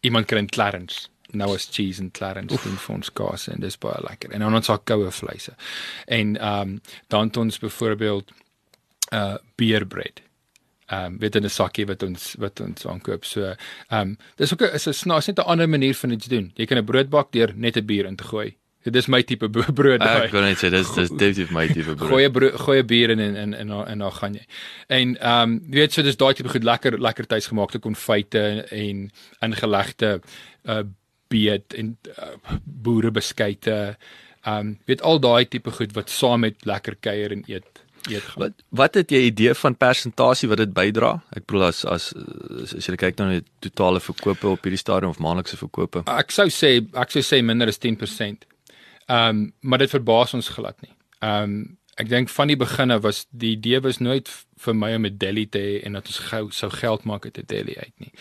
iemand 0.00 0.26
kry 0.26 0.38
in 0.38 0.48
Clarence 0.48 1.08
nou 1.32 1.54
as 1.54 1.68
cheese 1.70 2.02
en 2.02 2.10
Clarence 2.10 2.58
doen 2.64 2.76
vir 2.76 2.94
ons 2.94 3.12
kaas 3.12 3.48
en 3.48 3.60
dis 3.60 3.78
baie 3.78 4.02
lekker. 4.08 4.32
En 4.32 4.44
dan 4.44 4.54
ons 4.54 4.66
het 4.72 4.84
koue 4.84 5.10
vleise. 5.10 5.54
En 6.06 6.36
ehm 6.36 6.60
um, 6.60 6.80
dan 7.08 7.26
het 7.26 7.36
ons 7.36 7.58
byvoorbeeld 7.58 8.32
uh 9.12 9.36
beer 9.56 9.86
bread. 9.86 10.22
Ehm 10.86 11.04
um, 11.04 11.18
weet 11.18 11.36
in 11.36 11.44
'n 11.44 11.48
sakkie 11.48 11.86
wat 11.86 12.02
ons 12.02 12.34
wat 12.38 12.60
ons 12.60 12.86
aankoop. 12.86 13.24
So 13.24 13.42
ehm 13.42 14.00
um, 14.00 14.16
dis 14.36 14.52
ook 14.52 14.62
'n 14.62 14.74
is 14.74 14.88
'n 14.88 14.92
snaaks 14.92 15.26
net 15.26 15.38
'n 15.38 15.48
ander 15.52 15.68
manier 15.68 15.94
van 15.94 16.10
iets 16.10 16.26
doen. 16.26 16.52
Jy 16.54 16.66
kan 16.66 16.78
'n 16.78 16.84
brood 16.84 17.08
bak 17.08 17.32
deur 17.32 17.52
net 17.54 17.76
'n 17.76 17.86
bier 17.86 18.06
in 18.06 18.16
te 18.16 18.24
gooi. 18.24 18.56
Dit 18.82 18.96
is 18.98 19.06
my 19.06 19.20
tipe 19.22 19.46
bro- 19.48 19.72
brood 19.78 20.00
daai. 20.02 20.24
Ek 20.26 20.32
kan 20.34 20.42
net 20.42 20.58
sê 20.58 20.70
dis 20.74 20.88
dis 20.96 21.10
definitief 21.12 21.52
my 21.54 21.66
tipe 21.70 21.94
brood. 21.94 22.08
Goeie 22.10 22.30
bro- 22.34 22.56
goeie 22.64 22.82
bier 22.84 23.12
en 23.14 23.20
en 23.22 23.36
en 23.44 23.54
en, 23.54 23.70
en 23.92 23.98
dan 24.06 24.12
gaan 24.18 24.34
jy. 24.38 24.42
En 24.88 25.14
ehm 25.18 25.42
um, 25.52 25.58
jy 25.70 25.84
weet 25.84 25.92
so 25.98 26.02
dis 26.02 26.18
daai 26.18 26.32
tipe 26.34 26.50
goed 26.50 26.64
lekker 26.66 26.98
lekker 26.98 27.26
tuisgemaakte 27.30 27.78
konfyte 27.84 28.42
en 28.70 29.06
ingelegde 29.48 30.18
uh 30.66 30.82
beet 31.32 31.72
en 31.80 31.94
uh, 32.18 32.58
boerebeskuite. 32.66 33.76
Ehm 34.44 34.58
um, 34.58 34.74
weet 34.90 35.02
al 35.06 35.20
daai 35.22 35.44
tipe 35.48 35.70
goed 35.70 35.94
wat 35.96 36.10
saam 36.10 36.40
met 36.44 36.64
lekker 36.66 36.96
kuier 37.00 37.32
en 37.32 37.44
eet 37.46 37.68
eet 38.10 38.22
gaan. 38.32 38.42
Wat 38.42 38.62
wat 38.82 38.94
het 38.98 39.10
jy 39.14 39.20
idee 39.30 39.54
van 39.54 39.76
persentasie 39.78 40.48
wat 40.50 40.58
dit 40.58 40.72
bydra? 40.74 41.12
Ek 41.38 41.46
bedoel 41.46 41.68
as 41.70 41.84
as, 41.86 42.08
as 42.76 42.88
jy 42.88 42.96
kyk 42.98 43.18
na 43.22 43.28
die 43.36 43.44
totale 43.68 44.00
verkope 44.02 44.50
op 44.56 44.66
hierdie 44.66 44.80
stadium 44.82 45.14
of 45.14 45.20
maandelikse 45.22 45.56
verkope. 45.60 46.02
Ek 46.10 46.34
sou 46.34 46.48
sê 46.50 46.80
ek 47.04 47.14
sou 47.14 47.22
sê 47.22 47.38
minder 47.46 47.70
as 47.70 47.78
10%. 47.78 48.48
Ehm 49.08 49.28
um, 49.28 49.52
maar 49.60 49.78
dit 49.78 49.90
verbaas 49.90 50.34
ons 50.34 50.48
glad 50.48 50.76
nie. 50.82 50.92
Ehm 51.20 51.42
um, 51.42 51.78
ek 51.96 52.08
dink 52.08 52.28
van 52.28 52.48
die 52.48 52.56
beginne 52.56 53.00
was 53.00 53.26
die 53.30 53.50
idee 53.52 53.80
was 53.80 53.98
nooit 54.00 54.28
vir 54.64 54.74
my 54.74 54.94
om 54.94 55.04
'n 55.06 55.18
deli 55.18 55.46
te 55.46 55.58
hê 55.58 55.84
en 55.86 55.92
dat 55.92 56.06
ons 56.06 56.18
gou 56.18 56.50
sou 56.50 56.70
geld 56.70 57.04
maak 57.04 57.24
uit 57.24 57.38
'n 57.38 57.44
deli 57.46 57.74
uit 57.76 57.92
nie. 57.98 58.12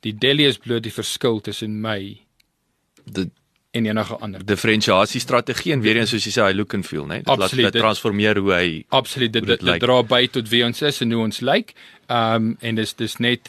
Die 0.00 0.12
deli 0.18 0.46
is 0.46 0.58
bloot 0.58 0.82
die 0.82 0.92
verskil 0.92 1.40
tussen 1.40 1.80
my 1.80 2.16
Die 3.04 3.30
en 3.72 3.86
enige 3.86 4.16
ander. 4.18 4.44
diferensiasie 4.46 5.20
strategie 5.20 5.72
en 5.72 5.80
weer 5.80 5.96
eens 5.96 6.10
soos 6.10 6.24
jy 6.24 6.30
sê 6.32 6.42
hy 6.48 6.52
look 6.56 6.74
and 6.74 6.86
feel, 6.86 7.06
né? 7.06 7.16
Dit 7.18 7.26
laat 7.26 7.40
Absoluut, 7.40 7.64
dit 7.64 7.72
dit- 7.72 7.82
transformeer 7.82 8.36
hoe 8.38 8.52
hy 8.52 8.84
Absoluut 8.88 9.32
dit 9.32 9.42
dit 9.42 9.48
dit, 9.48 9.60
dit 9.60 9.68
lyk. 9.68 9.80
dra 9.80 10.02
by 10.02 10.26
tot 10.26 10.48
wie 10.48 10.64
ons 10.64 10.82
is 10.82 11.00
en 11.00 11.12
hoe 11.12 11.22
ons 11.22 11.40
lyk. 11.40 11.74
Ehm 12.08 12.34
um, 12.34 12.56
en 12.60 12.74
dis 12.74 12.94
dis 12.94 13.16
net 13.18 13.48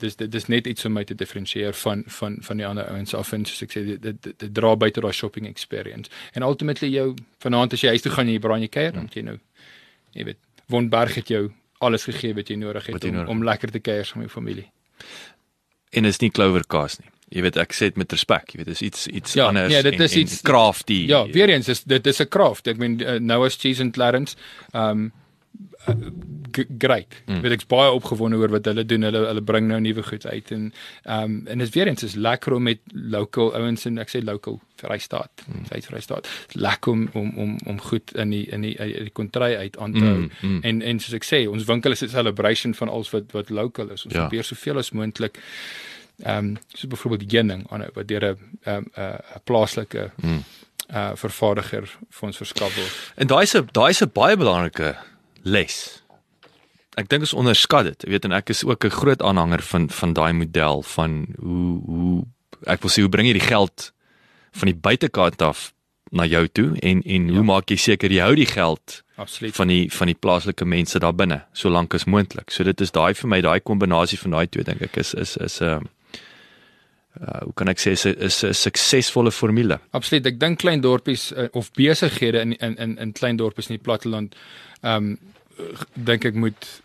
dis 0.00 0.16
dit 0.16 0.34
is 0.34 0.46
net 0.48 0.66
iets 0.66 0.84
om 0.84 0.92
my 0.92 1.04
te 1.04 1.14
diferensieer 1.14 1.72
van 1.84 2.04
van 2.06 2.36
van 2.46 2.56
die 2.56 2.66
ander 2.66 2.84
ouens 2.90 3.14
af 3.14 3.32
en 3.32 3.44
soos 3.44 3.62
ek 3.62 3.70
sê 3.76 3.84
dit 3.86 4.02
dit, 4.02 4.22
dit, 4.22 4.54
dra 4.54 4.74
by 4.76 4.90
tot 4.90 5.02
daai 5.06 5.12
shopping 5.12 5.46
experience. 5.48 6.10
En 6.34 6.42
ultimately 6.42 6.88
jou 6.90 7.14
vanaand 7.44 7.72
as 7.72 7.80
jy 7.84 7.88
huis 7.94 8.02
toe 8.02 8.12
gaan 8.12 8.26
en 8.26 8.32
jy 8.32 8.40
braai 8.40 8.60
jy 8.60 8.68
kuier 8.68 8.92
dan 8.92 9.08
jy 9.14 9.22
nou 9.22 9.38
jy 10.12 10.24
weet 10.24 10.38
Wonberg 10.70 11.14
het 11.14 11.28
jou 11.28 11.50
alles 11.80 12.04
gegee 12.04 12.34
wat 12.34 12.48
jy 12.50 12.56
nodig 12.56 12.86
het 12.86 13.02
jy 13.02 13.08
om, 13.08 13.14
nodig 13.14 13.28
om 13.28 13.44
lekker 13.44 13.70
te 13.70 13.80
kuier 13.80 14.04
saam 14.04 14.18
met 14.22 14.28
jou 14.30 14.34
familie. 14.40 14.66
en 15.92 16.04
is 16.04 16.20
nie 16.20 16.30
clover 16.30 16.62
kaas 16.66 16.98
nie. 17.00 17.08
Jy 17.30 17.42
weet 17.42 17.56
ek 17.56 17.72
sê 17.72 17.88
dit 17.90 17.96
met 17.96 18.12
respek, 18.12 18.52
jy 18.54 18.58
weet 18.58 18.66
dis 18.66 18.82
iets 18.82 19.06
iets 19.06 19.34
Ja, 19.34 19.46
anders 19.48 19.72
nee, 19.72 19.82
dit 19.82 19.94
en, 19.94 20.02
is 20.02 20.12
en 20.14 20.20
iets- 20.20 20.40
crafty. 20.42 21.04
Ja, 21.08 21.24
weer 21.26 21.48
eens 21.50 21.68
is 21.68 21.82
dit 21.84 22.06
is 22.06 22.20
'n 22.20 22.28
craft. 22.28 22.66
Ek 22.66 22.76
meen 22.78 23.00
uh, 23.00 23.18
Noah's 23.18 23.56
Cheese 23.56 23.82
and 23.82 23.92
Clarence 23.94 24.36
ehm 24.72 24.90
um, 24.90 25.12
uh, 25.88 25.94
great. 26.78 27.22
Mm. 27.26 27.40
Weet 27.40 27.52
ek's 27.52 27.66
baie 27.66 27.90
opgewonde 27.90 28.36
oor 28.36 28.48
wat 28.48 28.64
hulle 28.64 28.84
doen. 28.84 29.02
Hulle 29.02 29.26
hulle 29.26 29.42
bring 29.42 29.68
nou 29.68 29.80
nuwe 29.80 30.02
goed 30.02 30.26
uit 30.26 30.50
en 30.50 30.72
ehm 31.04 31.22
um, 31.22 31.46
en 31.46 31.58
dis 31.58 31.70
weer 31.70 31.86
eens 31.86 32.02
is 32.02 32.14
lekker 32.14 32.52
om 32.52 32.62
met 32.62 32.78
local 32.92 33.54
ouens 33.54 33.84
en 33.86 33.98
ek 33.98 34.08
sê 34.08 34.22
local 34.24 34.60
Vrystaat, 34.80 35.42
mm. 35.46 35.64
Suid-Vrystaat. 35.68 36.28
Lekker 36.52 36.92
om 36.92 37.08
om 37.12 37.32
om 37.36 37.58
om 37.66 37.80
goed 37.80 38.14
in 38.16 38.30
die 38.30 38.46
in 38.50 38.60
die 38.60 38.78
uit 38.80 38.94
die 38.98 39.10
kontry 39.12 39.56
uit 39.56 39.78
aan 39.78 39.92
te 39.92 40.00
hou. 40.04 40.16
Mm, 40.18 40.30
mm. 40.40 40.60
En 40.62 40.82
en 40.82 40.98
soos 41.00 41.14
ek 41.14 41.24
sê, 41.24 41.48
ons 41.50 41.64
winkel 41.64 41.90
is 41.92 42.02
'n 42.02 42.08
celebration 42.08 42.74
van 42.74 42.88
alles 42.88 43.10
wat 43.10 43.32
wat 43.32 43.50
local 43.50 43.90
is. 43.90 44.04
Ons 44.04 44.14
Ja. 44.14 44.20
probeer 44.20 44.44
soveel 44.44 44.78
as 44.78 44.90
moontlik 44.90 45.38
ehm 46.22 46.36
um, 46.46 46.56
so 46.74 46.86
byvoorbeeld 46.88 47.32
heuning 47.32 47.66
aanhou 47.70 47.90
wat 47.94 48.08
deur 48.08 48.24
'n 48.24 48.36
ehm 48.64 48.84
'n 48.96 49.18
'n 49.36 49.40
plaaslike 49.44 50.10
Mm. 50.22 50.44
uh 50.94 51.12
vervaardiger 51.14 51.86
vir 52.10 52.26
ons 52.26 52.36
verskaf 52.36 52.74
word. 52.76 53.12
En 53.16 53.26
daai 53.26 53.42
is 53.42 53.54
'n 53.56 53.68
daai 53.72 53.90
is 53.90 54.02
'n 54.02 54.10
baie 54.12 54.36
belangrike 54.36 54.96
les. 55.42 55.99
Ek 57.00 57.08
dink 57.08 57.24
ons 57.24 57.34
onderskat 57.40 57.84
dit. 57.88 58.02
Jy 58.06 58.10
weet 58.14 58.24
en 58.28 58.32
ek 58.36 58.50
is 58.52 58.64
ook 58.64 58.84
'n 58.84 58.90
groot 59.00 59.22
aanhanger 59.22 59.62
van 59.72 59.88
van 59.90 60.12
daai 60.12 60.32
model 60.32 60.82
van 60.82 61.26
hoe 61.40 61.80
hoe 61.86 62.24
ek 62.66 62.80
wil 62.82 62.90
sê 62.90 63.00
hoe 63.00 63.08
bring 63.08 63.26
jy 63.28 63.32
die 63.38 63.48
geld 63.48 63.92
van 64.52 64.66
die 64.68 64.74
buitekant 64.76 65.42
af 65.42 65.72
na 66.12 66.24
jou 66.26 66.48
toe 66.48 66.76
en 66.82 67.02
en 67.02 67.28
hoe 67.28 67.36
Ja. 67.38 67.42
maak 67.52 67.70
jy 67.70 67.76
seker 67.76 68.10
jy 68.10 68.20
hou 68.20 68.34
die 68.34 68.46
geld 68.46 69.02
Absoluut. 69.16 69.54
van 69.54 69.68
die 69.68 69.88
van 69.92 70.06
die 70.06 70.14
plaaslike 70.18 70.64
mense 70.64 70.98
daar 70.98 71.14
binne 71.14 71.44
solank 71.52 71.94
as 71.94 72.04
moontlik. 72.04 72.50
So 72.50 72.64
dit 72.64 72.80
is 72.80 72.90
daai 72.90 73.14
vir 73.14 73.28
my 73.28 73.40
daai 73.40 73.60
kombinasie 73.60 74.18
van 74.18 74.30
daai 74.30 74.46
twee 74.48 74.64
dink 74.64 74.82
ek 74.82 74.96
is 74.96 75.14
is 75.14 75.36
is 75.36 75.60
'n 75.60 75.64
uh, 75.64 75.80
uh, 77.20 77.40
hoe 77.44 77.52
kan 77.54 77.68
ek 77.68 77.78
sê 77.78 77.90
is 77.92 78.04
is 78.06 78.42
'n 78.44 78.52
suksesvolle 78.54 79.30
formule. 79.32 79.80
Absoluut. 79.92 80.26
Ek 80.26 80.38
dink 80.40 80.58
klein 80.58 80.80
dorpies 80.80 81.32
uh, 81.32 81.48
of 81.52 81.70
besighede 81.72 82.40
in 82.40 82.52
in 82.58 82.76
in 82.76 82.98
in 82.98 83.12
klein 83.12 83.36
dorpies 83.36 83.68
in 83.70 83.76
die 83.76 83.82
platteland 83.82 84.34
ehm 84.82 84.96
um, 84.96 85.18
dink 85.94 86.24
ek 86.24 86.34
moet 86.34 86.82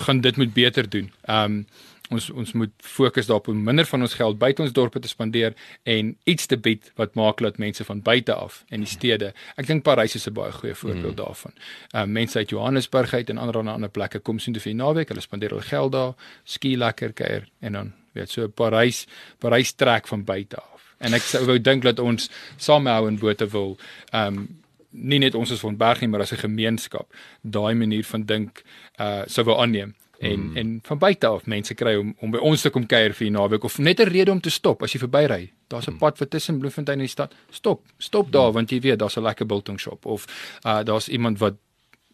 gaan 0.00 0.20
dit 0.20 0.36
moet 0.36 0.52
beter 0.52 0.90
doen. 0.90 1.12
Ehm 1.22 1.44
um, 1.44 1.66
ons 2.10 2.30
ons 2.30 2.52
moet 2.58 2.72
fokus 2.82 3.28
daarop 3.28 3.48
om 3.52 3.58
minder 3.62 3.86
van 3.86 4.02
ons 4.02 4.14
geld 4.18 4.38
buite 4.38 4.62
ons 4.64 4.72
dorpe 4.74 4.98
te 4.98 5.08
spandeer 5.08 5.54
en 5.82 6.16
iets 6.24 6.48
te 6.50 6.58
bied 6.58 6.90
wat 6.98 7.14
maak 7.14 7.42
dat 7.44 7.60
mense 7.62 7.84
van 7.86 8.02
buite 8.02 8.34
af 8.34 8.64
en 8.68 8.82
die 8.82 8.90
stede. 8.90 9.32
Ek 9.56 9.68
dink 9.68 9.84
Parys 9.86 10.14
is 10.18 10.26
'n 10.26 10.34
baie 10.34 10.52
goeie 10.52 10.74
voorbeeld 10.74 11.16
mm. 11.16 11.22
daarvan. 11.22 11.52
Ehm 11.92 12.02
um, 12.02 12.12
mense 12.12 12.38
uit 12.38 12.50
Johannesburg 12.50 13.14
uit 13.14 13.30
en 13.30 13.38
ander 13.38 13.58
aan 13.58 13.68
ander 13.68 13.90
plekke 13.90 14.18
kom 14.18 14.38
sien 14.38 14.52
toe 14.52 14.62
vir 14.62 14.72
die 14.72 14.82
naweek, 14.82 15.08
hulle 15.08 15.20
spandeer 15.20 15.50
hulle 15.50 15.62
geld 15.62 15.92
daar, 15.92 16.14
ski 16.44 16.76
lekker 16.76 17.12
kuier 17.12 17.48
en 17.60 17.72
dan 17.72 17.92
weet 18.12 18.30
so 18.30 18.48
Parys 18.48 19.06
Parys 19.38 19.72
trek 19.72 20.08
van 20.08 20.24
buite 20.24 20.56
af. 20.56 20.94
En 20.98 21.14
ek 21.14 21.22
sou 21.22 21.44
wou 21.46 21.58
dink 21.58 21.82
dat 21.82 21.98
ons 21.98 22.30
samehou 22.56 23.08
in 23.08 23.18
Botawil 23.18 23.78
ehm 24.12 24.26
um, 24.36 24.59
nie 24.90 25.18
net 25.18 25.34
ons 25.34 25.52
as 25.52 25.60
van 25.60 25.76
Berg 25.76 26.00
nie, 26.00 26.08
maar 26.08 26.20
as 26.20 26.32
'n 26.32 26.46
gemeenskap 26.46 27.12
daai 27.42 27.74
manier 27.74 28.04
van 28.04 28.24
dink 28.24 28.62
uh 28.98 29.22
sou 29.26 29.44
wou 29.44 29.58
aanneem 29.60 29.94
en 30.20 30.50
mm. 30.50 30.56
en 30.56 30.80
van 30.82 30.98
buite 30.98 31.26
af 31.26 31.46
mense 31.46 31.74
kry 31.74 31.94
om 31.96 32.14
om 32.18 32.30
by 32.30 32.38
ons 32.38 32.62
te 32.62 32.70
kom 32.70 32.86
kuier 32.86 33.14
vir 33.16 33.26
die 33.26 33.36
naweek 33.36 33.64
of 33.64 33.78
net 33.78 34.00
'n 34.00 34.08
rede 34.08 34.30
om 34.30 34.40
te 34.40 34.50
stop 34.50 34.82
as 34.82 34.92
jy 34.92 34.98
verbyry. 34.98 35.52
Daar's 35.68 35.88
'n 35.88 35.96
pad 35.96 36.18
wat 36.18 36.30
tussen 36.30 36.58
Bloemfontein 36.58 36.98
en 36.98 37.04
die 37.04 37.08
stad. 37.08 37.34
Stop, 37.50 37.86
stop 37.98 38.32
daar 38.32 38.52
want 38.52 38.70
jy 38.70 38.80
weet 38.80 38.98
daar's 38.98 39.16
'n 39.16 39.22
lekker 39.22 39.46
biltong 39.46 39.80
shop 39.80 40.06
of 40.06 40.26
uh 40.66 40.82
daar's 40.82 41.08
iemand 41.08 41.38
wat 41.38 41.54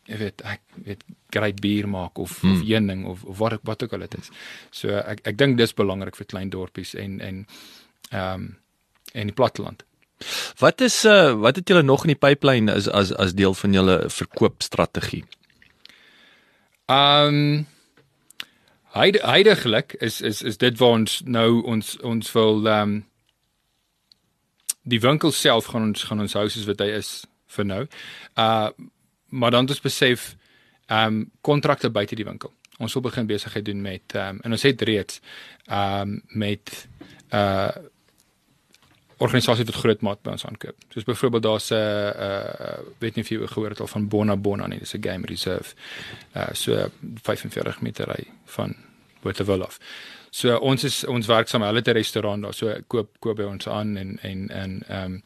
jy 0.04 0.16
weet 0.16 0.42
ek 0.44 0.60
weet 0.84 1.04
great 1.34 1.60
bier 1.60 1.88
maak 1.88 2.18
of 2.18 2.40
hmm. 2.40 2.52
of 2.52 2.62
heuning 2.66 3.06
of, 3.06 3.24
of 3.24 3.38
wat 3.38 3.58
wat 3.62 3.82
ook 3.82 3.92
al 3.92 3.98
dit 3.98 4.18
is. 4.18 4.30
So 4.70 4.88
ek 4.88 5.20
ek 5.26 5.38
dink 5.38 5.58
dis 5.58 5.74
belangrik 5.74 6.16
vir 6.16 6.26
klein 6.26 6.50
dorpies 6.50 6.94
en 6.94 7.20
en 7.20 7.46
ehm 8.10 8.34
um, 8.34 8.56
en 9.12 9.26
die 9.26 9.34
platteland. 9.34 9.84
Wat 10.58 10.80
is 10.80 11.04
uh 11.04 11.34
wat 11.40 11.56
het 11.56 11.68
julle 11.68 11.82
nog 11.82 12.04
in 12.04 12.14
die 12.14 12.20
pipeline 12.20 12.72
as 12.72 12.88
as 12.88 13.12
as 13.12 13.34
deel 13.34 13.54
van 13.54 13.72
julle 13.72 13.96
verkoopstrategie? 14.08 15.24
Um, 16.86 17.66
heide, 18.94 19.20
heidiglik 19.24 19.92
is 19.92 20.20
is 20.20 20.42
is 20.42 20.56
dit 20.56 20.78
waar 20.78 20.96
ons 21.00 21.20
nou 21.24 21.62
ons 21.62 21.96
ons 22.00 22.32
wil 22.32 22.66
um, 22.66 22.96
die 24.82 25.00
winkel 25.00 25.32
self 25.32 25.72
gaan 25.72 25.90
ons 25.90 26.04
gaan 26.08 26.20
ons 26.20 26.36
hou 26.38 26.48
soos 26.48 26.68
wat 26.68 26.80
hy 26.80 26.92
is 26.96 27.10
vir 27.46 27.68
nou. 27.68 27.82
Uh 28.36 28.70
maar 29.28 29.50
dan 29.50 29.66
het 29.66 29.74
ons 29.74 29.82
besef 29.82 30.36
um, 30.88 31.30
kontrakte 31.40 31.90
buite 31.90 32.14
die 32.14 32.24
winkel. 32.24 32.52
Ons 32.78 32.94
wil 32.94 33.02
begin 33.02 33.26
besigheid 33.26 33.64
doen 33.64 33.80
met 33.82 34.14
um, 34.14 34.38
en 34.40 34.54
ons 34.54 34.62
het 34.62 34.82
reeds 34.82 35.20
um, 35.66 36.22
met 36.28 36.88
uh 37.34 37.74
organisasies 39.18 39.66
wat 39.66 39.74
groot 39.74 40.00
maat 40.00 40.22
by 40.22 40.34
ons 40.36 40.44
aankoop. 40.44 40.76
Soos 40.92 41.04
byvoorbeeld 41.04 41.42
daar's 41.42 41.70
'n 41.70 41.74
uh, 41.74 42.78
weet 42.98 43.14
nie 43.14 43.24
of 43.24 43.30
jy 43.30 43.46
gehoor 43.46 43.70
het 43.70 43.80
al 43.80 43.86
van 43.86 44.08
Bona 44.08 44.36
Bona 44.36 44.66
nie, 44.66 44.78
dis 44.78 44.94
'n 44.94 45.02
game 45.02 45.26
reserve. 45.26 45.74
Uh 46.36 46.52
so 46.52 46.90
45 47.22 47.80
meter 47.80 48.08
ry 48.08 48.24
van 48.44 48.74
af. 49.62 49.78
So 50.30 50.56
ons 50.56 50.84
is 50.84 51.04
ons 51.04 51.26
werksaam, 51.26 51.62
hulle 51.62 51.78
het 51.78 51.88
'n 51.88 51.92
restaurant 51.92 52.42
daar. 52.42 52.54
So 52.54 52.80
koop 52.86 53.16
koop 53.18 53.36
by 53.36 53.42
ons 53.42 53.68
aan 53.68 53.96
en 53.96 54.18
en 54.22 54.48
en 54.48 54.82
ehm 54.88 55.04
um, 55.04 55.22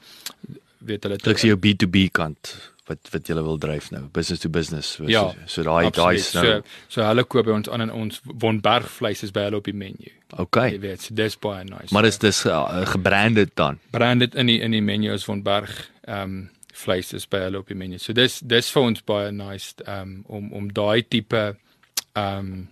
weet 0.78 1.02
hulle 1.02 1.16
Dit 1.16 1.36
is 1.36 1.42
jou 1.42 1.56
B2B 1.56 2.10
kant 2.10 2.72
wat 2.90 3.10
wat 3.14 3.30
julle 3.30 3.42
wil 3.46 3.58
dryf 3.60 3.90
nou, 3.94 4.02
business 4.12 4.42
to 4.42 4.50
business. 4.52 4.94
So, 4.98 5.08
Ja, 5.10 5.24
so 5.46 5.64
daai 5.66 5.90
daai 5.94 6.14
is 6.18 6.32
nou 6.34 6.44
So 6.44 6.62
so 6.96 7.06
hulle 7.06 7.24
koop 7.24 7.48
by 7.48 7.54
ons 7.54 7.70
aan 7.70 7.86
en 7.86 7.92
ons 7.94 8.20
Wonberg 8.42 8.88
vleis 8.98 9.22
is 9.26 9.34
by 9.34 9.46
hulle 9.48 9.60
op 9.62 9.68
die 9.70 9.76
menu. 9.76 10.10
Jy 10.10 10.44
okay. 10.44 10.78
weet, 10.82 11.06
so 11.06 11.16
dis 11.18 11.38
baie 11.40 11.64
nice. 11.66 11.90
Maar 11.94 12.08
is 12.10 12.18
dis 12.22 12.44
uh, 12.46 12.86
gebranded 12.90 13.54
dan. 13.58 13.80
branded 13.94 14.34
in 14.34 14.50
die 14.50 14.60
in 14.60 14.74
die 14.76 14.84
menu 14.84 15.12
is 15.14 15.26
van 15.28 15.44
Berg 15.46 15.76
ehm 16.06 16.22
um, 16.22 16.40
vleis 16.80 17.10
is 17.12 17.26
by 17.28 17.42
hulle 17.44 17.60
op 17.60 17.68
die 17.68 17.76
menu. 17.76 17.98
So 17.98 18.16
dis 18.16 18.40
dis 18.40 18.70
vir 18.74 18.90
ons 18.90 19.06
baie 19.06 19.32
nice 19.34 19.74
ehm 19.86 20.02
um, 20.02 20.20
om 20.26 20.52
om 20.60 20.68
daai 20.74 21.02
tipe 21.08 21.46
ehm 22.12 22.38
um, 22.38 22.68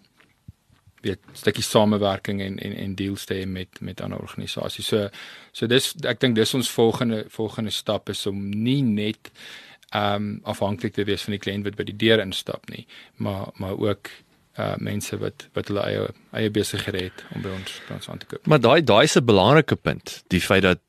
weet 1.01 1.23
stukkie 1.33 1.63
samewerking 1.63 2.41
en 2.43 2.59
en 2.59 2.75
en 2.77 2.95
deals 2.99 3.25
te 3.25 3.37
hê 3.39 3.47
met 3.47 3.81
met 3.81 4.01
ander 4.01 4.19
organisasies. 4.19 4.87
So 4.87 5.09
so 5.53 5.67
dis 5.71 5.93
ek 6.03 6.21
dink 6.21 6.37
dis 6.39 6.55
ons 6.55 6.71
volgende 6.71 7.25
volgende 7.35 7.71
stap 7.71 8.09
is 8.09 8.27
om 8.27 8.49
nie 8.51 8.83
net 8.83 9.31
um, 9.95 10.41
afhanklik 10.45 10.95
te 10.95 11.05
wees 11.05 11.23
van 11.23 11.37
die 11.37 11.43
kliënt 11.43 11.65
wat 11.65 11.77
by 11.77 11.85
die 11.85 11.97
deur 11.97 12.21
instap 12.21 12.69
nie, 12.71 12.87
maar 13.17 13.49
maar 13.57 13.79
ook 13.79 14.11
uh 14.59 14.75
mense 14.83 15.17
wat 15.19 15.47
wat 15.55 15.69
hulle 15.71 15.83
eie 15.87 16.07
eie 16.35 16.51
besighede 16.51 16.99
het 16.99 17.25
om 17.35 17.43
by 17.43 17.51
ons 17.55 17.81
by 17.89 17.95
ons 17.95 18.09
aan 18.09 18.19
te 18.19 18.27
koop. 18.27 18.47
Maar 18.47 18.61
daai 18.61 18.83
daai 18.83 19.05
is 19.05 19.17
'n 19.17 19.25
belangrike 19.25 19.77
punt, 19.77 20.23
die 20.29 20.41
feit 20.41 20.63
dat 20.63 20.81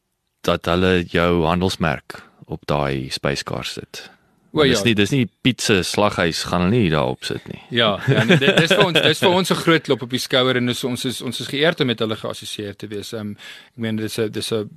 dat 0.42 0.66
hulle 0.66 1.04
jou 1.04 1.46
handelsmerk 1.46 2.24
op 2.46 2.66
daai 2.66 3.10
spyskaart 3.10 3.68
sit. 3.68 4.10
O, 4.52 4.64
Dis 4.64 4.80
ja. 4.80 4.86
nie 4.86 4.96
dis 4.96 5.12
nie 5.14 5.26
pizza 5.46 5.84
slaghuis 5.84 6.44
gaan 6.50 6.62
hulle 6.66 6.80
nie 6.80 6.90
daarop 6.90 7.24
sit 7.24 7.46
nie. 7.48 7.62
Ja, 7.70 8.00
ja 8.08 8.26
dit 8.26 8.58
dis 8.58 8.72
vir 8.74 8.86
ons 8.86 9.02
dis 9.02 9.20
vir 9.20 9.30
ons 9.30 9.52
'n 9.52 9.56
groot 9.56 9.84
klop 9.84 10.02
op 10.02 10.10
die 10.10 10.20
skouer 10.20 10.58
en 10.58 10.66
dis, 10.66 10.84
ons 10.84 11.06
is 11.06 11.22
ons 11.22 11.40
is 11.40 11.48
geëerd 11.48 11.82
om 11.82 11.88
met 11.88 12.00
hulle 12.00 12.16
geassosieer 12.16 12.76
te 12.76 12.88
wees. 12.88 13.14
Um 13.14 13.36
ek 13.76 13.78
meen 13.78 13.96
dis 13.96 14.18
'n 14.18 14.32
dis 14.32 14.52
'n 14.52 14.70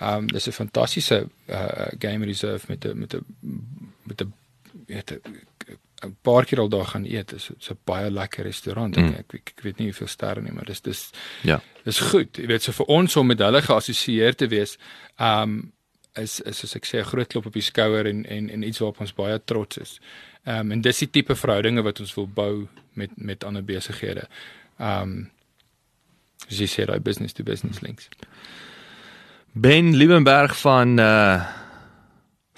um 0.00 0.26
dis 0.26 0.46
'n 0.48 0.52
fantastiese 0.52 1.26
uh, 1.48 1.86
game 1.98 2.24
reserve 2.24 2.64
met 2.68 2.84
'n 2.84 2.98
met 2.98 3.14
'n 3.14 3.24
met 4.04 4.20
'n 4.22 4.32
weet 4.86 5.10
'n 6.02 6.16
paar 6.22 6.44
keer 6.44 6.60
al 6.60 6.68
daar 6.68 6.86
gaan 6.86 7.04
eet. 7.04 7.28
Dis 7.28 7.50
'n 7.70 7.78
baie 7.84 8.10
lekker 8.10 8.44
restaurant. 8.44 8.96
Mm. 8.96 9.02
Mm. 9.02 9.14
Ek, 9.14 9.32
ek 9.34 9.52
ek 9.56 9.60
weet 9.62 9.76
nie 9.78 9.86
hoeveel 9.86 10.06
sterre 10.08 10.42
nie, 10.42 10.52
maar 10.52 10.64
dis 10.64 10.80
dis 10.80 11.10
Ja. 11.42 11.60
dis 11.84 11.98
goed. 11.98 12.36
Jy 12.36 12.46
weet 12.46 12.62
so 12.62 12.72
vir 12.72 12.86
ons 12.86 13.16
om 13.16 13.26
met 13.26 13.38
hulle 13.38 13.62
geassosieer 13.62 14.34
te 14.34 14.46
wees, 14.48 14.78
um 15.18 15.72
is 16.16 16.40
is 16.40 16.58
soos 16.58 16.74
ek 16.76 16.86
sê 16.86 16.98
'n 16.98 17.04
groot 17.04 17.26
klop 17.28 17.46
op 17.46 17.52
die 17.52 17.62
skouer 17.62 18.06
en 18.06 18.24
en 18.26 18.50
en 18.50 18.62
iets 18.62 18.78
waarop 18.78 19.00
ons 19.00 19.14
baie 19.14 19.40
trots 19.44 19.78
is. 19.78 20.00
Ehm 20.44 20.58
um, 20.58 20.72
en 20.72 20.80
dis 20.80 20.98
die 20.98 21.10
tipe 21.10 21.36
verhoudinge 21.36 21.82
wat 21.82 22.00
ons 22.00 22.14
wil 22.14 22.26
bou 22.26 22.66
met 22.92 23.10
met 23.16 23.44
ander 23.44 23.64
besighede. 23.64 24.28
Ehm 24.78 25.02
um, 25.02 25.30
as 26.48 26.58
jy 26.58 26.66
sê 26.66 26.86
daai 26.86 27.00
business 27.00 27.32
to 27.32 27.42
business 27.42 27.80
links. 27.80 28.08
Ben 29.52 29.94
Liebenberg 29.96 30.60
van 30.60 30.98
uh 30.98 31.58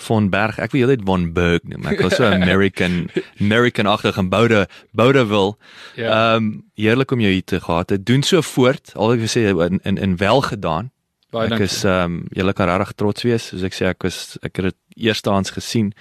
von 0.02 0.30
Berg. 0.30 0.58
Ek 0.58 0.72
wil 0.74 0.82
heeltyd 0.82 1.04
von 1.06 1.28
Berg 1.32 1.62
noem. 1.70 1.84
Ek 1.86 2.00
was 2.02 2.16
so 2.18 2.26
American 2.40 3.06
American 3.40 3.86
agtig 3.86 4.16
en 4.18 4.28
boude 4.32 4.64
boude 4.90 5.26
wil. 5.30 5.54
Ja. 5.94 6.08
Ehm 6.10 6.36
um, 6.36 6.48
heerlik 6.74 7.14
om 7.14 7.20
jou 7.22 7.30
hier 7.32 7.44
te 7.44 7.60
gehad. 7.60 7.88
Dit 7.88 8.06
doen 8.06 8.22
so 8.26 8.42
voort. 8.42 8.92
Al 8.98 9.14
ek 9.14 9.22
wil 9.22 9.30
sê 9.30 9.44
in 9.52 9.78
in, 9.86 10.00
in 10.02 10.16
wel 10.18 10.42
gedaan. 10.48 10.90
Baie 11.30 11.46
ek 11.46 11.54
dankie. 11.54 11.70
is 11.70 11.84
ehm 11.84 12.18
um, 12.18 12.18
julle 12.34 12.52
kan 12.52 12.68
regtig 12.68 12.96
trots 12.98 13.22
wees. 13.22 13.46
Soos 13.52 13.62
ek 13.62 13.78
sê 13.78 13.92
ek 13.92 14.02
was 14.02 14.18
ek 14.42 14.58
het 14.58 14.72
dit 14.72 15.06
eerstehands 15.06 15.54
gesien. 15.54 15.92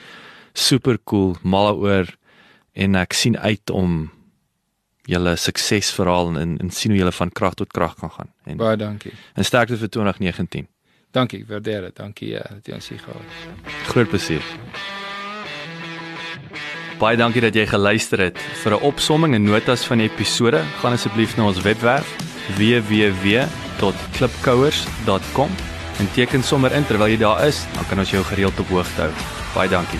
Super 0.58 0.98
cool, 1.06 1.38
mal 1.44 1.78
oor 1.78 2.10
en 2.74 2.96
ek 2.96 3.14
sien 3.14 3.38
uit 3.38 3.70
om 3.70 4.10
julle 5.06 5.38
suksesverhaal 5.38 6.36
en 6.42 6.58
en 6.58 6.74
sien 6.74 6.92
hoe 6.92 7.00
julle 7.00 7.14
van 7.22 7.30
krag 7.30 7.54
tot 7.62 7.70
krag 7.72 7.96
kan 8.02 8.12
gaan. 8.18 8.34
En 8.50 8.58
Baie 8.58 8.78
dankie. 8.78 9.14
en 9.36 9.46
sterkte 9.46 9.78
vir 9.78 9.90
2019. 9.90 10.68
Dankie, 11.12 11.46
waardeer 11.48 11.82
dit. 11.82 11.96
Dankie 11.96 12.30
ja, 12.30 12.42
dat 12.50 12.66
jy 12.66 12.74
ons 12.74 12.90
hier 12.90 13.00
gehad 13.00 13.20
het. 13.20 13.32
Groot 13.92 14.10
plesier. 14.10 14.44
Baie 17.02 17.18
dankie 17.18 17.42
dat 17.42 17.56
jy 17.58 17.66
geluister 17.66 18.20
het. 18.22 18.38
Vir 18.64 18.78
'n 18.78 18.84
opsomming 18.86 19.34
en 19.36 19.44
notas 19.44 19.86
van 19.86 19.98
die 19.98 20.10
episode, 20.10 20.62
gaan 20.82 20.94
asseblief 20.94 21.38
na 21.38 21.44
ons 21.46 21.62
webwerf 21.62 22.16
www.klipkouers.com 22.58 25.50
en 26.00 26.12
teken 26.14 26.44
sommer 26.44 26.72
in 26.72 26.86
terwyl 26.86 27.08
jy 27.08 27.18
daar 27.18 27.48
is, 27.48 27.66
dan 27.74 27.86
kan 27.90 28.00
ons 28.00 28.12
jou 28.12 28.24
gereeld 28.24 28.60
op 28.60 28.68
hoogte 28.68 29.02
hou. 29.02 29.12
Baie 29.54 29.70
dankie. 29.70 30.00